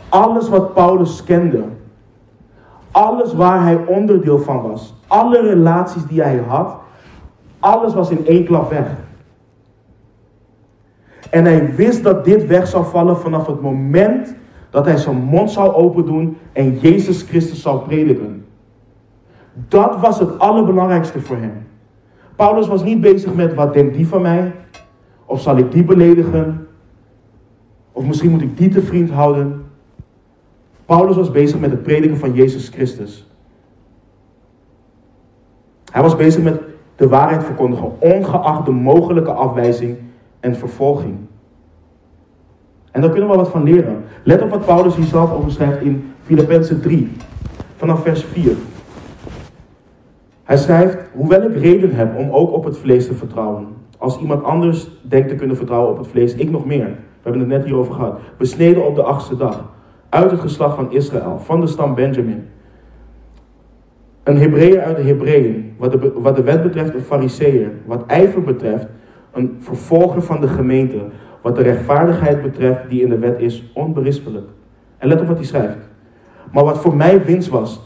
Alles 0.09 0.49
wat 0.49 0.73
Paulus 0.73 1.23
kende, 1.23 1.63
alles 2.91 3.33
waar 3.33 3.63
hij 3.63 3.85
onderdeel 3.85 4.39
van 4.39 4.61
was, 4.61 4.93
alle 5.07 5.41
relaties 5.41 6.05
die 6.05 6.21
hij 6.21 6.43
had, 6.47 6.75
alles 7.59 7.93
was 7.93 8.09
in 8.09 8.25
één 8.25 8.45
klap 8.45 8.69
weg. 8.69 8.87
En 11.29 11.45
hij 11.45 11.75
wist 11.75 12.03
dat 12.03 12.25
dit 12.25 12.45
weg 12.45 12.67
zou 12.67 12.85
vallen 12.85 13.17
vanaf 13.17 13.47
het 13.47 13.61
moment 13.61 14.35
dat 14.69 14.85
hij 14.85 14.97
zijn 14.97 15.15
mond 15.15 15.51
zou 15.51 15.73
open 15.73 16.05
doen 16.05 16.37
en 16.53 16.77
Jezus 16.79 17.21
Christus 17.21 17.61
zou 17.61 17.87
prediken. 17.87 18.45
Dat 19.67 19.99
was 19.99 20.19
het 20.19 20.39
allerbelangrijkste 20.39 21.21
voor 21.21 21.37
hem. 21.37 21.65
Paulus 22.35 22.67
was 22.67 22.83
niet 22.83 23.01
bezig 23.01 23.33
met 23.33 23.53
wat 23.53 23.73
denkt 23.73 23.95
die 23.95 24.07
van 24.07 24.21
mij? 24.21 24.53
Of 25.25 25.41
zal 25.41 25.57
ik 25.57 25.71
die 25.71 25.83
beledigen? 25.83 26.67
Of 27.91 28.05
misschien 28.05 28.31
moet 28.31 28.41
ik 28.41 28.57
die 28.57 28.69
te 28.69 28.81
vriend 28.81 29.09
houden? 29.09 29.65
Paulus 30.85 31.15
was 31.15 31.31
bezig 31.31 31.59
met 31.59 31.71
het 31.71 31.83
prediken 31.83 32.17
van 32.17 32.33
Jezus 32.33 32.69
Christus. 32.69 33.27
Hij 35.91 36.01
was 36.01 36.15
bezig 36.15 36.43
met 36.43 36.61
de 36.95 37.07
waarheid 37.07 37.43
verkondigen, 37.43 38.01
ongeacht 38.01 38.65
de 38.65 38.71
mogelijke 38.71 39.31
afwijzing 39.31 39.97
en 40.39 40.55
vervolging. 40.55 41.17
En 42.91 43.01
daar 43.01 43.11
kunnen 43.11 43.29
we 43.29 43.35
wat 43.35 43.49
van 43.49 43.63
leren. 43.63 44.03
Let 44.23 44.41
op 44.41 44.49
wat 44.49 44.65
Paulus 44.65 44.95
hier 44.95 45.05
zelf 45.05 45.33
over 45.33 45.51
schrijft 45.51 45.81
in 45.81 46.13
Filippenzen 46.23 46.81
3, 46.81 47.11
vanaf 47.75 48.01
vers 48.01 48.23
4. 48.23 48.51
Hij 50.43 50.57
schrijft, 50.57 50.97
hoewel 51.13 51.41
ik 51.41 51.57
reden 51.57 51.91
heb 51.91 52.17
om 52.17 52.29
ook 52.29 52.51
op 52.51 52.63
het 52.63 52.77
vlees 52.77 53.07
te 53.07 53.13
vertrouwen. 53.13 53.67
Als 53.97 54.19
iemand 54.19 54.43
anders 54.43 54.89
denkt 55.01 55.29
te 55.29 55.35
kunnen 55.35 55.55
vertrouwen 55.55 55.91
op 55.91 55.97
het 55.97 56.07
vlees, 56.07 56.35
ik 56.35 56.49
nog 56.49 56.65
meer. 56.65 56.85
We 56.85 57.23
hebben 57.23 57.41
het 57.41 57.49
net 57.49 57.63
hierover 57.63 57.93
gehad. 57.93 58.19
Besneden 58.37 58.85
op 58.85 58.95
de 58.95 59.01
achtste 59.01 59.37
dag. 59.37 59.71
Uit 60.09 60.31
het 60.31 60.39
geslacht 60.39 60.75
van 60.75 60.91
Israël, 60.91 61.39
van 61.39 61.61
de 61.61 61.67
stam 61.67 61.95
Benjamin. 61.95 62.47
Een 64.23 64.37
Hebreeër 64.37 64.81
uit 64.81 64.95
de 64.95 65.03
Hebreeën. 65.03 65.73
Wat 65.77 65.91
de, 65.91 66.11
wat 66.15 66.35
de 66.35 66.43
wet 66.43 66.63
betreft 66.63 66.93
een 66.93 67.01
Fariseer. 67.01 67.71
Wat 67.85 68.05
ijver 68.05 68.41
betreft 68.41 68.87
een 69.37 69.57
vervolger 69.59 70.21
van 70.21 70.41
de 70.41 70.47
gemeente. 70.47 71.05
Wat 71.41 71.55
de 71.55 71.61
rechtvaardigheid 71.61 72.41
betreft 72.41 72.89
die 72.89 73.01
in 73.01 73.09
de 73.09 73.17
wet 73.17 73.39
is, 73.39 73.71
onberispelijk. 73.73 74.47
En 74.97 75.07
let 75.07 75.21
op 75.21 75.27
wat 75.27 75.37
hij 75.37 75.45
schrijft. 75.45 75.89
Maar 76.51 76.63
wat 76.63 76.77
voor 76.77 76.95
mij 76.95 77.25
winst 77.25 77.49
was, 77.49 77.81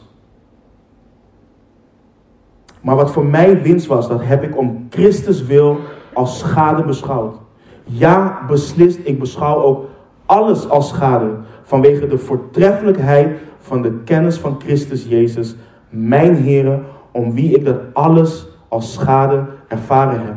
maar 2.81 2.95
wat 2.95 3.11
voor 3.11 3.25
mij 3.25 3.61
winst 3.61 3.87
was, 3.87 4.07
dat 4.07 4.23
heb 4.23 4.43
ik 4.43 4.57
om 4.57 4.87
Christus 4.89 5.45
wil 5.45 5.77
als 6.13 6.39
schade 6.39 6.83
beschouwd. 6.83 7.35
Ja, 7.83 8.39
beslist, 8.47 8.99
ik 9.03 9.19
beschouw 9.19 9.61
ook 9.61 9.89
alles 10.25 10.69
als 10.69 10.89
schade 10.89 11.29
vanwege 11.63 12.07
de 12.07 12.17
voortreffelijkheid 12.17 13.37
van 13.59 13.81
de 13.81 13.91
kennis 14.03 14.37
van 14.37 14.59
Christus 14.59 15.05
Jezus, 15.05 15.55
mijn 15.89 16.35
Heer, 16.35 16.79
om 17.11 17.33
wie 17.33 17.55
ik 17.55 17.65
dat 17.65 17.79
alles 17.93 18.47
als 18.67 18.93
schade 18.93 19.45
ervaren 19.67 20.25
heb. 20.25 20.35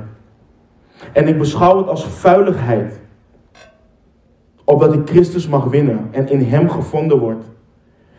En 1.13 1.29
ik 1.29 1.39
beschouw 1.39 1.77
het 1.77 1.89
als 1.89 2.07
vuiligheid, 2.07 3.01
opdat 4.65 4.95
ik 4.95 5.09
Christus 5.09 5.49
mag 5.49 5.65
winnen 5.65 6.09
en 6.11 6.29
in 6.29 6.41
Hem 6.41 6.69
gevonden 6.69 7.19
word. 7.19 7.45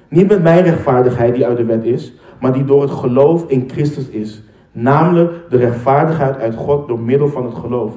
Niet 0.09 0.27
met 0.27 0.43
mijn 0.43 0.63
rechtvaardigheid 0.63 1.35
die 1.35 1.45
uit 1.45 1.57
de 1.57 1.65
wet 1.65 1.83
is, 1.83 2.13
maar 2.39 2.53
die 2.53 2.65
door 2.65 2.81
het 2.81 2.91
geloof 2.91 3.45
in 3.47 3.69
Christus 3.69 4.07
is. 4.07 4.43
Namelijk 4.71 5.49
de 5.49 5.57
rechtvaardigheid 5.57 6.37
uit 6.37 6.55
God 6.55 6.87
door 6.87 6.99
middel 6.99 7.27
van 7.27 7.45
het 7.45 7.53
geloof. 7.55 7.93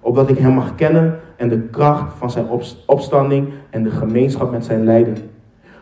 Opdat 0.00 0.28
ik 0.28 0.38
Hem 0.38 0.52
mag 0.52 0.74
kennen 0.74 1.18
en 1.36 1.48
de 1.48 1.60
kracht 1.60 2.12
van 2.14 2.30
Zijn 2.30 2.46
opstanding 2.86 3.48
en 3.70 3.82
de 3.82 3.90
gemeenschap 3.90 4.50
met 4.50 4.64
Zijn 4.64 4.84
lijden. 4.84 5.16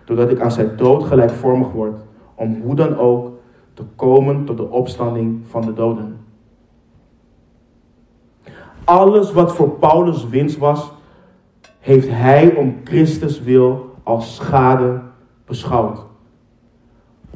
doordat 0.05 0.31
ik 0.31 0.41
aan 0.41 0.53
zijn 0.53 0.71
dood 0.77 1.05
gelijkvormig 1.05 1.73
word, 1.73 2.01
om 2.35 2.61
hoe 2.63 2.75
dan 2.75 2.97
ook 2.99 3.31
te 3.75 3.83
komen 3.97 4.45
tot 4.45 4.57
de 4.57 4.71
opstanding 4.71 5.41
van 5.49 5.63
de 5.63 5.73
doden. 5.73 6.26
Alles 8.87 9.33
wat 9.33 9.55
voor 9.55 9.71
Paulus 9.71 10.29
winst 10.29 10.59
was, 10.59 10.93
heeft 11.79 12.09
hij 12.11 12.55
om 12.55 12.77
Christus 12.85 13.41
wil 13.41 13.95
als 14.03 14.35
schade 14.35 15.01
beschouwd. 15.47 15.99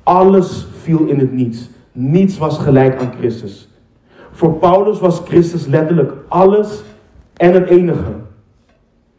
Alles 0.03 0.67
viel 0.83 1.07
in 1.07 1.19
het 1.19 1.33
niets. 1.33 1.71
Niets 1.93 2.39
was 2.39 2.59
gelijk 2.59 3.01
aan 3.01 3.13
Christus. 3.19 3.69
Voor 4.31 4.53
Paulus 4.53 5.01
was 5.01 5.21
Christus 5.25 5.67
letterlijk 5.67 6.13
alles 6.29 6.83
en 7.37 7.53
het 7.53 7.69
enige. 7.69 8.13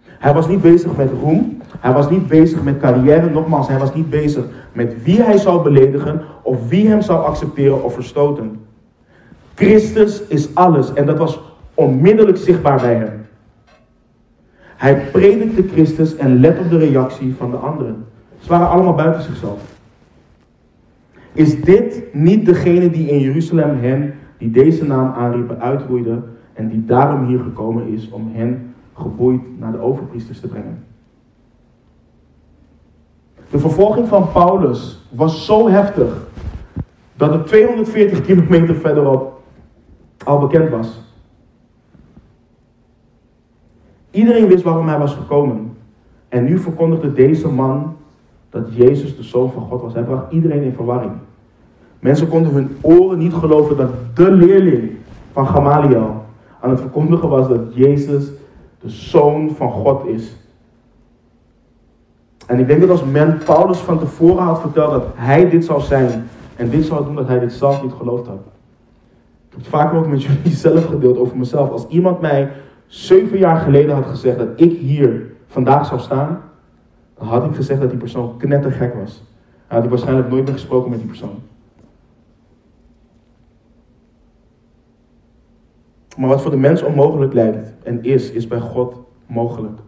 Hij 0.04 0.34
was 0.34 0.48
niet 0.48 0.62
bezig 0.62 0.96
met 0.96 1.10
roem. 1.22 1.62
Hij 1.80 1.94
was 1.94 2.10
niet 2.10 2.28
bezig 2.28 2.64
met 2.64 2.80
carrière. 2.80 3.30
Nogmaals, 3.30 3.68
hij 3.68 3.80
was 3.80 3.94
niet 3.94 4.10
bezig 4.10 4.46
met 4.72 5.04
wie 5.04 5.22
hij 5.22 5.38
zou 5.38 5.64
beledigen 5.64 6.22
of 6.42 6.70
wie 6.70 6.88
hem 6.88 7.02
zou 7.02 7.26
accepteren 7.26 7.84
of 7.84 7.94
verstoten. 7.94 8.60
Christus 9.56 10.22
is 10.28 10.56
alles 10.56 10.94
en 10.94 11.06
dat 11.06 11.18
was 11.18 11.40
onmiddellijk 11.82 12.38
zichtbaar 12.38 12.80
bij 12.80 12.96
hem. 12.96 13.26
Hij 14.78 15.02
predikte 15.12 15.68
Christus 15.68 16.16
en 16.16 16.40
let 16.40 16.60
op 16.60 16.70
de 16.70 16.78
reactie 16.78 17.36
van 17.36 17.52
de 17.52 17.58
anderen. 17.58 18.06
Ze 18.40 18.50
waren 18.50 18.70
allemaal 18.70 18.96
buiten 18.96 19.22
zichzelf. 19.22 19.80
Is 21.34 21.62
dit 21.62 22.04
niet 22.14 22.46
degene 22.46 22.90
die 22.90 23.08
in 23.08 23.20
Jeruzalem 23.20 23.80
hen, 23.80 24.14
die 24.38 24.52
deze 24.52 24.86
naam 24.86 25.14
aanriepen, 25.14 25.60
uitroeide 25.60 26.22
en 26.54 26.68
die 26.68 26.86
daarom 26.86 27.26
hier 27.26 27.40
gekomen 27.40 27.88
is 27.88 28.10
om 28.10 28.32
hen 28.34 28.74
geboeid 28.94 29.42
naar 29.60 29.72
de 29.72 29.80
overpriesters 29.80 30.40
te 30.40 30.48
brengen? 30.48 30.84
De 33.50 33.60
vervolging 33.60 34.08
van 34.08 34.32
Paulus 34.32 35.08
was 35.10 35.46
zo 35.46 35.70
heftig 35.70 36.28
dat 37.16 37.34
het 37.34 37.48
240 37.48 38.22
kilometer 38.22 38.76
verderop 38.76 39.42
al 40.24 40.40
bekend 40.40 40.70
was. 40.70 41.11
Iedereen 44.12 44.48
wist 44.48 44.64
waarom 44.64 44.88
hij 44.88 44.98
was 44.98 45.14
gekomen. 45.14 45.78
En 46.30 46.44
nu 46.44 46.58
verkondigde 46.58 47.14
deze 47.14 47.48
man 47.48 47.96
dat 48.50 48.76
Jezus 48.76 49.18
de 49.18 49.24
Zoon 49.24 49.52
van 49.52 49.64
God 49.64 49.82
was. 49.82 49.94
Hij 49.94 50.04
bracht 50.04 50.32
iedereen 50.32 50.64
in 50.64 50.74
verwarring. 50.74 51.12
Mensen 52.00 52.28
konden 52.28 52.54
hun 52.54 52.78
oren 52.82 53.18
niet 53.18 53.34
geloven 53.34 53.78
dat 53.78 53.90
de 54.14 54.32
leerling 54.32 54.92
van 55.32 55.48
Gamaliel 55.48 56.26
aan 56.60 56.70
het 56.70 56.80
verkondigen 56.80 57.30
was 57.30 57.48
dat 57.48 57.74
Jezus 57.74 58.32
de 58.82 58.90
Zoon 58.90 59.50
van 59.56 59.72
God 59.72 60.06
is. 60.06 60.36
En 62.48 62.60
ik 62.60 62.68
denk 62.68 62.82
dat 62.82 62.90
als 62.90 63.04
men 63.04 63.38
Paulus 63.46 63.78
van 63.78 64.00
tevoren 64.00 64.44
had 64.44 64.62
verteld 64.62 64.92
dat 64.92 65.06
hij 65.14 65.50
dit 65.50 65.66
zou 65.66 65.82
zijn 65.82 66.28
en 66.56 66.70
dit 66.70 66.86
zou 66.86 67.06
doen, 67.06 67.16
dat 67.16 67.28
hij 67.28 67.40
dit 67.40 67.54
zelf 67.54 67.84
niet 67.84 67.94
geloofd 67.98 68.28
had. 68.28 68.40
Ik 69.48 69.58
heb 69.58 69.60
het 69.60 69.68
vaker 69.68 69.98
ook 69.98 70.08
met 70.08 70.24
jullie 70.24 70.56
zelf 70.68 70.86
gedeeld 70.86 71.18
over 71.18 71.38
mezelf. 71.38 71.72
Als 71.72 71.88
iemand 71.88 72.22
mij 72.22 72.52
zeven 72.92 73.38
jaar 73.38 73.58
geleden 73.58 73.96
had 73.96 74.06
gezegd 74.06 74.38
dat 74.38 74.48
ik 74.56 74.80
hier 74.80 75.34
vandaag 75.48 75.86
zou 75.86 76.00
staan, 76.00 76.42
dan 77.18 77.28
had 77.28 77.46
ik 77.46 77.56
gezegd 77.56 77.82
dat 77.82 77.90
die 77.90 78.00
persoon 78.00 78.38
knettergek 78.38 78.94
was. 78.94 79.24
Dan 79.68 79.78
had 79.78 79.84
ik 79.84 79.90
waarschijnlijk 79.90 80.30
nooit 80.30 80.44
meer 80.44 80.54
gesproken 80.54 80.90
met 80.90 81.00
die 81.00 81.08
persoon. 81.08 81.40
Maar 86.18 86.30
wat 86.30 86.42
voor 86.42 86.52
de 86.52 86.58
mens 86.58 86.82
onmogelijk 86.82 87.34
lijkt 87.34 87.74
en 87.84 88.04
is, 88.04 88.32
is 88.32 88.48
bij 88.48 88.60
God 88.60 88.96
mogelijk. 89.26 89.80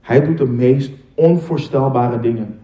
Hij 0.00 0.24
doet 0.24 0.38
de 0.38 0.46
meest 0.46 0.92
onvoorstelbare 1.14 2.20
dingen. 2.20 2.58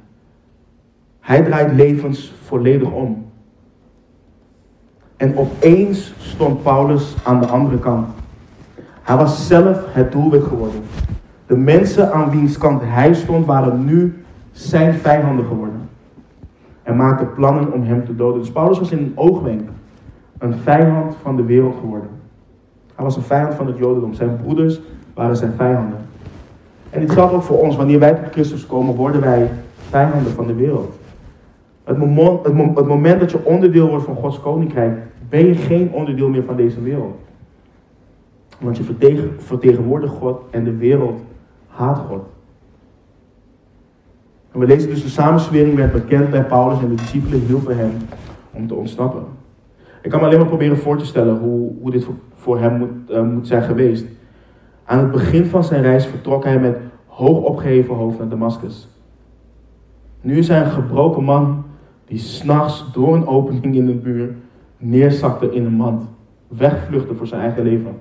Hij 1.21 1.43
draait 1.43 1.73
levens 1.73 2.33
volledig 2.43 2.91
om. 2.91 3.31
En 5.17 5.37
opeens 5.37 6.15
stond 6.19 6.63
Paulus 6.63 7.15
aan 7.25 7.41
de 7.41 7.47
andere 7.47 7.79
kant. 7.79 8.22
Hij 9.03 9.17
was 9.17 9.47
zelf 9.47 9.85
het 9.89 10.13
doelwit 10.13 10.43
geworden. 10.43 10.81
De 11.47 11.57
mensen 11.57 12.13
aan 12.13 12.31
wiens 12.31 12.59
kant 12.59 12.83
hij 12.85 13.15
stond 13.15 13.47
waren 13.47 13.85
nu 13.85 14.25
zijn 14.53 14.95
vijanden 14.95 15.45
geworden. 15.45 15.81
En 16.83 16.97
maakten 16.97 17.35
plannen 17.35 17.73
om 17.73 17.83
hem 17.83 18.05
te 18.05 18.17
doden. 18.17 18.41
Dus 18.41 18.53
Paulus 18.53 18.79
was 18.79 18.91
in 18.91 18.99
een 18.99 19.13
oogwenk 19.15 19.69
een 20.39 20.55
vijand 20.55 21.17
van 21.23 21.37
de 21.37 21.45
wereld 21.45 21.75
geworden. 21.81 22.09
Hij 22.95 23.05
was 23.05 23.17
een 23.17 23.23
vijand 23.23 23.55
van 23.55 23.67
het 23.67 23.79
Jodendom. 23.79 24.15
Zijn 24.15 24.37
broeders 24.43 24.81
waren 25.15 25.37
zijn 25.37 25.53
vijanden. 25.57 25.99
En 26.91 27.01
dit 27.01 27.11
geldt 27.11 27.33
ook 27.33 27.43
voor 27.43 27.59
ons. 27.59 27.77
Wanneer 27.77 27.99
wij 27.99 28.15
tot 28.15 28.33
Christus 28.33 28.67
komen, 28.67 28.95
worden 28.95 29.21
wij 29.21 29.51
vijanden 29.89 30.33
van 30.33 30.47
de 30.47 30.55
wereld. 30.55 30.95
Het 31.85 31.99
moment, 31.99 32.45
het 32.77 32.87
moment 32.87 33.21
dat 33.21 33.31
je 33.31 33.45
onderdeel 33.45 33.89
wordt 33.89 34.05
van 34.05 34.17
Gods 34.17 34.41
koninkrijk, 34.41 34.99
ben 35.29 35.47
je 35.47 35.55
geen 35.55 35.93
onderdeel 35.93 36.29
meer 36.29 36.45
van 36.45 36.57
deze 36.57 36.81
wereld. 36.81 37.17
Want 38.63 38.77
je 38.77 38.85
vertegenwoordigt 39.39 40.13
God 40.13 40.41
en 40.51 40.65
de 40.65 40.77
wereld 40.77 41.21
haat 41.67 41.99
God. 41.99 42.23
En 44.53 44.61
we 44.61 44.67
lezen 44.67 44.89
dus 44.89 45.03
de 45.03 45.09
samenswering 45.09 45.75
werd 45.75 45.93
bekend 45.93 46.31
bij 46.31 46.45
Paulus 46.45 46.81
en 46.81 46.89
de 46.89 46.95
discipelen 46.95 47.41
hielpen 47.41 47.77
hem 47.77 47.91
om 48.51 48.67
te 48.67 48.75
ontsnappen. 48.75 49.25
Ik 50.03 50.11
kan 50.11 50.21
me 50.21 50.27
alleen 50.27 50.39
maar 50.39 50.49
proberen 50.49 50.77
voor 50.77 50.99
te 50.99 51.07
stellen 51.07 51.39
hoe, 51.39 51.73
hoe 51.81 51.91
dit 51.91 52.07
voor, 52.35 52.59
hem 52.59 52.79
moet, 52.79 53.11
uh, 53.11 53.23
moet 53.23 53.47
zijn 53.47 53.63
geweest. 53.63 54.07
Aan 54.85 54.99
het 54.99 55.11
begin 55.11 55.45
van 55.45 55.65
zijn 55.65 55.83
reis 55.83 56.07
vertrok 56.07 56.45
hij 56.45 56.59
met 56.59 56.77
hoog 57.07 57.45
opgeheven 57.45 57.95
hoofd 57.95 58.19
naar 58.19 58.29
Damascus. 58.29 58.89
Nu 60.21 60.39
is 60.39 60.49
hij 60.49 60.61
een 60.61 60.71
gebroken 60.71 61.25
man 61.25 61.65
die 62.05 62.19
s'nachts 62.19 62.93
door 62.93 63.15
een 63.15 63.27
opening 63.27 63.75
in 63.75 63.87
de 63.87 64.01
muur 64.03 64.35
neerzakte 64.77 65.55
in 65.55 65.65
een 65.65 65.73
mand, 65.73 66.05
wegvluchtte 66.49 67.15
voor 67.15 67.27
zijn 67.27 67.41
eigen 67.41 67.63
leven. 67.63 67.97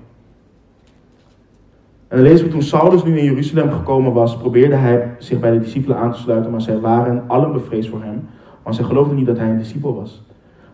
En 2.12 2.22
lezen 2.22 2.46
we 2.46 2.52
toen 2.52 2.62
Saulus 2.62 3.04
nu 3.04 3.18
in 3.18 3.24
Jeruzalem 3.24 3.70
gekomen 3.70 4.12
was, 4.12 4.36
probeerde 4.36 4.74
hij 4.74 5.14
zich 5.18 5.40
bij 5.40 5.50
de 5.50 5.58
discipelen 5.58 5.96
aan 5.96 6.12
te 6.12 6.18
sluiten, 6.18 6.50
maar 6.50 6.60
zij 6.60 6.80
waren 6.80 7.24
allen 7.26 7.52
bevreesd 7.52 7.88
voor 7.88 8.02
hem, 8.02 8.28
want 8.62 8.76
zij 8.76 8.84
geloofden 8.84 9.16
niet 9.16 9.26
dat 9.26 9.38
hij 9.38 9.48
een 9.48 9.58
discipel 9.58 9.94
was. 9.94 10.22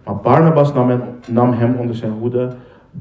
Maar 0.04 0.16
Barnabas 0.16 0.72
nam 1.30 1.52
hem, 1.52 1.76
onder 1.76 1.94
zijn 1.94 2.12
hoede, 2.12 2.50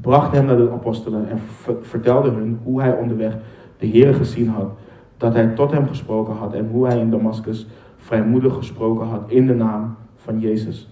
bracht 0.00 0.32
hem 0.32 0.44
naar 0.44 0.56
de 0.56 0.70
apostelen 0.70 1.28
en 1.28 1.38
vertelde 1.82 2.30
hun 2.30 2.60
hoe 2.62 2.80
hij 2.80 2.92
onderweg 2.92 3.36
de 3.78 3.86
Heer 3.86 4.14
gezien 4.14 4.48
had, 4.48 4.70
dat 5.16 5.34
hij 5.34 5.46
tot 5.46 5.72
hem 5.72 5.88
gesproken 5.88 6.34
had 6.34 6.54
en 6.54 6.68
hoe 6.72 6.86
hij 6.86 6.98
in 6.98 7.10
Damascus 7.10 7.66
vrijmoedig 7.96 8.54
gesproken 8.54 9.06
had 9.06 9.22
in 9.26 9.46
de 9.46 9.54
naam 9.54 9.96
van 10.16 10.40
Jezus. 10.40 10.88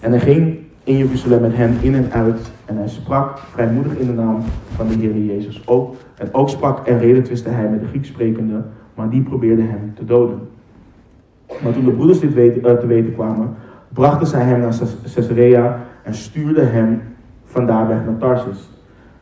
En 0.00 0.10
hij 0.10 0.20
ging 0.20 0.58
in 0.84 0.96
Jeruzalem 0.96 1.40
met 1.40 1.56
hen 1.56 1.76
in 1.80 1.94
en 1.94 2.12
uit. 2.12 2.50
En 2.64 2.76
hij 2.76 2.88
sprak 2.88 3.38
vrijmoedig 3.38 3.96
in 3.96 4.06
de 4.06 4.12
naam 4.12 4.38
van 4.74 4.88
de 4.88 4.94
Heer 4.94 5.18
Jezus. 5.18 5.62
Ook, 5.66 5.94
en 6.18 6.34
ook 6.34 6.48
sprak 6.48 6.86
en 6.86 6.98
redetwiste 6.98 7.48
hij 7.48 7.68
met 7.68 7.80
de 7.80 7.86
Grieks 7.86 8.08
sprekende, 8.08 8.62
maar 8.94 9.10
die 9.10 9.22
probeerde 9.22 9.62
hem 9.62 9.92
te 9.94 10.04
doden. 10.04 10.38
Maar 11.62 11.72
toen 11.72 11.84
de 11.84 11.90
broeders 11.90 12.20
dit 12.20 12.34
weten, 12.34 12.70
uh, 12.70 12.78
te 12.78 12.86
weten 12.86 13.14
kwamen, 13.14 13.54
brachten 13.88 14.26
zij 14.26 14.42
hem 14.42 14.60
naar 14.60 14.74
Caesarea 15.14 15.80
en 16.02 16.14
stuurden 16.14 16.72
hem 16.72 17.02
vandaar 17.44 17.88
weg 17.88 18.04
naar 18.04 18.18
Tarsus. 18.18 18.68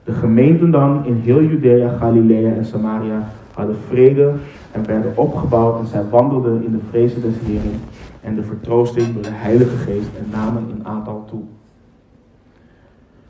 De 0.04 0.12
gemeenten 0.12 0.70
dan 0.70 1.04
in 1.04 1.14
heel 1.14 1.42
Judea, 1.42 1.96
Galilea 1.98 2.52
en 2.54 2.64
Samaria 2.64 3.28
hadden 3.54 3.76
vrede 3.88 4.32
en 4.72 4.86
werden 4.86 5.12
opgebouwd 5.14 5.80
en 5.80 5.86
zij 5.86 6.04
wandelden 6.10 6.64
in 6.64 6.72
de 6.72 6.78
vrezen 6.90 7.22
des 7.22 7.34
Heren 7.44 7.80
en 8.28 8.34
de 8.34 8.42
vertroosting 8.42 9.14
door 9.14 9.22
de 9.22 9.32
Heilige 9.32 9.76
Geest 9.76 10.08
en 10.18 10.26
namen 10.30 10.70
een 10.70 10.86
aantal 10.86 11.24
toe. 11.28 11.40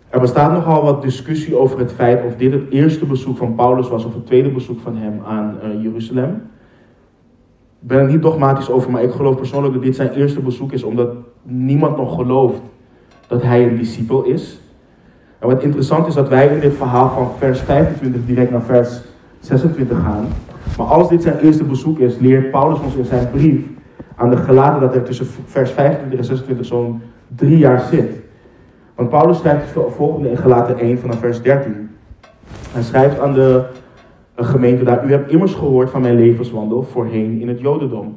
Er 0.09 0.21
bestaat 0.21 0.53
nogal 0.53 0.85
wat 0.85 1.03
discussie 1.03 1.57
over 1.57 1.79
het 1.79 1.93
feit 1.93 2.25
of 2.25 2.37
dit 2.37 2.53
het 2.53 2.71
eerste 2.71 3.07
bezoek 3.07 3.37
van 3.37 3.55
Paulus 3.55 3.89
was 3.89 4.05
of 4.05 4.15
het 4.15 4.27
tweede 4.27 4.51
bezoek 4.51 4.81
van 4.81 4.97
hem 4.97 5.21
aan 5.27 5.57
uh, 5.65 5.83
Jeruzalem. 5.83 6.31
Ik 7.81 7.89
ben 7.89 7.99
er 7.99 8.11
niet 8.11 8.23
dogmatisch 8.23 8.71
over, 8.71 8.91
maar 8.91 9.03
ik 9.03 9.11
geloof 9.11 9.37
persoonlijk 9.37 9.75
dat 9.75 9.83
dit 9.83 9.97
zijn 9.97 10.13
eerste 10.13 10.41
bezoek 10.41 10.73
is, 10.73 10.83
omdat 10.83 11.15
niemand 11.43 11.97
nog 11.97 12.15
gelooft 12.15 12.61
dat 13.27 13.43
hij 13.43 13.69
een 13.69 13.77
discipel 13.77 14.23
is. 14.23 14.61
En 15.39 15.49
wat 15.49 15.63
interessant 15.63 16.07
is 16.07 16.15
dat 16.15 16.29
wij 16.29 16.49
in 16.55 16.61
dit 16.61 16.75
verhaal 16.75 17.09
van 17.09 17.31
vers 17.39 17.61
25 17.61 18.27
direct 18.27 18.51
naar 18.51 18.63
vers 18.63 19.01
26 19.41 19.99
gaan. 19.99 20.27
Maar 20.77 20.87
als 20.87 21.09
dit 21.09 21.23
zijn 21.23 21.39
eerste 21.39 21.65
bezoek 21.65 21.99
is, 21.99 22.19
leert 22.19 22.51
Paulus 22.51 22.81
ons 22.81 22.95
in 22.95 23.05
zijn 23.05 23.31
brief 23.31 23.61
aan 24.19 24.31
de 24.31 24.37
gelaten 24.37 24.81
dat 24.81 24.95
er 24.95 25.03
tussen 25.03 25.27
vers 25.45 25.71
25 25.71 26.19
en 26.19 26.25
26 26.25 26.67
zo'n 26.67 27.03
drie 27.27 27.59
jaar 27.59 27.81
zit. 27.81 28.11
Want 28.95 29.09
Paulus 29.09 29.39
schrijft 29.39 29.75
het 29.75 29.93
volgende 29.93 30.31
in 30.31 30.37
gelaten 30.37 30.79
1 30.79 30.99
vanaf 30.99 31.19
vers 31.19 31.43
13. 31.43 31.91
Hij 32.71 32.83
schrijft 32.83 33.21
aan 33.21 33.35
de 33.35 33.65
gemeente 34.37 34.85
daar, 34.85 35.07
u 35.07 35.11
hebt 35.11 35.31
immers 35.31 35.55
gehoord 35.55 35.91
van 35.91 36.01
mijn 36.01 36.15
levenswandel 36.15 36.83
voorheen 36.83 37.41
in 37.41 37.49
het 37.49 37.61
Jodendom. 37.61 38.17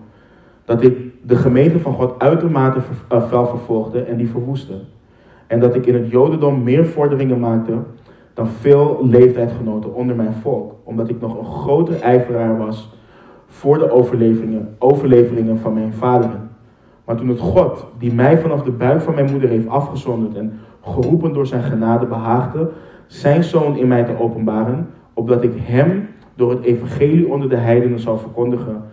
Dat 0.65 0.83
ik 0.83 0.97
de 1.21 1.35
gemeente 1.35 1.79
van 1.79 1.93
God 1.93 2.19
uitermate 2.19 2.81
fel 3.07 3.43
eh, 3.43 3.49
vervolgde 3.49 4.01
en 4.01 4.17
die 4.17 4.29
verwoestte. 4.29 4.73
En 5.47 5.59
dat 5.59 5.75
ik 5.75 5.85
in 5.85 5.93
het 5.93 6.09
Jodendom 6.09 6.63
meer 6.63 6.85
vorderingen 6.85 7.39
maakte 7.39 7.73
dan 8.33 8.47
veel 8.47 8.99
leeftijdgenoten 9.01 9.93
onder 9.93 10.15
mijn 10.15 10.33
volk. 10.33 10.73
Omdat 10.83 11.09
ik 11.09 11.21
nog 11.21 11.37
een 11.37 11.45
groter 11.45 12.01
ijveraar 12.01 12.57
was 12.57 12.89
voor 13.51 13.77
de 13.77 13.91
overleveringen, 13.91 14.75
overleveringen 14.79 15.59
van 15.59 15.73
mijn 15.73 15.93
vaderen. 15.93 16.49
Maar 17.05 17.15
toen 17.15 17.27
het 17.27 17.39
God, 17.39 17.85
die 17.97 18.13
mij 18.13 18.37
vanaf 18.37 18.63
de 18.63 18.71
buik 18.71 19.01
van 19.01 19.13
mijn 19.13 19.31
moeder 19.31 19.49
heeft 19.49 19.67
afgezonderd 19.67 20.35
en 20.35 20.53
geroepen 20.81 21.33
door 21.33 21.47
zijn 21.47 21.63
genade 21.63 22.05
behaagde, 22.05 22.69
zijn 23.07 23.43
zoon 23.43 23.77
in 23.77 23.87
mij 23.87 24.03
te 24.03 24.19
openbaren, 24.19 24.87
opdat 25.13 25.43
ik 25.43 25.51
hem 25.55 26.07
door 26.35 26.49
het 26.49 26.63
evangelie 26.63 27.27
onder 27.27 27.49
de 27.49 27.55
heidenen 27.55 27.99
zou 27.99 28.19
verkondigen, 28.19 28.83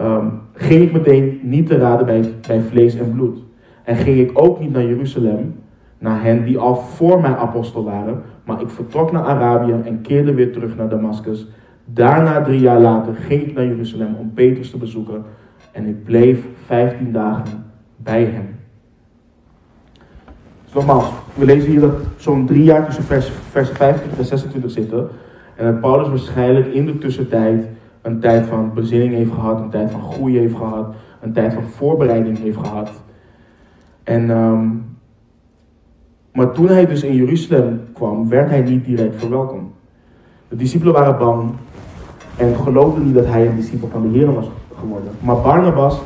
um, 0.00 0.40
ging 0.52 0.82
ik 0.82 0.92
meteen 0.92 1.40
niet 1.42 1.66
te 1.66 1.76
raden 1.76 2.06
bij, 2.06 2.34
bij 2.46 2.60
vlees 2.60 2.96
en 2.96 3.12
bloed. 3.12 3.38
En 3.84 3.96
ging 3.96 4.18
ik 4.18 4.30
ook 4.34 4.60
niet 4.60 4.72
naar 4.72 4.84
Jeruzalem, 4.84 5.54
naar 5.98 6.22
hen 6.22 6.44
die 6.44 6.58
al 6.58 6.74
voor 6.74 7.20
mij 7.20 7.36
apostel 7.36 7.84
waren, 7.84 8.22
maar 8.44 8.60
ik 8.60 8.68
vertrok 8.68 9.12
naar 9.12 9.24
Arabië 9.24 9.74
en 9.84 10.00
keerde 10.00 10.34
weer 10.34 10.52
terug 10.52 10.76
naar 10.76 10.88
Damascus. 10.88 11.48
Daarna, 11.88 12.42
drie 12.42 12.60
jaar 12.60 12.80
later, 12.80 13.14
ging 13.14 13.42
ik 13.42 13.54
naar 13.54 13.66
Jeruzalem 13.66 14.14
om 14.14 14.32
Petrus 14.34 14.70
te 14.70 14.76
bezoeken 14.76 15.24
en 15.72 15.86
ik 15.86 16.04
bleef 16.04 16.44
vijftien 16.64 17.12
dagen 17.12 17.64
bij 17.96 18.24
hem. 18.24 18.56
Dus 20.64 20.74
nogmaals, 20.74 21.10
we 21.34 21.44
lezen 21.44 21.70
hier 21.70 21.80
dat 21.80 21.94
zo'n 22.16 22.46
drie 22.46 22.64
jaar 22.64 22.86
tussen 22.86 23.04
vers, 23.04 23.30
vers 23.50 23.70
25 23.70 24.18
en 24.18 24.24
26 24.24 24.70
zitten. 24.70 25.08
En 25.56 25.64
dat 25.64 25.80
Paulus 25.80 26.08
waarschijnlijk 26.08 26.66
in 26.66 26.86
de 26.86 26.98
tussentijd 26.98 27.66
een 28.02 28.20
tijd 28.20 28.46
van 28.46 28.74
bezinning 28.74 29.14
heeft 29.14 29.32
gehad, 29.32 29.60
een 29.60 29.70
tijd 29.70 29.90
van 29.90 30.02
groei 30.02 30.38
heeft 30.38 30.56
gehad, 30.56 30.94
een 31.20 31.32
tijd 31.32 31.52
van 31.52 31.62
voorbereiding 31.62 32.38
heeft 32.38 32.58
gehad. 32.58 32.90
En, 34.02 34.30
um, 34.30 34.84
maar 36.32 36.52
toen 36.52 36.68
hij 36.68 36.86
dus 36.86 37.02
in 37.02 37.14
Jeruzalem 37.14 37.80
kwam, 37.92 38.28
werd 38.28 38.50
hij 38.50 38.60
niet 38.60 38.84
direct 38.84 39.16
verwelkomd. 39.16 39.72
De 40.48 40.56
discipelen 40.56 40.92
waren 40.92 41.18
bang 41.18 41.52
en 42.36 42.56
geloofden 42.56 43.04
niet 43.04 43.14
dat 43.14 43.26
hij 43.26 43.46
een 43.46 43.56
discipel 43.56 43.88
van 43.88 44.02
de 44.02 44.18
Heer 44.18 44.34
was 44.34 44.50
geworden. 44.80 45.10
Maar 45.20 45.36
Barnabas, 45.36 46.00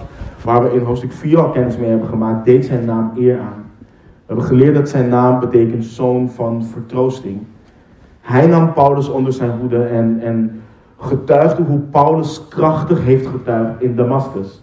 waar 0.45 0.62
we 0.62 0.72
in 0.72 0.83
hoofdstuk 0.83 1.12
4 1.12 1.39
al 1.39 1.51
kennis 1.51 1.76
mee 1.76 1.89
hebben 1.89 2.09
gemaakt, 2.09 2.45
deed 2.45 2.64
zijn 2.64 2.85
naam 2.85 3.12
eer 3.16 3.39
aan. 3.39 3.64
We 3.78 4.26
hebben 4.26 4.45
geleerd 4.45 4.74
dat 4.74 4.89
zijn 4.89 5.09
naam 5.09 5.41
betekent 5.41 5.85
zoon 5.85 6.31
van 6.31 6.64
vertroosting. 6.64 7.39
Hij 8.20 8.47
nam 8.47 8.72
Paulus 8.72 9.09
onder 9.09 9.33
zijn 9.33 9.51
hoede 9.61 9.85
en, 9.85 10.20
en 10.22 10.62
getuigde 10.99 11.62
hoe 11.62 11.78
Paulus 11.78 12.49
krachtig 12.49 13.05
heeft 13.05 13.26
getuigd 13.26 13.83
in 13.83 13.97
Damascus. 13.97 14.62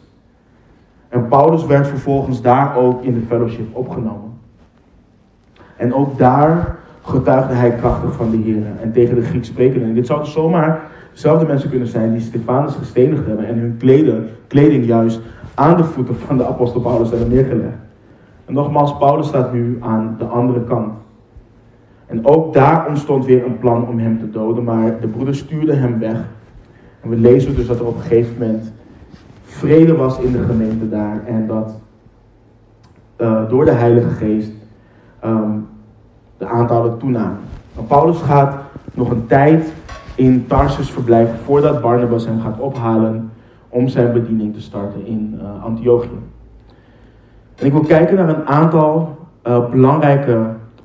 En 1.10 1.28
Paulus 1.28 1.66
werd 1.66 1.88
vervolgens 1.88 2.42
daar 2.42 2.76
ook 2.76 3.04
in 3.04 3.14
de 3.14 3.22
fellowship 3.28 3.76
opgenomen. 3.76 4.34
En 5.76 5.94
ook 5.94 6.18
daar 6.18 6.76
getuigde 7.02 7.54
hij 7.54 7.72
krachtig 7.72 8.14
van 8.14 8.30
de 8.30 8.38
Heer 8.38 8.64
en 8.82 8.92
tegen 8.92 9.16
de 9.16 9.22
Grieks 9.22 9.48
sprekenden. 9.48 9.90
En 9.90 9.96
dit 9.96 10.06
zouden 10.06 10.32
zomaar 10.32 10.82
dezelfde 11.18 11.46
mensen 11.46 11.70
kunnen 11.70 11.88
zijn 11.88 12.12
die 12.12 12.22
Stefanus 12.22 12.76
gestenigd 12.76 13.26
hebben 13.26 13.48
en 13.48 13.60
hun 13.60 13.78
kleden, 13.78 14.30
kleding 14.48 14.86
juist 14.86 15.20
aan 15.54 15.78
de 15.78 15.84
voeten 15.84 16.16
van 16.16 16.38
de 16.38 16.46
apostel 16.46 16.82
Paulus 16.82 17.10
hebben 17.10 17.30
neergelegd. 17.30 17.78
En 18.46 18.54
nogmaals, 18.54 18.98
Paulus 18.98 19.28
staat 19.28 19.54
nu 19.54 19.78
aan 19.82 20.16
de 20.18 20.26
andere 20.26 20.64
kant. 20.64 20.94
En 22.06 22.26
ook 22.26 22.54
daar 22.54 22.88
ontstond 22.88 23.26
weer 23.26 23.46
een 23.46 23.58
plan 23.58 23.88
om 23.88 24.00
hem 24.00 24.20
te 24.20 24.30
doden, 24.30 24.64
maar 24.64 25.00
de 25.00 25.08
broeders 25.08 25.38
stuurden 25.38 25.80
hem 25.80 26.00
weg. 26.00 26.18
En 27.02 27.10
we 27.10 27.16
lezen 27.16 27.56
dus 27.56 27.68
dat 27.68 27.80
er 27.80 27.86
op 27.86 27.96
een 27.96 28.02
gegeven 28.02 28.34
moment 28.40 28.74
vrede 29.44 29.96
was 29.96 30.20
in 30.20 30.32
de 30.32 30.44
gemeente 30.44 30.90
daar 30.90 31.26
en 31.26 31.48
dat 31.48 31.80
uh, 33.18 33.50
door 33.50 33.66
de 33.66 33.72
Heilige 33.72 34.10
Geest 34.10 34.52
um, 35.26 35.68
de 36.38 36.46
aantallen 36.46 36.98
toenamen. 36.98 37.40
Maar 37.76 37.84
Paulus 37.84 38.22
gaat 38.22 38.56
nog 38.94 39.10
een 39.10 39.26
tijd 39.28 39.74
in 40.18 40.46
Tarsus 40.48 40.92
verblijven 40.92 41.38
voordat 41.38 41.82
Barnabas 41.82 42.26
hem 42.26 42.42
gaat 42.42 42.60
ophalen 42.60 43.32
om 43.70 43.88
zijn 43.88 44.14
bediening 44.14 44.54
te 44.54 44.62
starten 44.62 45.06
in 45.06 45.40
uh, 45.42 45.64
Antiochië. 45.64 46.20
En 47.56 47.66
ik 47.66 47.72
wil 47.72 47.82
kijken 47.82 48.16
naar 48.16 48.30
een 48.30 48.46
aantal 48.46 49.18
uh, 49.48 49.70
belangrijke 49.70 50.40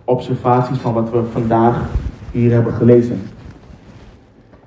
observaties 0.04 0.78
van 0.78 0.92
wat 0.92 1.10
we 1.10 1.22
vandaag 1.32 1.90
hier 2.30 2.52
hebben 2.52 2.72
gelezen. 2.72 3.20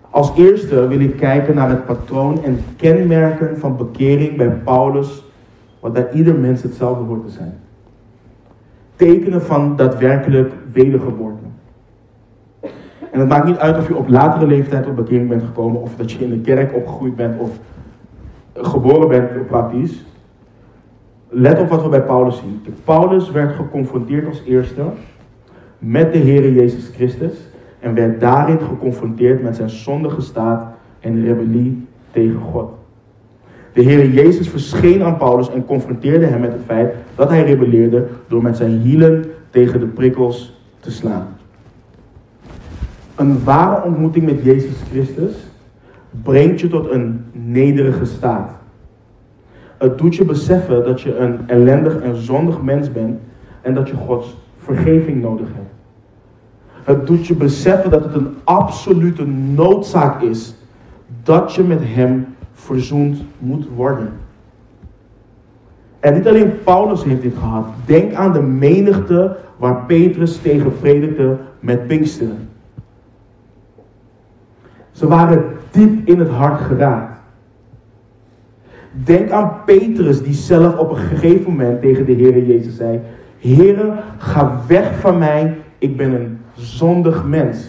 Als 0.10 0.32
eerste 0.36 0.88
wil 0.88 1.00
ik 1.00 1.18
kijken 1.18 1.56
naar 1.56 1.70
het 1.70 1.86
patroon 1.86 2.44
en 2.44 2.60
kenmerken 2.76 3.58
van 3.60 3.78
bekering 3.78 4.38
bij 4.38 4.50
Paulus, 4.50 5.24
wat 5.80 5.94
bij 5.94 6.12
ieder 6.12 6.36
mens 6.36 6.64
hetzelfde 6.64 7.04
wordt 7.04 7.26
te 7.26 7.32
zijn. 7.32 7.54
Tekenen 8.96 9.42
van 9.42 9.76
daadwerkelijk 9.76 10.54
wedergeboorte. 10.72 11.35
En 13.16 13.22
het 13.22 13.30
maakt 13.30 13.46
niet 13.46 13.58
uit 13.58 13.78
of 13.78 13.88
je 13.88 13.96
op 13.96 14.10
latere 14.10 14.48
leeftijd 14.48 14.88
op 14.88 14.96
bekering 14.96 15.30
bent 15.30 15.44
gekomen, 15.44 15.82
of 15.82 15.96
dat 15.96 16.12
je 16.12 16.24
in 16.24 16.30
de 16.30 16.40
kerk 16.40 16.76
opgegroeid 16.76 17.16
bent 17.16 17.40
of 17.40 17.50
geboren 18.54 19.08
bent 19.08 19.48
praktisch. 19.48 20.06
Let 21.30 21.60
op 21.60 21.70
wat 21.70 21.84
we 21.84 21.90
bij 21.90 22.02
Paulus 22.02 22.38
zien. 22.38 22.62
Paulus 22.84 23.32
werd 23.32 23.56
geconfronteerd 23.56 24.28
als 24.28 24.42
eerste 24.46 24.82
met 25.80 26.14
de 26.14 26.20
Heer 26.20 26.52
Jezus 26.52 26.92
Christus 26.94 27.34
en 27.80 27.94
werd 27.94 28.20
daarin 28.20 28.60
geconfronteerd 28.60 29.44
met 29.44 29.56
zijn 29.56 29.70
zondige 29.70 30.22
staat 30.22 30.74
en 31.00 31.26
rebellie 31.26 31.88
tegen 32.12 32.40
God. 32.40 32.70
De 33.74 33.82
Heer 33.82 34.10
Jezus 34.10 34.50
verscheen 34.50 35.04
aan 35.04 35.18
Paulus 35.18 35.52
en 35.52 35.66
confronteerde 35.66 36.26
hem 36.26 36.42
met 36.42 36.52
het 36.52 36.64
feit 36.66 36.94
dat 37.16 37.30
hij 37.30 37.44
rebelleerde 37.44 38.08
door 38.28 38.42
met 38.42 38.58
zijn 38.58 38.80
hielen 38.80 39.26
tegen 39.50 39.80
de 39.80 39.88
prikkels 39.88 40.60
te 40.80 40.92
slaan. 40.92 41.35
Een 43.16 43.44
ware 43.44 43.84
ontmoeting 43.84 44.26
met 44.26 44.44
Jezus 44.44 44.76
Christus 44.90 45.36
brengt 46.24 46.60
je 46.60 46.68
tot 46.68 46.92
een 46.92 47.26
nederige 47.32 48.06
staat. 48.06 48.52
Het 49.78 49.98
doet 49.98 50.16
je 50.16 50.26
beseffen 50.26 50.84
dat 50.84 51.02
je 51.02 51.18
een 51.18 51.40
ellendig 51.48 52.02
en 52.02 52.16
zondig 52.16 52.62
mens 52.62 52.92
bent 52.92 53.20
en 53.62 53.74
dat 53.74 53.88
je 53.88 53.96
Gods 53.96 54.38
vergeving 54.58 55.22
nodig 55.22 55.48
hebt. 55.54 55.74
Het 56.84 57.08
doet 57.08 57.28
je 57.28 57.36
beseffen 57.36 57.90
dat 57.90 58.04
het 58.04 58.14
een 58.14 58.36
absolute 58.44 59.26
noodzaak 59.28 60.22
is 60.22 60.56
dat 61.24 61.54
je 61.54 61.64
met 61.64 61.80
Hem 61.82 62.26
verzoend 62.54 63.18
moet 63.40 63.68
worden. 63.76 64.10
En 66.00 66.14
niet 66.14 66.28
alleen 66.28 66.64
Paulus 66.64 67.04
heeft 67.04 67.22
dit 67.22 67.36
gehad. 67.38 67.66
Denk 67.86 68.14
aan 68.14 68.34
de 68.34 68.42
menigte 68.42 69.38
waar 69.58 69.84
Petrus 69.86 70.38
tegen 70.38 70.74
met 71.60 71.88
Pinksteren. 71.88 72.50
Ze 74.96 75.08
waren 75.08 75.44
diep 75.72 76.08
in 76.08 76.20
het 76.20 76.30
hart 76.30 76.62
geraakt. 76.62 77.20
Denk 78.92 79.30
aan 79.32 79.52
Petrus 79.66 80.24
die 80.24 80.34
zelf 80.34 80.78
op 80.78 80.90
een 80.90 80.96
gegeven 80.96 81.52
moment 81.52 81.82
tegen 81.82 82.06
de 82.06 82.12
Heer 82.12 82.46
Jezus 82.46 82.76
zei: 82.76 83.00
Heere, 83.38 83.94
ga 84.18 84.62
weg 84.68 85.00
van 85.00 85.18
mij, 85.18 85.58
ik 85.78 85.98
ben 85.98 86.14
een 86.14 86.38
zondig 86.54 87.26
mens. 87.26 87.68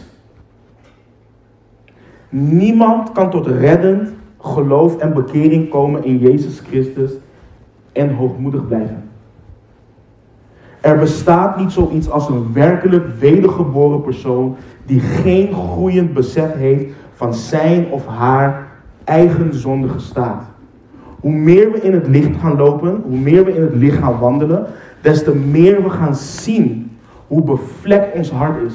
Niemand 2.29 3.13
kan 3.13 3.31
tot 3.31 3.47
reddend 3.47 4.09
geloof 4.41 4.99
en 4.99 5.15
bekering 5.15 5.69
komen 5.69 6.05
in 6.05 6.19
Jezus 6.19 6.61
Christus 6.61 7.13
en 7.93 8.15
hoogmoedig 8.15 8.67
blijven. 8.67 9.05
Er 10.81 10.99
bestaat 10.99 11.57
niet 11.57 11.73
zoiets 11.73 12.11
als 12.11 12.29
een 12.29 12.53
werkelijk 12.53 13.07
wedergeboren 13.19 14.03
persoon 14.03 14.57
die 14.85 15.01
geen 15.01 15.53
groeiend 15.53 16.13
besef 16.13 16.55
heeft 16.55 16.95
van 17.17 17.35
zijn 17.35 17.91
of 17.91 18.07
haar 18.07 18.67
eigen 19.05 19.55
zondige 19.55 19.99
staat. 19.99 20.45
Hoe 21.21 21.33
meer 21.33 21.73
we 21.73 21.81
in 21.81 21.93
het 21.93 22.07
licht 22.07 22.41
gaan 22.41 22.57
lopen, 22.57 23.03
hoe 23.05 23.19
meer 23.19 23.45
we 23.45 23.55
in 23.55 23.63
het 23.63 23.75
licht 23.75 23.99
gaan 23.99 24.19
wandelen, 24.19 24.67
des 25.01 25.25
te 25.25 25.35
meer 25.35 25.83
we 25.83 25.91
gaan 25.91 26.15
zien 26.15 26.99
hoe 27.27 27.43
bevlekt 27.43 28.15
ons 28.15 28.31
hart 28.31 28.63
is. 28.63 28.75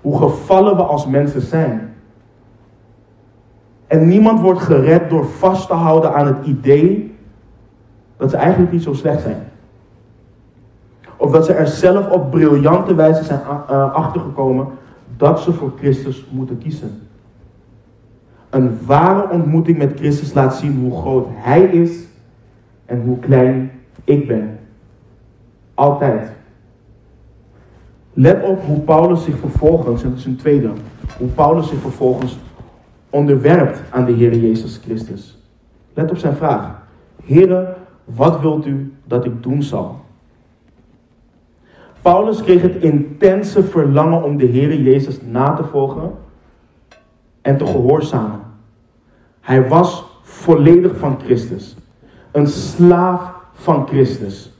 Hoe 0.00 0.18
gevallen 0.18 0.76
we 0.76 0.82
als 0.82 1.06
mensen 1.06 1.40
zijn. 1.40 1.94
En 3.86 4.08
niemand 4.08 4.40
wordt 4.40 4.60
gered 4.60 5.10
door 5.10 5.26
vast 5.26 5.66
te 5.66 5.74
houden 5.74 6.14
aan 6.14 6.26
het 6.26 6.46
idee 6.46 7.14
dat 8.16 8.30
ze 8.30 8.36
eigenlijk 8.36 8.72
niet 8.72 8.82
zo 8.82 8.92
slecht 8.92 9.22
zijn. 9.22 9.42
Of 11.16 11.30
dat 11.30 11.44
ze 11.44 11.52
er 11.52 11.66
zelf 11.66 12.10
op 12.10 12.30
briljante 12.30 12.94
wijze 12.94 13.24
zijn 13.24 13.40
uh, 13.70 13.94
achtergekomen 13.94 14.66
dat 15.16 15.40
ze 15.40 15.52
voor 15.52 15.72
Christus 15.78 16.26
moeten 16.30 16.58
kiezen. 16.58 17.07
Een 18.50 18.78
ware 18.86 19.30
ontmoeting 19.30 19.78
met 19.78 19.98
Christus 19.98 20.32
laat 20.32 20.56
zien 20.56 20.78
hoe 20.80 21.00
groot 21.00 21.26
Hij 21.30 21.62
is 21.62 22.04
en 22.86 23.00
hoe 23.00 23.18
klein 23.18 23.70
ik 24.04 24.26
ben. 24.26 24.58
Altijd. 25.74 26.30
Let 28.12 28.44
op 28.44 28.62
hoe 28.62 28.80
Paulus 28.80 29.24
zich 29.24 29.38
vervolgens, 29.38 30.02
en 30.02 30.10
dat 30.10 30.18
is 30.18 30.24
een 30.24 30.36
tweede, 30.36 30.70
hoe 31.18 31.28
Paulus 31.28 31.68
zich 31.68 31.78
vervolgens 31.78 32.38
onderwerpt 33.10 33.82
aan 33.90 34.04
de 34.04 34.12
Heer 34.12 34.36
Jezus 34.36 34.80
Christus. 34.84 35.38
Let 35.94 36.10
op 36.10 36.16
zijn 36.16 36.36
vraag. 36.36 36.82
Heere, 37.24 37.74
wat 38.04 38.40
wilt 38.40 38.66
u 38.66 38.92
dat 39.04 39.24
ik 39.24 39.42
doen 39.42 39.62
zal? 39.62 40.00
Paulus 42.02 42.42
kreeg 42.42 42.62
het 42.62 42.76
intense 42.82 43.64
verlangen 43.64 44.22
om 44.22 44.36
de 44.36 44.46
Heer 44.46 44.80
Jezus 44.80 45.18
na 45.30 45.54
te 45.54 45.64
volgen 45.64 46.10
en 47.42 47.56
te 47.56 47.66
gehoorzamen. 47.66 48.40
Hij 49.40 49.68
was 49.68 50.04
volledig 50.22 50.96
van 50.96 51.18
Christus. 51.24 51.76
Een 52.32 52.46
slaaf 52.46 53.32
van 53.52 53.86
Christus. 53.86 54.52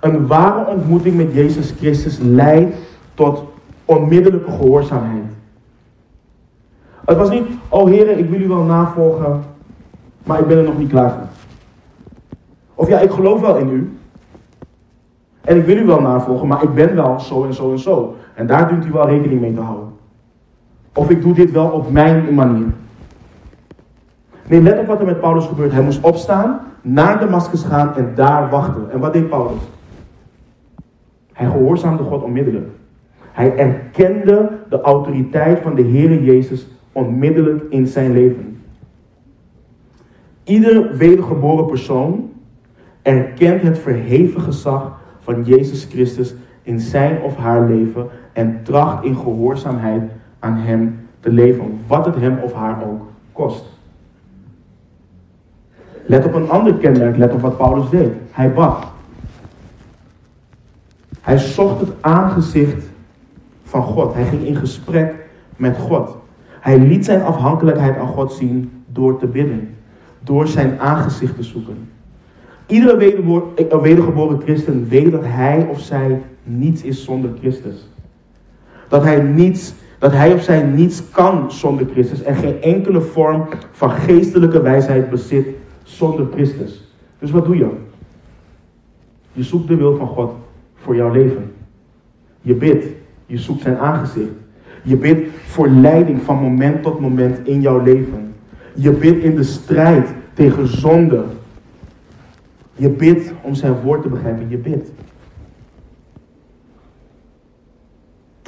Een 0.00 0.26
ware 0.26 0.66
ontmoeting 0.66 1.16
met 1.16 1.32
Jezus 1.32 1.70
Christus 1.70 2.18
leidt 2.18 2.76
tot 3.14 3.44
onmiddellijke 3.84 4.50
gehoorzaamheid. 4.50 5.24
Het 7.04 7.16
was 7.16 7.30
niet, 7.30 7.46
oh 7.68 7.88
heren, 7.88 8.18
ik 8.18 8.30
wil 8.30 8.40
u 8.40 8.48
wel 8.48 8.62
navolgen, 8.62 9.44
maar 10.24 10.40
ik 10.40 10.46
ben 10.46 10.58
er 10.58 10.64
nog 10.64 10.78
niet 10.78 10.88
klaar 10.88 11.10
voor. 11.10 11.28
Of 12.74 12.88
ja, 12.88 12.98
ik 12.98 13.10
geloof 13.10 13.40
wel 13.40 13.56
in 13.56 13.68
u. 13.68 13.98
En 15.40 15.56
ik 15.56 15.64
wil 15.64 15.76
u 15.76 15.84
wel 15.84 16.00
navolgen, 16.00 16.48
maar 16.48 16.62
ik 16.62 16.74
ben 16.74 16.94
wel 16.94 17.20
zo 17.20 17.44
en 17.44 17.54
zo 17.54 17.70
en 17.70 17.78
zo. 17.78 18.16
En 18.34 18.46
daar 18.46 18.68
dient 18.68 18.86
u 18.86 18.92
wel 18.92 19.08
rekening 19.08 19.40
mee 19.40 19.54
te 19.54 19.60
houden. 19.60 19.93
Of 20.94 21.10
ik 21.10 21.22
doe 21.22 21.34
dit 21.34 21.50
wel 21.50 21.68
op 21.68 21.90
mijn 21.90 22.34
manier. 22.34 22.66
Nee, 24.48 24.62
let 24.62 24.78
op 24.78 24.86
wat 24.86 25.00
er 25.00 25.06
met 25.06 25.20
Paulus 25.20 25.46
gebeurt. 25.46 25.72
Hij 25.72 25.82
moest 25.82 26.00
opstaan, 26.00 26.60
naar 26.82 27.18
Damascus 27.20 27.62
gaan 27.62 27.94
en 27.96 28.12
daar 28.14 28.50
wachten. 28.50 28.90
En 28.90 28.98
wat 28.98 29.12
deed 29.12 29.28
Paulus? 29.28 29.62
Hij 31.32 31.46
gehoorzaamde 31.46 32.02
God 32.02 32.22
onmiddellijk. 32.22 32.68
Hij 33.32 33.56
erkende 33.56 34.50
de 34.68 34.80
autoriteit 34.80 35.58
van 35.58 35.74
de 35.74 35.82
Heere 35.82 36.24
Jezus 36.24 36.66
onmiddellijk 36.92 37.64
in 37.68 37.86
zijn 37.86 38.12
leven. 38.12 38.58
Ieder 40.44 40.96
wedergeboren 40.96 41.66
persoon 41.66 42.30
erkent 43.02 43.62
het 43.62 43.78
verheven 43.78 44.40
gezag 44.40 44.92
van 45.20 45.42
Jezus 45.42 45.84
Christus 45.90 46.34
in 46.62 46.80
zijn 46.80 47.20
of 47.22 47.36
haar 47.36 47.66
leven 47.66 48.06
en 48.32 48.60
tracht 48.62 49.04
in 49.04 49.16
gehoorzaamheid 49.16 50.02
aan 50.44 50.56
Hem 50.56 51.06
te 51.20 51.32
leven, 51.32 51.80
wat 51.86 52.04
het 52.04 52.14
hem 52.14 52.38
of 52.38 52.52
haar 52.52 52.84
ook 52.86 53.02
kost. 53.32 53.64
Let 56.06 56.24
op 56.24 56.34
een 56.34 56.50
ander 56.50 56.74
kenmerk, 56.74 57.16
let 57.16 57.32
op 57.32 57.40
wat 57.40 57.56
Paulus 57.56 57.90
deed. 57.90 58.12
Hij 58.30 58.52
bad. 58.52 58.86
Hij 61.20 61.38
zocht 61.38 61.80
het 61.80 61.92
aangezicht 62.00 62.86
van 63.62 63.82
God. 63.82 64.14
Hij 64.14 64.24
ging 64.24 64.42
in 64.42 64.56
gesprek 64.56 65.14
met 65.56 65.76
God. 65.76 66.16
Hij 66.60 66.78
liet 66.78 67.04
zijn 67.04 67.22
afhankelijkheid 67.22 67.96
aan 67.96 68.06
God 68.06 68.32
zien 68.32 68.82
door 68.86 69.18
te 69.18 69.26
bidden. 69.26 69.74
Door 70.20 70.46
zijn 70.46 70.80
aangezicht 70.80 71.36
te 71.36 71.42
zoeken. 71.42 71.88
Iedere 72.66 72.96
wedergeboren 73.80 74.40
christen 74.40 74.88
weet 74.88 75.12
dat 75.12 75.24
hij 75.24 75.66
of 75.70 75.80
zij 75.80 76.22
niets 76.42 76.82
is 76.82 77.04
zonder 77.04 77.30
Christus. 77.40 77.88
Dat 78.88 79.02
hij, 79.02 79.20
niets, 79.20 79.74
dat 80.04 80.12
hij 80.12 80.32
of 80.32 80.42
zij 80.42 80.62
niets 80.62 81.02
kan 81.10 81.52
zonder 81.52 81.86
Christus 81.92 82.22
en 82.22 82.34
geen 82.34 82.62
enkele 82.62 83.00
vorm 83.00 83.48
van 83.72 83.90
geestelijke 83.90 84.62
wijsheid 84.62 85.10
bezit 85.10 85.46
zonder 85.82 86.26
Christus. 86.32 86.92
Dus 87.18 87.30
wat 87.30 87.44
doe 87.44 87.56
je? 87.56 87.68
Je 89.32 89.42
zoekt 89.42 89.68
de 89.68 89.76
wil 89.76 89.96
van 89.96 90.06
God 90.06 90.32
voor 90.74 90.96
jouw 90.96 91.12
leven. 91.12 91.52
Je 92.40 92.54
bidt, 92.54 92.86
je 93.26 93.38
zoekt 93.38 93.62
zijn 93.62 93.76
aangezicht. 93.76 94.32
Je 94.82 94.96
bidt 94.96 95.28
voor 95.46 95.68
leiding 95.68 96.22
van 96.22 96.36
moment 96.36 96.82
tot 96.82 97.00
moment 97.00 97.46
in 97.46 97.60
jouw 97.60 97.82
leven. 97.82 98.34
Je 98.74 98.90
bidt 98.90 99.22
in 99.22 99.36
de 99.36 99.42
strijd 99.42 100.08
tegen 100.34 100.66
zonde. 100.66 101.24
Je 102.74 102.88
bidt 102.88 103.32
om 103.42 103.54
zijn 103.54 103.80
woord 103.80 104.02
te 104.02 104.08
begrijpen. 104.08 104.48
Je 104.48 104.58
bidt. 104.58 104.90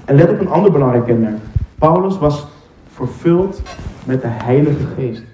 En 0.06 0.14
let 0.16 0.30
op 0.30 0.40
een 0.40 0.48
ander 0.48 0.72
belangrijk 0.72 1.04
kenmerk. 1.04 1.36
Paulus 1.78 2.18
was 2.18 2.46
vervuld 2.88 3.62
met 4.04 4.20
de 4.20 4.28
Heilige 4.28 4.86
Geest. 4.86 5.24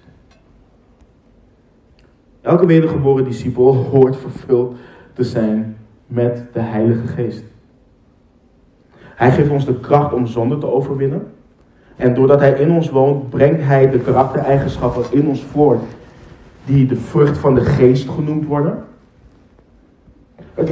Elke 2.40 2.66
wedergeboren 2.66 3.24
discipel 3.24 3.74
hoort 3.74 4.16
vervuld 4.16 4.76
te 5.12 5.24
zijn 5.24 5.76
met 6.06 6.44
de 6.52 6.60
Heilige 6.60 7.06
Geest. 7.06 7.44
Hij 8.98 9.30
geeft 9.30 9.50
ons 9.50 9.64
de 9.64 9.80
kracht 9.80 10.12
om 10.12 10.26
zonde 10.26 10.58
te 10.58 10.72
overwinnen. 10.72 11.26
En 11.96 12.14
doordat 12.14 12.40
Hij 12.40 12.52
in 12.52 12.70
ons 12.70 12.90
woont, 12.90 13.30
brengt 13.30 13.62
Hij 13.62 13.90
de 13.90 13.98
karaktereigenschappen 13.98 15.04
in 15.10 15.28
ons 15.28 15.42
voort, 15.42 15.82
die 16.64 16.86
de 16.86 16.96
vrucht 16.96 17.38
van 17.38 17.54
de 17.54 17.64
geest 17.64 18.08
genoemd 18.08 18.46
worden. 18.46 18.84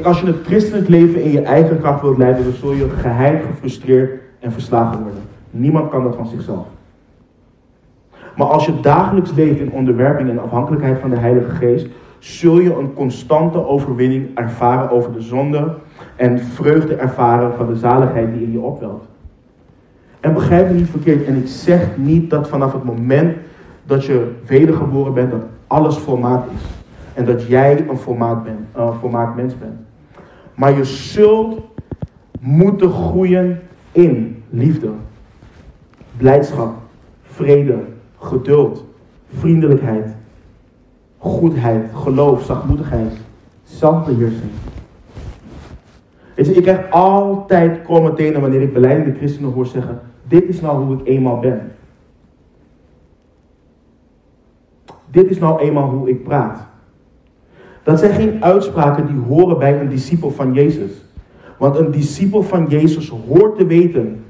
Als 0.03 0.20
je 0.20 0.26
het 0.26 0.47
christelijk 0.47 0.89
leven 0.89 1.22
in 1.22 1.31
je 1.31 1.43
eigen 1.43 1.78
kracht 1.81 2.01
wilt 2.01 2.18
leiden, 2.18 2.45
dan 2.45 2.53
zul 2.53 2.72
je 2.72 2.89
geheim 2.89 3.41
gefrustreerd 3.43 4.20
en 4.39 4.53
verslagen 4.53 5.03
worden. 5.03 5.22
Niemand 5.51 5.91
kan 5.91 6.05
dat 6.05 6.16
van 6.16 6.26
zichzelf. 6.26 6.66
Maar 8.37 8.47
als 8.47 8.66
je 8.66 8.81
dagelijks 8.81 9.33
leeft 9.35 9.61
in 9.61 9.72
onderwerping 9.72 10.31
en 10.31 10.43
afhankelijkheid 10.43 10.99
van 10.99 11.11
de 11.11 11.16
Heilige 11.16 11.51
Geest, 11.51 11.87
zul 12.18 12.59
je 12.59 12.74
een 12.74 12.93
constante 12.95 13.66
overwinning 13.66 14.39
ervaren 14.39 14.91
over 14.91 15.12
de 15.12 15.20
zonde 15.20 15.74
en 16.16 16.39
vreugde 16.39 16.95
ervaren 16.95 17.55
van 17.55 17.66
de 17.66 17.76
zaligheid 17.76 18.33
die 18.33 18.43
in 18.43 18.53
je 18.53 18.61
opwelt. 18.61 19.05
En 20.20 20.35
begrijp 20.35 20.68
me 20.68 20.74
niet 20.74 20.91
verkeerd, 20.91 21.24
en 21.24 21.37
ik 21.37 21.47
zeg 21.47 21.97
niet 21.97 22.31
dat 22.31 22.49
vanaf 22.49 22.72
het 22.72 22.85
moment 22.85 23.37
dat 23.85 24.05
je 24.05 24.33
wedergeboren 24.47 25.14
bent, 25.14 25.31
dat 25.31 25.43
alles 25.66 25.97
volmaakt 25.97 26.51
is. 26.53 26.80
En 27.21 27.27
dat 27.27 27.47
jij 27.47 27.89
een 27.89 27.97
volmaakt, 27.97 28.49
een 29.03 29.35
mens 29.35 29.59
bent. 29.59 29.81
Maar 30.55 30.77
je 30.77 30.85
zult 30.85 31.61
moeten 32.41 32.91
groeien 32.91 33.61
in 33.93 34.43
liefde, 34.51 34.91
blijdschap, 36.16 36.75
vrede, 37.23 37.79
geduld, 38.18 38.85
vriendelijkheid, 39.39 40.09
goedheid, 41.18 41.85
geloof, 41.95 42.43
zachtmoedigheid, 42.43 43.12
zelfbeheersing. 43.62 44.51
Weet 46.35 46.47
je, 46.47 46.55
ik 46.55 46.62
krijg 46.62 46.91
altijd 46.91 47.85
tenen 48.16 48.41
wanneer 48.41 48.62
ik 48.62 48.73
beleidende 48.73 49.18
christenen 49.18 49.53
hoor 49.53 49.66
zeggen: 49.66 50.01
Dit 50.29 50.45
is 50.45 50.61
nou 50.61 50.85
hoe 50.85 50.95
ik 50.95 51.07
eenmaal 51.07 51.39
ben. 51.39 51.73
Dit 55.11 55.31
is 55.31 55.39
nou 55.39 55.61
eenmaal 55.61 55.91
hoe 55.91 56.09
ik 56.09 56.25
praat. 56.25 56.68
Dat 57.91 57.99
zijn 57.99 58.12
geen 58.12 58.45
uitspraken 58.45 59.07
die 59.07 59.22
horen 59.28 59.59
bij 59.59 59.80
een 59.80 59.88
discipel 59.88 60.30
van 60.30 60.55
Jezus. 60.55 60.91
Want 61.59 61.76
een 61.76 61.91
discipel 61.91 62.43
van 62.43 62.66
Jezus 62.68 63.12
hoort 63.28 63.59
te 63.59 63.66
weten 63.66 64.24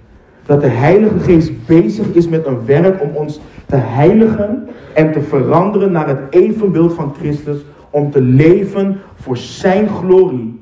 dat 0.46 0.61
de 0.61 0.66
Heilige 0.66 1.18
Geest 1.18 1.66
bezig 1.66 2.06
is 2.06 2.28
met 2.28 2.46
een 2.46 2.64
werk 2.64 3.02
om 3.02 3.11
ons 3.14 3.40
te 3.66 3.76
heiligen 3.76 4.68
en 4.94 5.12
te 5.12 5.20
veranderen 5.20 5.92
naar 5.92 6.08
het 6.08 6.20
evenbeeld 6.30 6.94
van 6.94 7.14
Christus, 7.18 7.58
om 7.90 8.11
te 8.11 8.20
leven 8.20 9.00
voor 9.14 9.36
Zijn 9.36 9.88
glorie 9.88 10.61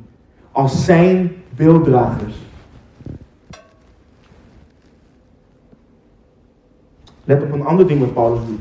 als 0.53 0.85
Zijn 0.85 1.33
beelddragers. 1.57 2.35
Let 7.25 7.43
op 7.43 7.53
een 7.53 7.65
ander 7.65 7.87
ding 7.87 8.01
wat 8.01 8.15
Paulus 8.15 8.47
doet. 8.47 8.61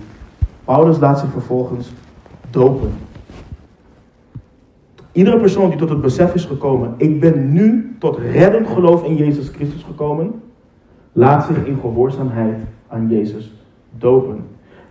Paulus 0.65 0.99
laat 0.99 1.19
zich 1.19 1.31
vervolgens 1.31 1.91
dopen. 2.49 3.06
Iedere 5.18 5.38
persoon 5.38 5.70
die 5.70 5.78
tot 5.78 5.89
het 5.89 6.01
besef 6.01 6.34
is 6.34 6.45
gekomen, 6.45 6.93
ik 6.97 7.20
ben 7.20 7.53
nu 7.53 7.95
tot 7.99 8.18
reddend 8.18 8.68
geloof 8.68 9.03
in 9.03 9.15
Jezus 9.15 9.49
Christus 9.49 9.84
gekomen, 9.84 10.41
laat 11.11 11.45
zich 11.45 11.65
in 11.65 11.78
gehoorzaamheid 11.82 12.55
aan 12.88 13.07
Jezus 13.09 13.53
dopen. 13.97 14.36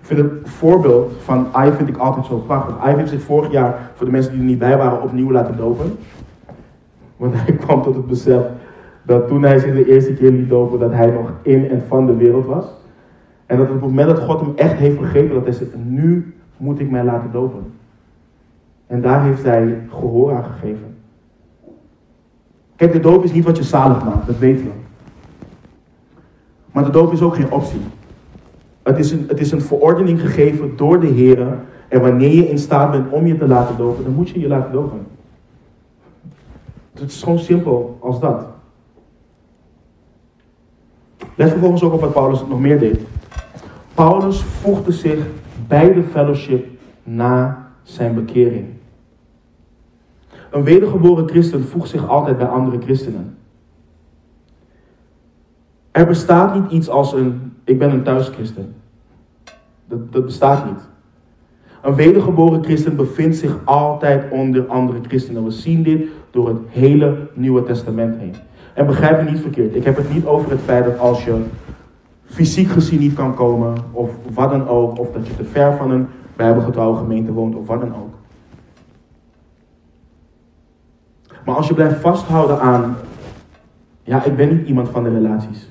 Ik 0.01 0.07
vind 0.07 0.21
het 0.21 0.31
voorbeeld 0.43 1.13
van 1.19 1.47
I 1.67 1.71
vind 1.71 1.89
ik 1.89 1.97
altijd 1.97 2.27
zo 2.27 2.39
prachtig. 2.39 2.77
I 2.87 2.97
heeft 2.97 3.11
zich 3.11 3.23
vorig 3.23 3.53
jaar, 3.53 3.91
voor 3.95 4.07
de 4.07 4.13
mensen 4.13 4.33
die 4.33 4.41
er 4.41 4.47
niet 4.47 4.59
bij 4.59 4.77
waren, 4.77 5.03
opnieuw 5.03 5.31
laten 5.31 5.57
dopen. 5.57 5.99
Want 7.17 7.35
hij 7.37 7.55
kwam 7.65 7.83
tot 7.83 7.95
het 7.95 8.07
besef 8.07 8.43
dat 9.03 9.29
toen 9.29 9.43
hij 9.43 9.59
zich 9.59 9.75
de 9.75 9.89
eerste 9.93 10.15
keer 10.15 10.31
liet 10.31 10.49
dopen, 10.49 10.79
dat 10.79 10.93
hij 10.93 11.11
nog 11.11 11.33
in 11.43 11.71
en 11.71 11.83
van 11.89 12.07
de 12.07 12.17
wereld 12.17 12.47
was. 12.47 12.65
En 13.47 13.57
dat 13.57 13.67
op 13.67 13.73
het 13.73 13.83
moment 13.83 14.09
dat 14.09 14.19
God 14.19 14.41
hem 14.41 14.53
echt 14.57 14.75
heeft 14.75 14.99
begrepen, 14.99 15.35
dat 15.35 15.45
hij 15.45 15.53
zegt, 15.53 15.77
nu 15.85 16.35
moet 16.57 16.81
ik 16.81 16.91
mij 16.91 17.05
laten 17.05 17.33
dopen. 17.33 17.63
En 18.87 19.01
daar 19.01 19.23
heeft 19.23 19.43
hij 19.43 19.81
gehoor 19.89 20.35
aan 20.35 20.45
gegeven. 20.45 20.97
Kijk, 22.77 22.93
de 22.93 23.01
doop 23.01 23.25
is 23.25 23.33
niet 23.33 23.45
wat 23.45 23.57
je 23.57 23.63
zalig 23.63 24.05
maakt, 24.05 24.27
dat 24.27 24.39
weten 24.39 24.65
we. 24.65 24.71
Maar 26.73 26.85
de 26.85 26.91
doop 26.91 27.13
is 27.13 27.23
ook 27.23 27.35
geen 27.35 27.51
optie. 27.51 27.81
Het 28.83 28.99
is, 28.99 29.11
een, 29.11 29.25
het 29.29 29.41
is 29.41 29.53
een 29.53 29.61
verordening 29.61 30.21
gegeven 30.21 30.77
door 30.77 31.01
de 31.01 31.07
Heer. 31.07 31.59
En 31.89 32.01
wanneer 32.01 32.35
je 32.35 32.49
in 32.49 32.59
staat 32.59 32.91
bent 32.91 33.13
om 33.13 33.27
je 33.27 33.39
te 33.39 33.47
laten 33.47 33.77
dopen, 33.77 34.05
dan 34.05 34.15
moet 34.15 34.29
je 34.29 34.41
je 34.41 34.49
laten 34.49 34.73
dopen. 34.73 35.07
Het 36.93 37.11
is 37.11 37.23
gewoon 37.23 37.39
simpel 37.39 37.99
als 38.01 38.21
dat. 38.21 38.47
Let 41.35 41.51
vervolgens 41.51 41.83
ook 41.83 41.93
op 41.93 42.01
wat 42.01 42.13
Paulus 42.13 42.45
nog 42.49 42.61
meer 42.61 42.79
deed. 42.79 43.01
Paulus 43.95 44.43
voegde 44.43 44.93
zich 44.93 45.27
bij 45.69 45.93
de 45.93 46.03
fellowship 46.03 46.67
na 47.03 47.66
zijn 47.87 48.15
bekering. 48.15 48.67
Een 50.51 50.63
wedergeboren 50.63 51.29
christen 51.29 51.65
voegt 51.65 51.89
zich 51.89 52.09
altijd 52.09 52.39
bij 52.39 52.47
andere 52.47 52.81
christenen. 52.81 53.37
Er 55.91 56.07
bestaat 56.07 56.55
niet 56.55 56.71
iets 56.73 56.89
als 56.89 57.13
een, 57.13 57.53
ik 57.65 57.79
ben 57.79 57.91
een 57.91 58.03
thuischristen. 58.03 58.75
Dat, 59.89 60.13
dat 60.13 60.25
bestaat 60.25 60.65
niet. 60.65 60.89
Een 61.83 61.95
wedergeboren 61.95 62.65
christen 62.65 62.97
bevindt 62.97 63.37
zich 63.37 63.59
altijd 63.65 64.31
onder 64.31 64.67
andere 64.67 64.99
christenen. 65.09 65.45
We 65.45 65.51
zien 65.51 65.83
dit 65.83 66.07
door 66.31 66.49
het 66.49 66.59
hele 66.69 67.29
Nieuwe 67.35 67.63
Testament 67.63 68.17
heen. 68.19 68.35
En 68.75 68.87
begrijp 68.87 69.25
me 69.25 69.31
niet 69.31 69.41
verkeerd. 69.41 69.75
Ik 69.75 69.85
heb 69.85 69.97
het 69.97 70.15
niet 70.15 70.27
over 70.27 70.51
het 70.51 70.61
feit 70.61 70.85
dat 70.85 70.99
als 70.99 71.25
je 71.25 71.43
fysiek 72.25 72.69
gezien 72.69 73.01
niet 73.01 73.15
kan 73.15 73.35
komen, 73.35 73.75
of 73.93 74.11
wat 74.35 74.51
dan 74.51 74.69
ook, 74.69 74.99
of 74.99 75.11
dat 75.11 75.27
je 75.27 75.37
te 75.37 75.45
ver 75.45 75.77
van 75.77 75.91
een 75.91 76.07
bijbelgetrouwe 76.37 76.97
gemeente 76.97 77.33
woont, 77.33 77.55
of 77.55 77.67
wat 77.67 77.81
dan 77.81 77.95
ook. 77.95 78.15
Maar 81.45 81.55
als 81.55 81.69
je 81.69 81.75
blijft 81.75 82.01
vasthouden 82.01 82.61
aan, 82.61 82.97
ja, 84.03 84.25
ik 84.25 84.37
ben 84.37 84.57
niet 84.57 84.67
iemand 84.67 84.89
van 84.89 85.05
de 85.05 85.11
relaties. 85.11 85.69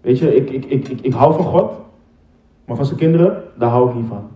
Weet 0.00 0.18
je, 0.18 0.34
ik, 0.34 0.50
ik, 0.50 0.64
ik, 0.64 0.88
ik, 0.88 1.00
ik 1.00 1.12
hou 1.12 1.34
van 1.34 1.44
God, 1.44 1.72
maar 2.64 2.76
van 2.76 2.84
zijn 2.84 2.98
kinderen, 2.98 3.42
daar 3.58 3.70
hou 3.70 3.88
ik 3.88 3.94
niet 3.94 4.08
van. 4.08 4.28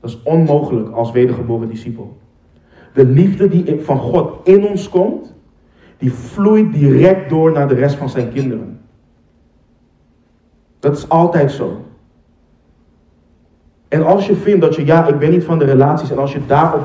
Dat 0.00 0.10
is 0.10 0.22
onmogelijk 0.22 0.90
als 0.90 1.10
wedergeboren 1.10 1.68
discipel. 1.68 2.16
De 2.92 3.04
liefde 3.04 3.48
die 3.48 3.80
van 3.80 3.98
God 3.98 4.46
in 4.48 4.66
ons 4.66 4.88
komt, 4.88 5.34
die 5.98 6.12
vloeit 6.12 6.72
direct 6.72 7.28
door 7.28 7.52
naar 7.52 7.68
de 7.68 7.74
rest 7.74 7.94
van 7.94 8.08
zijn 8.08 8.32
kinderen. 8.32 8.80
Dat 10.78 10.96
is 10.96 11.08
altijd 11.08 11.52
zo. 11.52 11.85
En 13.88 14.06
als 14.06 14.26
je 14.26 14.36
vindt 14.36 14.60
dat 14.60 14.74
je, 14.74 14.84
ja, 14.84 15.06
ik 15.06 15.18
ben 15.18 15.30
niet 15.30 15.44
van 15.44 15.58
de 15.58 15.64
relaties, 15.64 16.10
en 16.10 16.18
als 16.18 16.32
je 16.32 16.46
daarop 16.46 16.82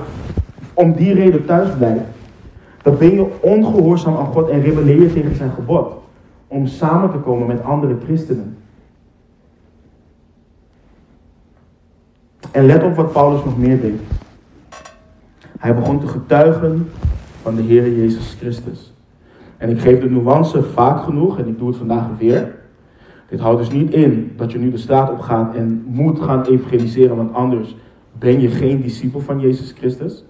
om 0.74 0.94
die 0.94 1.14
reden 1.14 1.46
thuis 1.46 1.70
blijft, 1.78 2.04
dan 2.82 2.98
ben 2.98 3.14
je 3.14 3.28
ongehoorzaam 3.40 4.18
aan 4.18 4.26
God 4.26 4.50
en 4.50 4.62
rebelleer 4.62 5.02
je 5.02 5.14
tegen 5.14 5.36
zijn 5.36 5.52
gebod. 5.52 5.94
Om 6.48 6.68
samen 6.68 7.12
te 7.12 7.18
komen 7.18 7.48
met 7.48 7.64
andere 7.64 7.98
christenen. 8.04 8.58
En 12.52 12.66
let 12.66 12.84
op 12.84 12.96
wat 12.96 13.12
Paulus 13.12 13.44
nog 13.44 13.58
meer 13.58 13.82
deed. 13.82 14.02
Hij 15.60 15.76
begon 15.76 16.00
te 16.00 16.08
getuigen 16.08 16.90
van 17.42 17.56
de 17.56 17.62
Heer 17.62 17.96
Jezus 17.96 18.36
Christus. 18.40 18.94
En 19.58 19.70
ik 19.70 19.80
geef 19.80 20.00
de 20.00 20.10
nuance 20.10 20.64
vaak 20.64 21.04
genoeg 21.04 21.40
en 21.40 21.48
ik 21.48 21.58
doe 21.58 21.68
het 21.68 21.78
vandaag 21.78 22.06
weer. 22.18 22.61
Dit 23.32 23.40
houdt 23.40 23.60
dus 23.60 23.72
niet 23.72 23.94
in 23.94 24.34
dat 24.38 24.52
je 24.52 24.58
nu 24.58 24.72
de 24.72 24.78
straat 24.78 25.12
op 25.12 25.20
gaat 25.20 25.56
en 25.56 25.84
moet 25.88 26.20
gaan 26.20 26.46
evangeliseren, 26.46 27.16
want 27.16 27.34
anders 27.34 27.76
ben 28.20 28.42
je 28.42 28.50
geen 28.50 28.82
discipel 28.82 29.20
van 29.20 29.40
Jezus 29.40 29.72
Christus. 29.72 30.26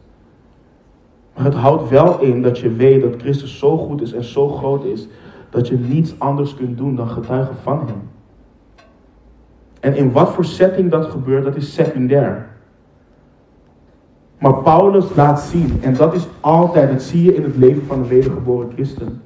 Maar 1.35 1.45
het 1.45 1.53
houdt 1.53 1.89
wel 1.89 2.19
in 2.19 2.41
dat 2.41 2.59
je 2.59 2.71
weet 2.71 3.01
dat 3.01 3.21
Christus 3.21 3.59
zo 3.59 3.77
goed 3.77 4.01
is 4.01 4.13
en 4.13 4.23
zo 4.23 4.47
groot 4.47 4.85
is, 4.85 5.07
dat 5.49 5.67
je 5.67 5.77
niets 5.77 6.15
anders 6.17 6.55
kunt 6.55 6.77
doen 6.77 6.95
dan 6.95 7.07
getuigen 7.07 7.55
van 7.55 7.77
Hem. 7.77 8.09
En 9.79 9.95
in 9.95 10.11
wat 10.11 10.29
voor 10.29 10.45
setting 10.45 10.91
dat 10.91 11.05
gebeurt, 11.05 11.43
dat 11.43 11.55
is 11.55 11.73
secundair. 11.73 12.47
Maar 14.39 14.55
Paulus 14.55 15.15
laat 15.15 15.39
zien, 15.39 15.79
en 15.81 15.93
dat 15.93 16.13
is 16.13 16.27
altijd, 16.39 16.91
dat 16.91 17.01
zie 17.01 17.23
je 17.23 17.35
in 17.35 17.43
het 17.43 17.55
leven 17.55 17.85
van 17.85 17.99
een 17.99 18.07
wedergeboren 18.07 18.71
christen. 18.73 19.21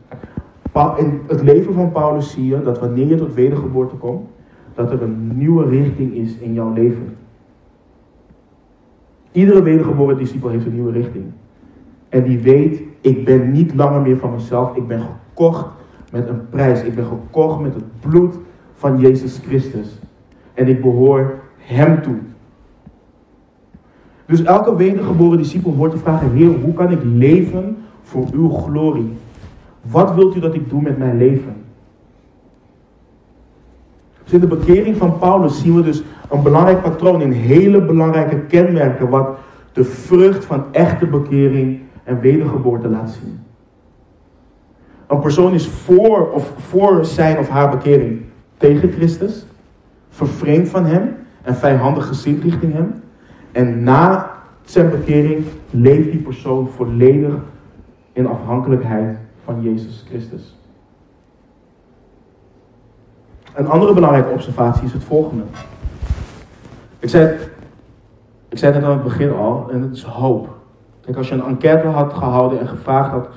In 0.76 1.22
het 1.28 1.42
leven 1.42 1.74
van 1.74 1.92
Paulus 1.92 2.32
zie 2.32 2.46
je 2.46 2.62
dat 2.62 2.80
wanneer 2.80 3.08
je 3.08 3.16
tot 3.16 3.34
wedergeboorte 3.34 3.96
komt, 3.96 4.28
dat 4.74 4.92
er 4.92 5.02
een 5.02 5.38
nieuwe 5.38 5.70
richting 5.70 6.14
is 6.14 6.38
in 6.38 6.54
jouw 6.54 6.74
leven. 6.74 7.18
Iedere 9.32 9.62
wedergeboren 9.62 10.18
discipel 10.18 10.50
heeft 10.50 10.66
een 10.66 10.74
nieuwe 10.74 10.92
richting. 10.92 11.26
En 12.10 12.24
die 12.24 12.40
weet, 12.40 12.82
ik 13.02 13.26
ben 13.26 13.52
niet 13.52 13.76
langer 13.76 14.02
meer 14.02 14.18
van 14.18 14.32
mezelf, 14.32 14.76
ik 14.76 14.88
ben 14.88 15.02
gekocht 15.02 15.66
met 16.12 16.28
een 16.28 16.50
prijs. 16.50 16.84
Ik 16.84 16.96
ben 16.96 17.06
gekocht 17.06 17.62
met 17.62 17.74
het 17.74 18.00
bloed 18.00 18.36
van 18.74 19.00
Jezus 19.00 19.38
Christus. 19.38 20.00
En 20.54 20.68
ik 20.68 20.82
behoor 20.82 21.34
Hem 21.58 22.02
toe. 22.02 22.18
Dus 24.26 24.44
elke 24.44 24.76
wedergeboren 24.76 25.38
discipel 25.38 25.74
hoort 25.74 25.92
te 25.92 25.98
vragen, 25.98 26.32
Heer, 26.32 26.60
hoe 26.62 26.74
kan 26.74 26.92
ik 26.92 27.00
leven 27.04 27.78
voor 28.02 28.26
uw 28.34 28.50
glorie? 28.50 29.14
Wat 29.92 30.16
wilt 30.16 30.36
u 30.36 30.40
dat 30.40 30.54
ik 30.54 30.70
doe 30.70 30.82
met 30.82 30.98
mijn 30.98 31.18
leven? 31.18 31.56
Dus 34.24 34.34
in 34.34 34.40
de 34.40 34.48
bekering 34.48 34.98
van 34.98 35.20
Paulus 35.20 35.62
zien 35.62 35.76
we 35.76 35.84
dus 35.84 36.04
een 36.30 36.44
belangrijk 36.44 36.82
patroon 36.82 37.22
in 37.22 37.32
hele 37.32 37.82
belangrijke 37.82 38.40
kenmerken 38.40 39.10
wat 39.10 39.38
de 39.74 39.84
vrucht 39.84 40.46
van 40.46 40.64
echte 40.72 41.06
bekering 41.06 41.80
en 42.04 42.20
wedergeboorte 42.20 42.90
laat 42.90 43.10
zien. 43.10 43.40
Een 45.08 45.20
persoon 45.20 45.54
is 45.54 45.68
voor, 45.68 46.32
of 46.32 46.54
voor 46.58 47.06
zijn 47.06 47.38
of 47.38 47.50
haar 47.50 47.70
bekering 47.70 48.22
tegen 48.58 48.92
Christus, 48.92 49.46
vervreemd 50.10 50.70
van 50.70 50.86
hem 50.86 51.16
en 51.42 51.56
vijandig 51.56 52.08
gezind 52.08 52.44
richting 52.44 52.74
hem. 52.74 52.94
En 53.52 53.84
na 53.84 54.32
zijn 54.64 54.90
bekering 54.90 55.46
leeft 55.70 56.12
die 56.12 56.22
persoon 56.22 56.68
volledig 56.68 57.34
in 58.14 58.28
afhankelijkheid 58.28 59.18
van 59.46 59.62
Jezus 59.62 60.04
Christus. 60.08 60.56
Een 63.54 63.68
andere 63.68 63.94
belangrijke 63.94 64.30
observatie 64.30 64.84
is 64.84 64.94
het 64.94 65.04
volgende. 65.04 65.44
Ik 67.00 67.10
zei, 67.10 67.38
ik 68.50 68.58
zei 68.58 68.74
het 68.74 68.84
aan 68.84 68.92
het 68.92 69.04
begin 69.04 69.34
al, 69.34 69.70
en 69.72 69.82
het 69.82 69.96
is 69.96 70.04
hoop. 70.04 70.50
Kijk, 71.02 71.18
als 71.18 71.30
je 71.30 71.34
een 71.34 71.46
enquête 71.46 71.88
had 71.88 72.14
gehouden 72.14 72.60
en 72.60 72.68
gevraagd 72.68 73.12
had 73.12 73.30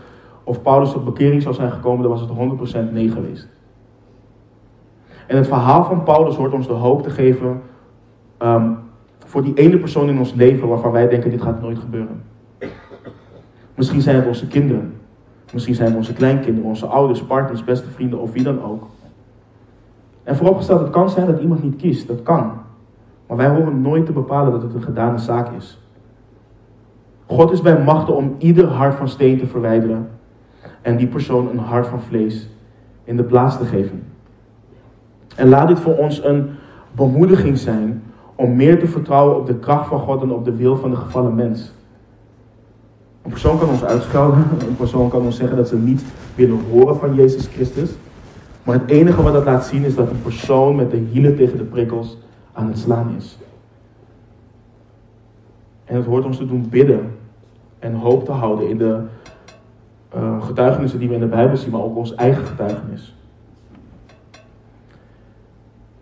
of 0.44 0.62
Paulus 0.62 0.92
tot 0.92 1.04
bekering 1.04 1.42
zou 1.42 1.54
zijn 1.54 1.70
gekomen, 1.70 2.02
dan 2.02 2.10
was 2.10 2.20
het 2.20 2.88
100% 2.88 2.92
nee 2.92 3.10
geweest. 3.10 3.48
En 5.26 5.36
het 5.36 5.46
verhaal 5.46 5.84
van 5.84 6.02
Paulus 6.02 6.36
hoort 6.36 6.52
ons 6.52 6.66
de 6.66 6.72
hoop 6.72 7.02
te 7.02 7.10
geven 7.10 7.62
ehm, 8.38 8.70
voor 9.18 9.42
die 9.42 9.54
ene 9.54 9.78
persoon 9.78 10.08
in 10.08 10.18
ons 10.18 10.34
leven 10.34 10.68
waarvan 10.68 10.92
wij 10.92 11.08
denken 11.08 11.30
dit 11.30 11.42
gaat 11.42 11.60
nooit 11.60 11.78
gebeuren. 11.78 12.22
Misschien 13.74 14.00
zijn 14.00 14.16
het 14.16 14.26
onze 14.26 14.46
kinderen. 14.46 14.97
Misschien 15.52 15.74
zijn 15.74 15.88
het 15.88 15.96
onze 15.96 16.12
kleinkinderen, 16.12 16.68
onze 16.68 16.86
ouders, 16.86 17.22
partners, 17.22 17.64
beste 17.64 17.88
vrienden 17.88 18.18
of 18.18 18.32
wie 18.32 18.42
dan 18.42 18.62
ook. 18.62 18.86
En 20.22 20.36
vooropgesteld, 20.36 20.80
het 20.80 20.90
kan 20.90 21.10
zijn 21.10 21.26
dat 21.26 21.40
iemand 21.40 21.62
niet 21.62 21.76
kiest. 21.76 22.08
Dat 22.08 22.22
kan. 22.22 22.52
Maar 23.26 23.36
wij 23.36 23.48
horen 23.48 23.80
nooit 23.80 24.06
te 24.06 24.12
bepalen 24.12 24.52
dat 24.52 24.62
het 24.62 24.74
een 24.74 24.82
gedane 24.82 25.18
zaak 25.18 25.52
is. 25.52 25.78
God 27.26 27.52
is 27.52 27.62
bij 27.62 27.82
machten 27.82 28.16
om 28.16 28.34
ieder 28.38 28.66
hart 28.66 28.94
van 28.94 29.08
steen 29.08 29.38
te 29.38 29.46
verwijderen 29.46 30.08
en 30.82 30.96
die 30.96 31.06
persoon 31.06 31.48
een 31.48 31.58
hart 31.58 31.86
van 31.86 32.00
vlees 32.00 32.48
in 33.04 33.16
de 33.16 33.22
plaats 33.22 33.58
te 33.58 33.64
geven. 33.64 34.02
En 35.36 35.48
laat 35.48 35.68
dit 35.68 35.80
voor 35.80 35.96
ons 35.96 36.24
een 36.24 36.50
bemoediging 36.92 37.58
zijn 37.58 38.02
om 38.34 38.56
meer 38.56 38.78
te 38.78 38.86
vertrouwen 38.86 39.36
op 39.36 39.46
de 39.46 39.58
kracht 39.58 39.88
van 39.88 40.00
God 40.00 40.22
en 40.22 40.32
op 40.32 40.44
de 40.44 40.56
wil 40.56 40.76
van 40.76 40.90
de 40.90 40.96
gevallen 40.96 41.34
mens. 41.34 41.72
Een 43.22 43.30
persoon 43.30 43.58
kan 43.58 43.68
ons 43.68 43.84
uitschelden, 43.84 44.44
een 44.68 44.76
persoon 44.76 45.08
kan 45.08 45.20
ons 45.20 45.36
zeggen 45.36 45.56
dat 45.56 45.68
ze 45.68 45.76
niet 45.76 46.04
willen 46.34 46.60
horen 46.70 46.96
van 46.96 47.14
Jezus 47.14 47.46
Christus. 47.46 47.90
Maar 48.62 48.78
het 48.78 48.90
enige 48.90 49.22
wat 49.22 49.32
dat 49.32 49.44
laat 49.44 49.66
zien 49.66 49.84
is 49.84 49.94
dat 49.94 50.10
een 50.10 50.22
persoon 50.22 50.76
met 50.76 50.90
de 50.90 50.96
hielen 50.96 51.36
tegen 51.36 51.58
de 51.58 51.64
prikkels 51.64 52.18
aan 52.52 52.66
het 52.66 52.78
slaan 52.78 53.14
is. 53.16 53.38
En 55.84 55.96
het 55.96 56.04
hoort 56.04 56.24
ons 56.24 56.36
te 56.36 56.46
doen 56.46 56.68
bidden 56.68 57.16
en 57.78 57.94
hoop 57.94 58.24
te 58.24 58.32
houden 58.32 58.68
in 58.68 58.78
de 58.78 59.00
uh, 60.16 60.42
getuigenissen 60.42 60.98
die 60.98 61.08
we 61.08 61.14
in 61.14 61.20
de 61.20 61.26
Bijbel 61.26 61.56
zien, 61.56 61.70
maar 61.70 61.80
ook 61.80 61.96
ons 61.96 62.14
eigen 62.14 62.46
getuigenis. 62.46 63.14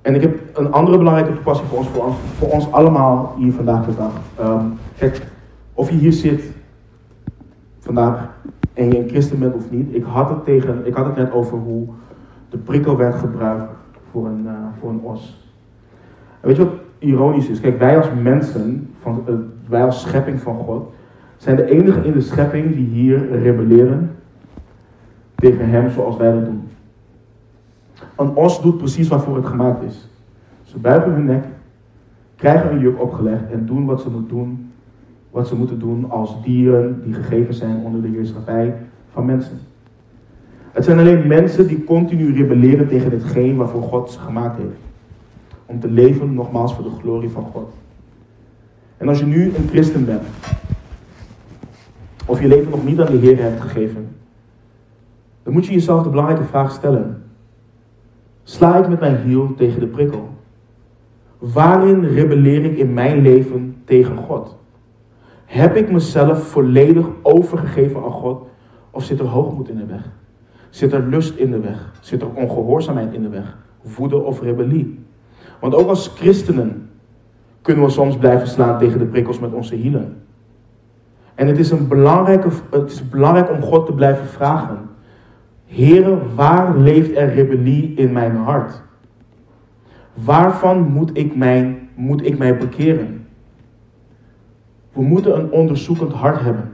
En 0.03 0.14
ik 0.14 0.21
heb 0.21 0.59
een 0.59 0.73
andere 0.73 0.99
belangrijke 0.99 1.33
toepassing 1.33 1.69
voor 1.69 1.79
ons, 1.79 2.17
voor 2.39 2.49
ons, 2.49 2.73
allemaal 2.73 3.35
hier 3.39 3.53
vandaag 3.53 3.87
de 3.87 3.95
dag. 3.95 4.12
Um, 4.41 4.79
kijk, 4.99 5.27
of 5.75 5.91
je 5.91 5.97
hier 5.97 6.12
zit 6.12 6.43
vandaag 7.87 8.28
en 8.74 8.91
je 8.91 8.99
een 8.99 9.09
christen 9.09 9.39
bent 9.39 9.55
of 9.55 9.70
niet, 9.70 9.95
ik 9.95 10.05
had 10.05 10.28
het, 10.28 10.45
tegen, 10.45 10.87
ik 10.87 10.95
had 10.95 11.07
het 11.07 11.16
net 11.16 11.32
over 11.32 11.59
hoe 11.59 11.87
de 12.49 12.59
prikkel 12.59 12.97
werd 12.97 13.14
gebruikt 13.14 13.72
voor 14.11 14.26
een, 14.26 14.43
uh, 14.45 14.53
voor 14.80 14.91
een 14.91 15.01
os. 15.01 15.51
Weet 16.41 16.57
je 16.57 16.64
wat 16.64 16.74
ironisch 16.99 17.49
is? 17.49 17.61
Kijk, 17.61 17.78
wij 17.78 17.97
als 17.97 18.09
mensen, 18.22 18.95
van, 19.01 19.24
uh, 19.28 19.34
wij 19.68 19.84
als 19.84 20.01
schepping 20.01 20.41
van 20.41 20.59
God, 20.59 20.93
zijn 21.37 21.57
de 21.57 21.64
enigen 21.64 22.05
in 22.05 22.12
de 22.12 22.20
schepping 22.20 22.74
die 22.74 22.87
hier 22.87 23.41
rebelleren 23.41 24.11
tegen 25.34 25.68
hem 25.68 25.91
zoals 25.91 26.16
wij 26.16 26.32
dat 26.32 26.45
doen. 26.45 26.68
Een 28.16 28.34
os 28.34 28.62
doet 28.62 28.78
precies 28.78 29.09
waarvoor 29.09 29.37
het 29.37 29.47
gemaakt 29.47 29.82
is. 29.82 30.09
Ze 30.62 30.78
buigen 30.78 31.12
hun 31.12 31.24
nek, 31.24 31.45
krijgen 32.37 32.70
een 32.70 32.80
juk 32.80 33.01
opgelegd 33.01 33.51
en 33.51 33.66
doen 33.66 33.84
wat 33.87 34.01
ze 34.01 34.11
moeten 34.11 34.37
doen, 34.37 34.66
wat 35.37 35.49
ze 35.49 35.57
moeten 35.57 35.78
doen 35.78 36.11
als 36.11 36.43
dieren 36.43 37.03
die 37.05 37.14
gegeven 37.14 37.55
zijn 37.55 37.76
onder 37.76 38.03
de 38.03 38.09
heerschappij 38.09 38.74
van 39.12 39.24
mensen. 39.24 39.59
Het 40.72 40.84
zijn 40.84 40.99
alleen 40.99 41.26
mensen 41.26 41.66
die 41.66 41.84
continu 41.84 42.32
rebelleren 42.32 42.89
tegen 42.89 43.11
hetgeen 43.11 43.57
waarvoor 43.57 43.82
God 43.82 44.11
ze 44.11 44.18
gemaakt 44.18 44.57
heeft. 44.57 44.80
Om 45.66 45.80
te 45.80 45.91
leven 45.91 46.34
nogmaals 46.34 46.74
voor 46.74 46.84
de 46.84 46.97
glorie 47.01 47.28
van 47.28 47.45
God. 47.45 47.72
En 48.97 49.09
als 49.09 49.18
je 49.18 49.26
nu 49.26 49.55
een 49.55 49.68
christen 49.68 50.05
bent, 50.05 50.22
of 52.26 52.41
je 52.41 52.49
leven 52.49 52.70
nog 52.70 52.84
niet 52.84 53.01
aan 53.01 53.12
de 53.12 53.18
Heer 53.18 53.43
hebt 53.43 53.61
gegeven, 53.61 54.09
dan 55.43 55.53
moet 55.53 55.66
je 55.66 55.72
jezelf 55.72 56.03
de 56.03 56.11
belangrijke 56.11 56.45
vraag 56.45 56.72
stellen. 56.72 57.22
Sla 58.43 58.76
ik 58.76 58.89
met 58.89 59.01
mijn 59.01 59.16
hiel 59.16 59.55
tegen 59.55 59.80
de 59.80 59.87
prikkel? 59.87 60.28
Waarin 61.39 62.05
rebelleer 62.05 62.64
ik 62.64 62.76
in 62.78 62.95
mijn 62.95 63.22
leven 63.22 63.76
tegen 63.84 64.16
God? 64.16 64.57
Heb 65.47 65.76
ik 65.76 65.90
mezelf 65.90 66.42
volledig 66.42 67.07
overgegeven 67.22 68.03
aan 68.03 68.12
God? 68.12 68.47
Of 68.90 69.05
zit 69.05 69.20
er 69.20 69.26
hoogmoed 69.26 69.68
in 69.68 69.76
de 69.76 69.86
weg? 69.86 70.11
Zit 70.70 70.92
er 70.92 71.03
lust 71.03 71.36
in 71.36 71.51
de 71.51 71.61
weg? 71.61 71.92
Zit 72.01 72.22
er 72.22 72.34
ongehoorzaamheid 72.34 73.12
in 73.12 73.22
de 73.22 73.28
weg? 73.28 73.57
Woede 73.97 74.16
of 74.16 74.40
rebellie? 74.40 75.05
Want 75.61 75.74
ook 75.74 75.88
als 75.88 76.09
christenen 76.09 76.90
kunnen 77.62 77.84
we 77.84 77.90
soms 77.90 78.16
blijven 78.16 78.49
slaan 78.49 78.78
tegen 78.78 78.99
de 78.99 79.07
prikkels 79.07 79.38
met 79.38 79.53
onze 79.53 79.74
hielen. 79.74 80.22
En 81.34 81.47
het 81.47 81.59
is, 81.59 81.70
een 81.70 81.88
belangrijke, 81.88 82.49
het 82.70 82.90
is 82.90 83.09
belangrijk 83.09 83.51
om 83.51 83.62
God 83.62 83.86
te 83.86 83.92
blijven 83.92 84.26
vragen. 84.26 84.78
Heren, 85.66 86.34
waar 86.34 86.76
leeft 86.76 87.16
er 87.16 87.34
rebellie 87.34 87.94
in 87.94 88.12
mijn 88.12 88.36
hart? 88.36 88.82
Waarvan 90.14 90.80
moet 90.80 91.11
ik, 91.12 91.36
mijn, 91.36 91.88
moet 91.94 92.26
ik 92.26 92.38
mij 92.38 92.57
bekeren? 92.57 93.26
We 94.97 95.03
moeten 95.03 95.38
een 95.38 95.51
onderzoekend 95.51 96.12
hart 96.12 96.40
hebben. 96.40 96.70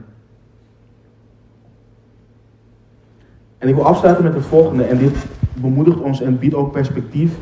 En 3.58 3.68
ik 3.68 3.74
wil 3.74 3.86
afsluiten 3.86 4.24
met 4.24 4.34
het 4.34 4.44
volgende. 4.44 4.84
En 4.84 4.98
dit 4.98 5.26
bemoedigt 5.54 6.00
ons 6.00 6.20
en 6.20 6.38
biedt 6.38 6.54
ook 6.54 6.72
perspectief 6.72 7.36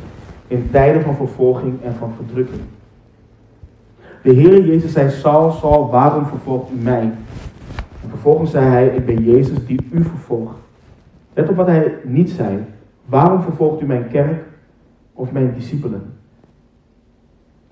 in 0.47 0.69
tijden 0.71 1.01
van 1.01 1.15
vervolging 1.15 1.81
en 1.83 1.93
van 1.93 2.13
verdrukking. 2.13 2.61
De 4.23 4.33
Heer 4.33 4.65
Jezus 4.65 4.91
zei, 4.91 5.09
Saul, 5.09 5.51
Saul, 5.51 5.89
waarom 5.89 6.25
vervolgt 6.25 6.71
u 6.71 6.75
mij? 6.75 7.13
En 8.03 8.09
vervolgens 8.09 8.51
zei 8.51 8.65
hij, 8.65 8.87
ik 8.87 9.05
ben 9.05 9.23
Jezus 9.23 9.65
die 9.65 9.79
u 9.91 10.03
vervolgt. 10.03 10.55
Let 11.33 11.49
op 11.49 11.55
wat 11.55 11.67
hij 11.67 11.95
niet 12.03 12.29
zei. 12.29 12.65
Waarom 13.05 13.41
vervolgt 13.41 13.81
u 13.81 13.85
mijn 13.85 14.07
kerk 14.07 14.43
of 15.13 15.31
mijn 15.31 15.53
discipelen? 15.53 16.13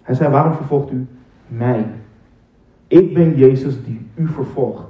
Hij 0.01 0.16
zei, 0.16 0.30
waarom 0.30 0.53
vervolgt 0.53 0.91
u 0.91 1.07
mij? 1.47 1.86
Ik 2.90 3.14
ben 3.14 3.38
Jezus 3.38 3.74
die 3.86 4.02
u 4.16 4.28
vervolgt. 4.28 4.84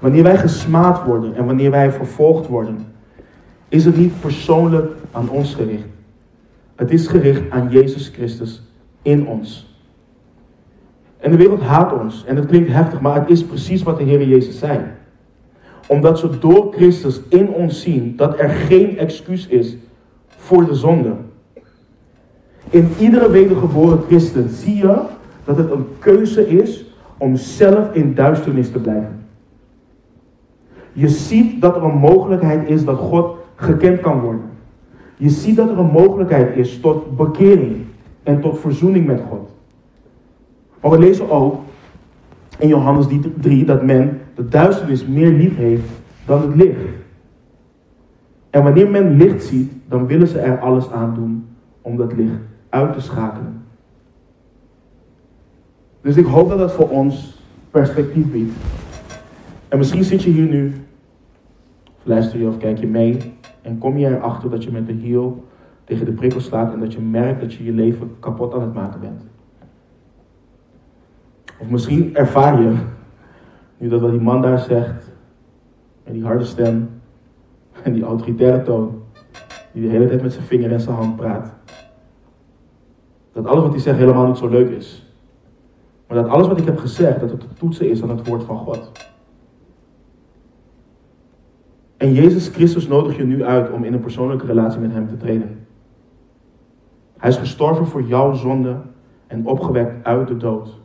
Wanneer 0.00 0.22
wij 0.22 0.36
gesmaad 0.36 1.04
worden 1.04 1.34
en 1.34 1.46
wanneer 1.46 1.70
wij 1.70 1.92
vervolgd 1.92 2.46
worden, 2.46 2.86
is 3.68 3.84
het 3.84 3.96
niet 3.96 4.20
persoonlijk 4.20 4.92
aan 5.10 5.28
ons 5.28 5.54
gericht. 5.54 5.86
Het 6.74 6.90
is 6.90 7.06
gericht 7.06 7.50
aan 7.50 7.70
Jezus 7.70 8.08
Christus 8.08 8.62
in 9.02 9.26
ons. 9.26 9.78
En 11.18 11.30
de 11.30 11.36
wereld 11.36 11.60
haat 11.60 12.00
ons. 12.00 12.24
En 12.24 12.36
het 12.36 12.46
klinkt 12.46 12.72
heftig, 12.72 13.00
maar 13.00 13.20
het 13.20 13.30
is 13.30 13.44
precies 13.44 13.82
wat 13.82 13.98
de 13.98 14.04
Heer 14.04 14.28
Jezus 14.28 14.58
zei. 14.58 14.80
Omdat 15.86 16.18
ze 16.18 16.38
door 16.38 16.72
Christus 16.72 17.20
in 17.28 17.48
ons 17.48 17.82
zien 17.82 18.16
dat 18.16 18.38
er 18.38 18.48
geen 18.48 18.98
excuus 18.98 19.46
is 19.46 19.76
voor 20.28 20.66
de 20.66 20.74
zonde. 20.74 21.12
In 22.70 22.88
iedere 23.00 23.30
wedergeboren 23.30 24.00
christen 24.06 24.48
zie 24.48 24.76
je 24.76 25.02
dat 25.44 25.56
het 25.56 25.70
een 25.70 25.86
keuze 25.98 26.48
is 26.48 26.83
om 27.18 27.36
zelf 27.36 27.92
in 27.92 28.14
duisternis 28.14 28.70
te 28.70 28.78
blijven. 28.78 29.26
Je 30.92 31.08
ziet 31.08 31.60
dat 31.60 31.76
er 31.76 31.82
een 31.82 31.98
mogelijkheid 31.98 32.68
is 32.68 32.84
dat 32.84 32.98
God 32.98 33.36
gekend 33.54 34.00
kan 34.00 34.20
worden. 34.20 34.42
Je 35.16 35.30
ziet 35.30 35.56
dat 35.56 35.70
er 35.70 35.78
een 35.78 35.90
mogelijkheid 35.90 36.56
is 36.56 36.80
tot 36.80 37.16
bekering 37.16 37.76
en 38.22 38.40
tot 38.40 38.58
verzoening 38.58 39.06
met 39.06 39.20
God. 39.28 39.50
Maar 40.80 40.90
we 40.90 40.98
lezen 40.98 41.30
ook 41.30 41.60
in 42.58 42.68
Johannes 42.68 43.06
3 43.40 43.64
dat 43.64 43.82
men 43.82 44.20
de 44.34 44.48
duisternis 44.48 45.06
meer 45.06 45.30
lief 45.30 45.56
heeft 45.56 45.90
dan 46.26 46.42
het 46.42 46.54
licht. 46.54 46.78
En 48.50 48.62
wanneer 48.62 48.90
men 48.90 49.16
licht 49.16 49.44
ziet, 49.44 49.72
dan 49.88 50.06
willen 50.06 50.28
ze 50.28 50.38
er 50.38 50.58
alles 50.58 50.90
aan 50.90 51.14
doen 51.14 51.46
om 51.82 51.96
dat 51.96 52.12
licht 52.12 52.38
uit 52.68 52.92
te 52.92 53.00
schakelen. 53.00 53.63
Dus 56.04 56.16
ik 56.16 56.26
hoop 56.26 56.48
dat 56.48 56.58
dat 56.58 56.72
voor 56.72 56.88
ons 56.88 57.42
perspectief 57.70 58.30
biedt. 58.30 58.52
En 59.68 59.78
misschien 59.78 60.04
zit 60.04 60.22
je 60.22 60.30
hier 60.30 60.46
nu, 60.46 60.74
luister 62.02 62.38
je 62.38 62.48
of 62.48 62.56
kijk 62.56 62.78
je 62.78 62.86
mee 62.86 63.34
en 63.62 63.78
kom 63.78 63.98
je 63.98 64.06
erachter 64.06 64.50
dat 64.50 64.64
je 64.64 64.70
met 64.70 64.86
de 64.86 64.92
hiel 64.92 65.44
tegen 65.84 66.04
de 66.04 66.12
prikkel 66.12 66.40
slaat 66.40 66.72
en 66.72 66.80
dat 66.80 66.92
je 66.92 67.00
merkt 67.00 67.40
dat 67.40 67.54
je 67.54 67.64
je 67.64 67.72
leven 67.72 68.16
kapot 68.20 68.54
aan 68.54 68.60
het 68.60 68.74
maken 68.74 69.00
bent. 69.00 69.22
Of 71.58 71.68
misschien 71.68 72.16
ervaar 72.16 72.62
je, 72.62 72.76
nu 73.78 73.88
dat 73.88 74.00
wat 74.00 74.10
die 74.10 74.20
man 74.20 74.42
daar 74.42 74.58
zegt, 74.58 75.12
met 76.04 76.14
die 76.14 76.24
harde 76.24 76.44
stem 76.44 76.90
en 77.82 77.92
die 77.92 78.04
autoritaire 78.04 78.62
toon, 78.62 79.02
die 79.72 79.82
de 79.82 79.88
hele 79.88 80.06
tijd 80.06 80.22
met 80.22 80.32
zijn 80.32 80.44
vinger 80.44 80.72
en 80.72 80.80
zijn 80.80 80.96
hand 80.96 81.16
praat, 81.16 81.52
dat 83.32 83.46
alles 83.46 83.62
wat 83.62 83.72
hij 83.72 83.80
zegt 83.80 83.98
helemaal 83.98 84.26
niet 84.26 84.36
zo 84.36 84.48
leuk 84.48 84.70
is. 84.70 85.04
Maar 86.14 86.22
dat 86.22 86.32
alles 86.32 86.46
wat 86.46 86.58
ik 86.58 86.64
heb 86.64 86.78
gezegd, 86.78 87.20
dat 87.20 87.30
het 87.30 87.40
te 87.40 87.54
toetsen 87.58 87.90
is 87.90 88.02
aan 88.02 88.08
het 88.08 88.28
woord 88.28 88.42
van 88.42 88.58
God. 88.58 88.92
En 91.96 92.12
Jezus 92.12 92.48
Christus 92.48 92.88
nodigt 92.88 93.16
je 93.16 93.24
nu 93.24 93.44
uit 93.44 93.70
om 93.70 93.84
in 93.84 93.92
een 93.92 94.00
persoonlijke 94.00 94.46
relatie 94.46 94.80
met 94.80 94.92
Hem 94.92 95.08
te 95.08 95.16
treden. 95.16 95.66
Hij 97.18 97.30
is 97.30 97.36
gestorven 97.36 97.86
voor 97.86 98.02
jouw 98.02 98.32
zonde 98.32 98.76
en 99.26 99.46
opgewekt 99.46 100.04
uit 100.04 100.28
de 100.28 100.36
dood. 100.36 100.80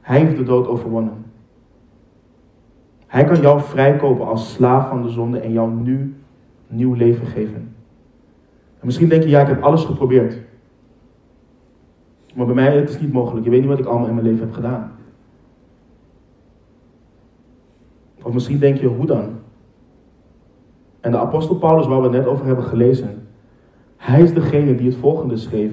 Hij 0.00 0.18
heeft 0.18 0.36
de 0.36 0.44
dood 0.44 0.66
overwonnen. 0.66 1.24
Hij 3.06 3.24
kan 3.24 3.40
jou 3.40 3.60
vrijkopen 3.60 4.26
als 4.26 4.52
slaaf 4.52 4.88
van 4.88 5.02
de 5.02 5.08
zonde 5.08 5.38
en 5.38 5.52
jou 5.52 5.70
nu 5.70 6.14
nieuw 6.66 6.94
leven 6.94 7.26
geven. 7.26 7.74
En 8.78 8.86
misschien 8.86 9.08
denk 9.08 9.22
je, 9.22 9.28
ja, 9.28 9.40
ik 9.40 9.48
heb 9.48 9.62
alles 9.62 9.84
geprobeerd. 9.84 10.38
Maar 12.36 12.46
bij 12.46 12.54
mij 12.54 12.76
het 12.76 12.88
is 12.88 13.00
niet 13.00 13.12
mogelijk. 13.12 13.44
Je 13.44 13.50
weet 13.50 13.60
niet 13.60 13.68
wat 13.68 13.78
ik 13.78 13.84
allemaal 13.84 14.08
in 14.08 14.14
mijn 14.14 14.26
leven 14.26 14.46
heb 14.46 14.54
gedaan. 14.54 14.92
Of 18.22 18.32
misschien 18.32 18.58
denk 18.58 18.76
je, 18.76 18.86
hoe 18.86 19.06
dan? 19.06 19.28
En 21.00 21.10
de 21.10 21.18
apostel 21.18 21.56
Paulus, 21.56 21.86
waar 21.86 22.02
we 22.02 22.08
net 22.08 22.26
over 22.26 22.46
hebben 22.46 22.64
gelezen, 22.64 23.28
hij 23.96 24.22
is 24.22 24.34
degene 24.34 24.74
die 24.74 24.86
het 24.86 24.96
volgende 24.96 25.36
schreef 25.36 25.72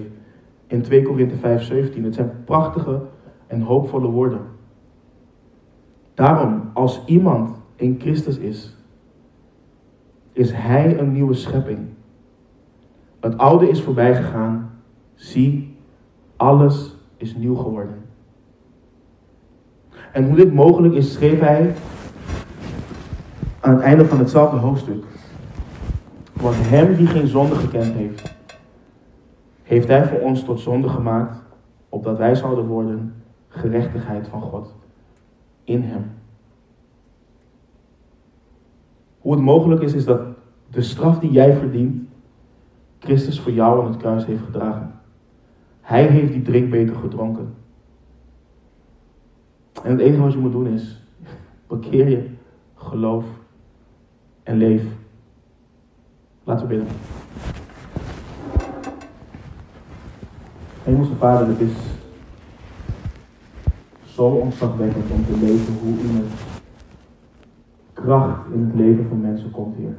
in 0.67 0.81
2 0.81 1.03
Korinthe 1.03 1.35
5, 1.35 1.63
17. 1.63 2.03
Het 2.03 2.15
zijn 2.15 2.31
prachtige 2.45 3.01
en 3.47 3.61
hoopvolle 3.61 4.07
woorden. 4.07 4.41
Daarom, 6.13 6.69
als 6.73 7.05
iemand 7.05 7.61
in 7.75 7.99
Christus 7.99 8.37
is, 8.37 8.77
is 10.31 10.51
hij 10.53 10.99
een 10.99 11.11
nieuwe 11.11 11.33
schepping. 11.33 11.79
Het 13.19 13.37
oude 13.37 13.69
is 13.69 13.81
voorbij 13.81 14.15
gegaan. 14.15 14.71
Zie, 15.13 15.72
alles 16.35 16.95
is 17.17 17.35
nieuw 17.35 17.55
geworden. 17.55 18.01
En 20.11 20.27
hoe 20.27 20.35
dit 20.35 20.53
mogelijk 20.53 20.93
is, 20.93 21.13
schreef 21.13 21.39
hij 21.39 21.73
aan 23.59 23.73
het 23.73 23.83
einde 23.83 24.05
van 24.05 24.19
hetzelfde 24.19 24.57
hoofdstuk. 24.57 25.03
Want 26.33 26.55
hem 26.59 26.95
die 26.95 27.07
geen 27.07 27.27
zonde 27.27 27.55
gekend 27.55 27.93
heeft, 27.93 28.35
heeft 29.63 29.87
hij 29.87 30.07
voor 30.07 30.19
ons 30.19 30.43
tot 30.43 30.59
zonde 30.59 30.89
gemaakt, 30.89 31.37
opdat 31.89 32.17
wij 32.17 32.35
zouden 32.35 32.65
worden 32.65 33.13
gerechtigheid 33.47 34.27
van 34.27 34.41
God 34.41 34.75
in 35.63 35.81
hem. 35.81 36.11
Hoe 39.19 39.31
het 39.31 39.41
mogelijk 39.41 39.81
is, 39.81 39.93
is 39.93 40.05
dat 40.05 40.21
de 40.69 40.81
straf 40.81 41.19
die 41.19 41.31
jij 41.31 41.53
verdient, 41.53 42.07
Christus 42.99 43.39
voor 43.39 43.51
jou 43.51 43.79
aan 43.79 43.91
het 43.91 43.97
kruis 43.97 44.25
heeft 44.25 44.43
gedragen. 44.43 44.91
Hij 45.83 46.07
heeft 46.07 46.33
die 46.33 46.41
drinkbeker 46.41 46.95
gedronken. 46.95 47.53
En 49.83 49.91
het 49.91 49.99
enige 49.99 50.21
wat 50.21 50.33
je 50.33 50.37
moet 50.37 50.51
doen 50.51 50.67
is, 50.67 51.01
bekeer 51.67 52.09
je, 52.09 52.29
geloof 52.75 53.25
en 54.43 54.57
leef. 54.57 54.83
Laten 56.43 56.67
we 56.67 56.75
bidden. 56.75 56.95
Hemelse 60.83 61.15
Vader, 61.15 61.47
het 61.47 61.59
is 61.59 61.73
zo 64.05 64.25
ontzagwekkend 64.25 65.11
om 65.11 65.25
te 65.25 65.37
lezen 65.37 65.73
hoe 65.73 65.93
u 65.93 66.13
met 66.13 66.31
kracht 67.93 68.53
in 68.53 68.65
het 68.65 68.75
leven 68.75 69.07
van 69.07 69.21
mensen 69.21 69.51
komt, 69.51 69.75
Heer. 69.75 69.95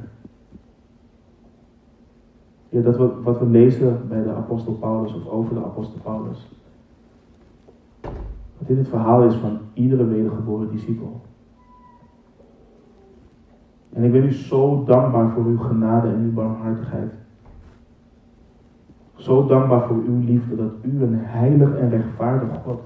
Ja, 2.75 2.81
dat 2.81 3.23
wat 3.23 3.39
we 3.39 3.45
lezen 3.45 4.07
bij 4.07 4.23
de 4.23 4.33
apostel 4.33 4.73
Paulus 4.73 5.13
of 5.13 5.27
over 5.27 5.55
de 5.55 5.63
apostel 5.63 5.99
Paulus. 6.03 6.47
Dat 8.01 8.67
dit 8.67 8.77
het 8.77 8.87
verhaal 8.87 9.23
is 9.23 9.35
van 9.35 9.59
iedere 9.73 10.05
wedergeboren 10.05 10.71
discipel. 10.71 11.21
En 13.93 14.03
ik 14.03 14.11
ben 14.11 14.23
u 14.23 14.31
zo 14.31 14.83
dankbaar 14.83 15.31
voor 15.31 15.45
uw 15.45 15.57
genade 15.57 16.07
en 16.07 16.21
uw 16.21 16.33
barmhartigheid. 16.33 17.13
Zo 19.15 19.45
dankbaar 19.45 19.87
voor 19.87 19.97
uw 20.07 20.19
liefde 20.19 20.55
dat 20.55 20.71
u 20.81 21.03
een 21.03 21.15
heilig 21.19 21.75
en 21.75 21.89
rechtvaardig 21.89 22.49
God 22.63 22.79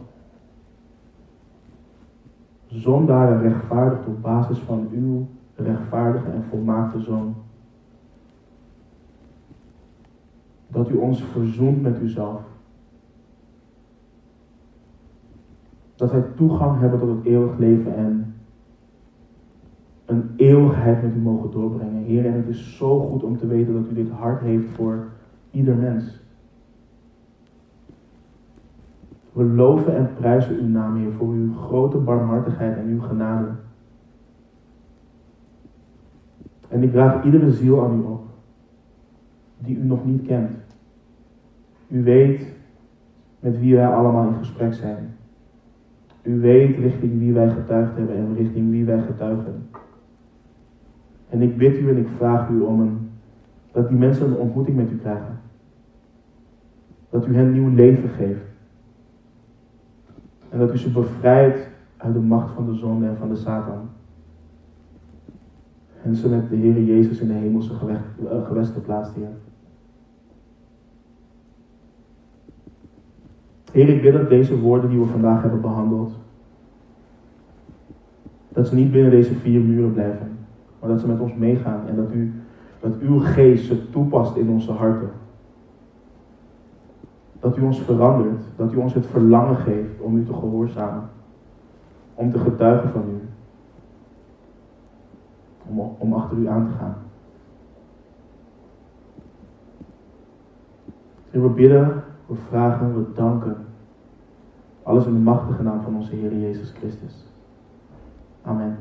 zondaren 2.68 3.42
rechtvaardigt 3.42 4.08
op 4.08 4.22
basis 4.22 4.58
van 4.58 4.88
uw 4.92 5.28
rechtvaardige 5.56 6.30
en 6.30 6.44
volmaakte 6.50 7.00
zoon. 7.00 7.36
dat 10.72 10.90
u 10.90 10.96
ons 10.96 11.24
verzoent 11.24 11.82
met 11.82 12.00
uzelf. 12.00 12.42
Dat 15.96 16.12
wij 16.12 16.24
toegang 16.36 16.80
hebben 16.80 17.00
tot 17.00 17.10
het 17.10 17.26
eeuwig 17.26 17.58
leven 17.58 17.96
en 17.96 18.34
een 20.06 20.30
eeuwigheid 20.36 21.04
met 21.04 21.16
u 21.16 21.20
mogen 21.20 21.52
doorbrengen. 21.52 22.04
Heer, 22.04 22.26
en 22.26 22.34
het 22.34 22.48
is 22.48 22.78
zo 22.78 23.00
goed 23.00 23.24
om 23.24 23.38
te 23.38 23.48
weten 23.48 23.74
dat 23.74 23.92
u 23.92 23.94
dit 23.94 24.10
hart 24.10 24.42
heeft 24.42 24.70
voor 24.70 25.08
ieder 25.52 25.76
mens. 25.76 26.20
We 29.34 29.44
loven 29.44 29.96
en 29.96 30.14
prijzen 30.14 30.60
uw 30.60 30.68
naam, 30.68 30.96
Heer, 30.96 31.12
voor 31.12 31.28
uw 31.28 31.54
grote 31.54 31.98
barmhartigheid 31.98 32.78
en 32.78 32.88
uw 32.88 33.02
genade. 33.02 33.48
En 36.68 36.84
ik 36.84 36.92
draag 36.92 37.24
iedere 37.24 37.52
ziel 37.52 37.84
aan 37.84 38.00
u 38.00 38.04
op 38.04 38.29
die 39.60 39.78
u 39.78 39.84
nog 39.84 40.06
niet 40.06 40.26
kent. 40.26 40.52
U 41.88 42.04
weet 42.04 42.54
met 43.40 43.60
wie 43.60 43.76
wij 43.76 43.88
allemaal 43.88 44.28
in 44.28 44.38
gesprek 44.38 44.74
zijn. 44.74 45.16
U 46.22 46.40
weet 46.40 46.78
richting 46.78 47.20
wie 47.20 47.34
wij 47.34 47.50
getuigd 47.50 47.96
hebben 47.96 48.16
en 48.16 48.36
richting 48.36 48.70
wie 48.70 48.86
wij 48.86 49.02
getuigen. 49.02 49.70
En 51.30 51.42
ik 51.42 51.58
bid 51.58 51.78
u 51.78 51.90
en 51.90 51.98
ik 51.98 52.08
vraag 52.18 52.50
u 52.50 52.60
om 52.60 52.80
een, 52.80 53.10
dat 53.72 53.90
die 53.90 53.98
mensen 53.98 54.28
een 54.28 54.38
ontmoeting 54.38 54.78
met 54.78 54.92
u 54.92 54.98
krijgen. 54.98 55.40
Dat 57.10 57.28
u 57.28 57.36
hen 57.36 57.52
nieuw 57.52 57.70
leven 57.70 58.10
geeft. 58.10 58.48
En 60.50 60.60
dat 60.60 60.74
u 60.74 60.78
ze 60.78 60.92
bevrijdt 60.92 61.68
uit 61.98 62.14
de 62.14 62.20
macht 62.20 62.54
van 62.54 62.66
de 62.66 62.74
zonde 62.74 63.08
en 63.08 63.18
van 63.18 63.30
de 63.30 63.36
Satan. 63.36 63.90
En 66.04 66.16
ze 66.16 66.30
met 66.30 66.50
de 66.50 66.56
Heer 66.56 66.84
Jezus 66.84 67.20
in 67.20 67.28
de 67.28 67.34
hemelse 67.34 67.74
eh, 67.74 68.48
gewesten 68.48 68.82
plaatst, 68.82 69.16
Heer. 69.16 69.49
Heer, 73.72 73.90
ik 73.90 74.02
bid 74.02 74.14
dat 74.14 74.30
deze 74.30 74.60
woorden 74.60 74.90
die 74.90 75.00
we 75.00 75.06
vandaag 75.06 75.42
hebben 75.42 75.62
behandeld, 75.62 76.12
dat 78.50 78.68
ze 78.68 78.76
niet 78.76 78.92
binnen 78.92 79.12
deze 79.12 79.34
vier 79.34 79.62
muren 79.62 79.94
blijven, 79.94 80.38
maar 80.80 80.90
dat 80.90 81.00
ze 81.00 81.08
met 81.08 81.20
ons 81.20 81.36
meegaan 81.36 81.88
en 81.88 81.96
dat, 81.96 82.12
u, 82.14 82.34
dat 82.80 82.92
uw 83.00 83.20
geest 83.20 83.66
ze 83.66 83.90
toepast 83.90 84.36
in 84.36 84.50
onze 84.50 84.72
harten. 84.72 85.10
Dat 87.40 87.58
u 87.58 87.62
ons 87.62 87.82
verandert, 87.82 88.44
dat 88.56 88.74
u 88.74 88.76
ons 88.76 88.94
het 88.94 89.06
verlangen 89.06 89.56
geeft 89.56 90.00
om 90.00 90.18
u 90.18 90.26
te 90.26 90.34
gehoorzamen, 90.34 91.10
om 92.14 92.32
te 92.32 92.40
getuigen 92.40 92.90
van 92.90 93.04
u, 93.10 93.28
om, 95.70 95.96
om 95.98 96.14
achter 96.14 96.38
u 96.38 96.48
aan 96.48 96.66
te 96.66 96.74
gaan. 96.78 96.96
En 101.32 101.42
we 101.42 101.50
bidden, 101.50 102.04
we 102.30 102.36
vragen 102.50 102.96
we 102.96 103.14
danken. 103.14 103.56
Alles 104.84 105.06
in 105.06 105.14
de 105.14 105.20
machtige 105.20 105.64
naam 105.64 105.82
van 105.82 105.96
onze 105.96 106.16
Heer 106.16 106.38
Jezus 106.38 106.74
Christus. 106.78 107.26
Amen. 108.42 108.78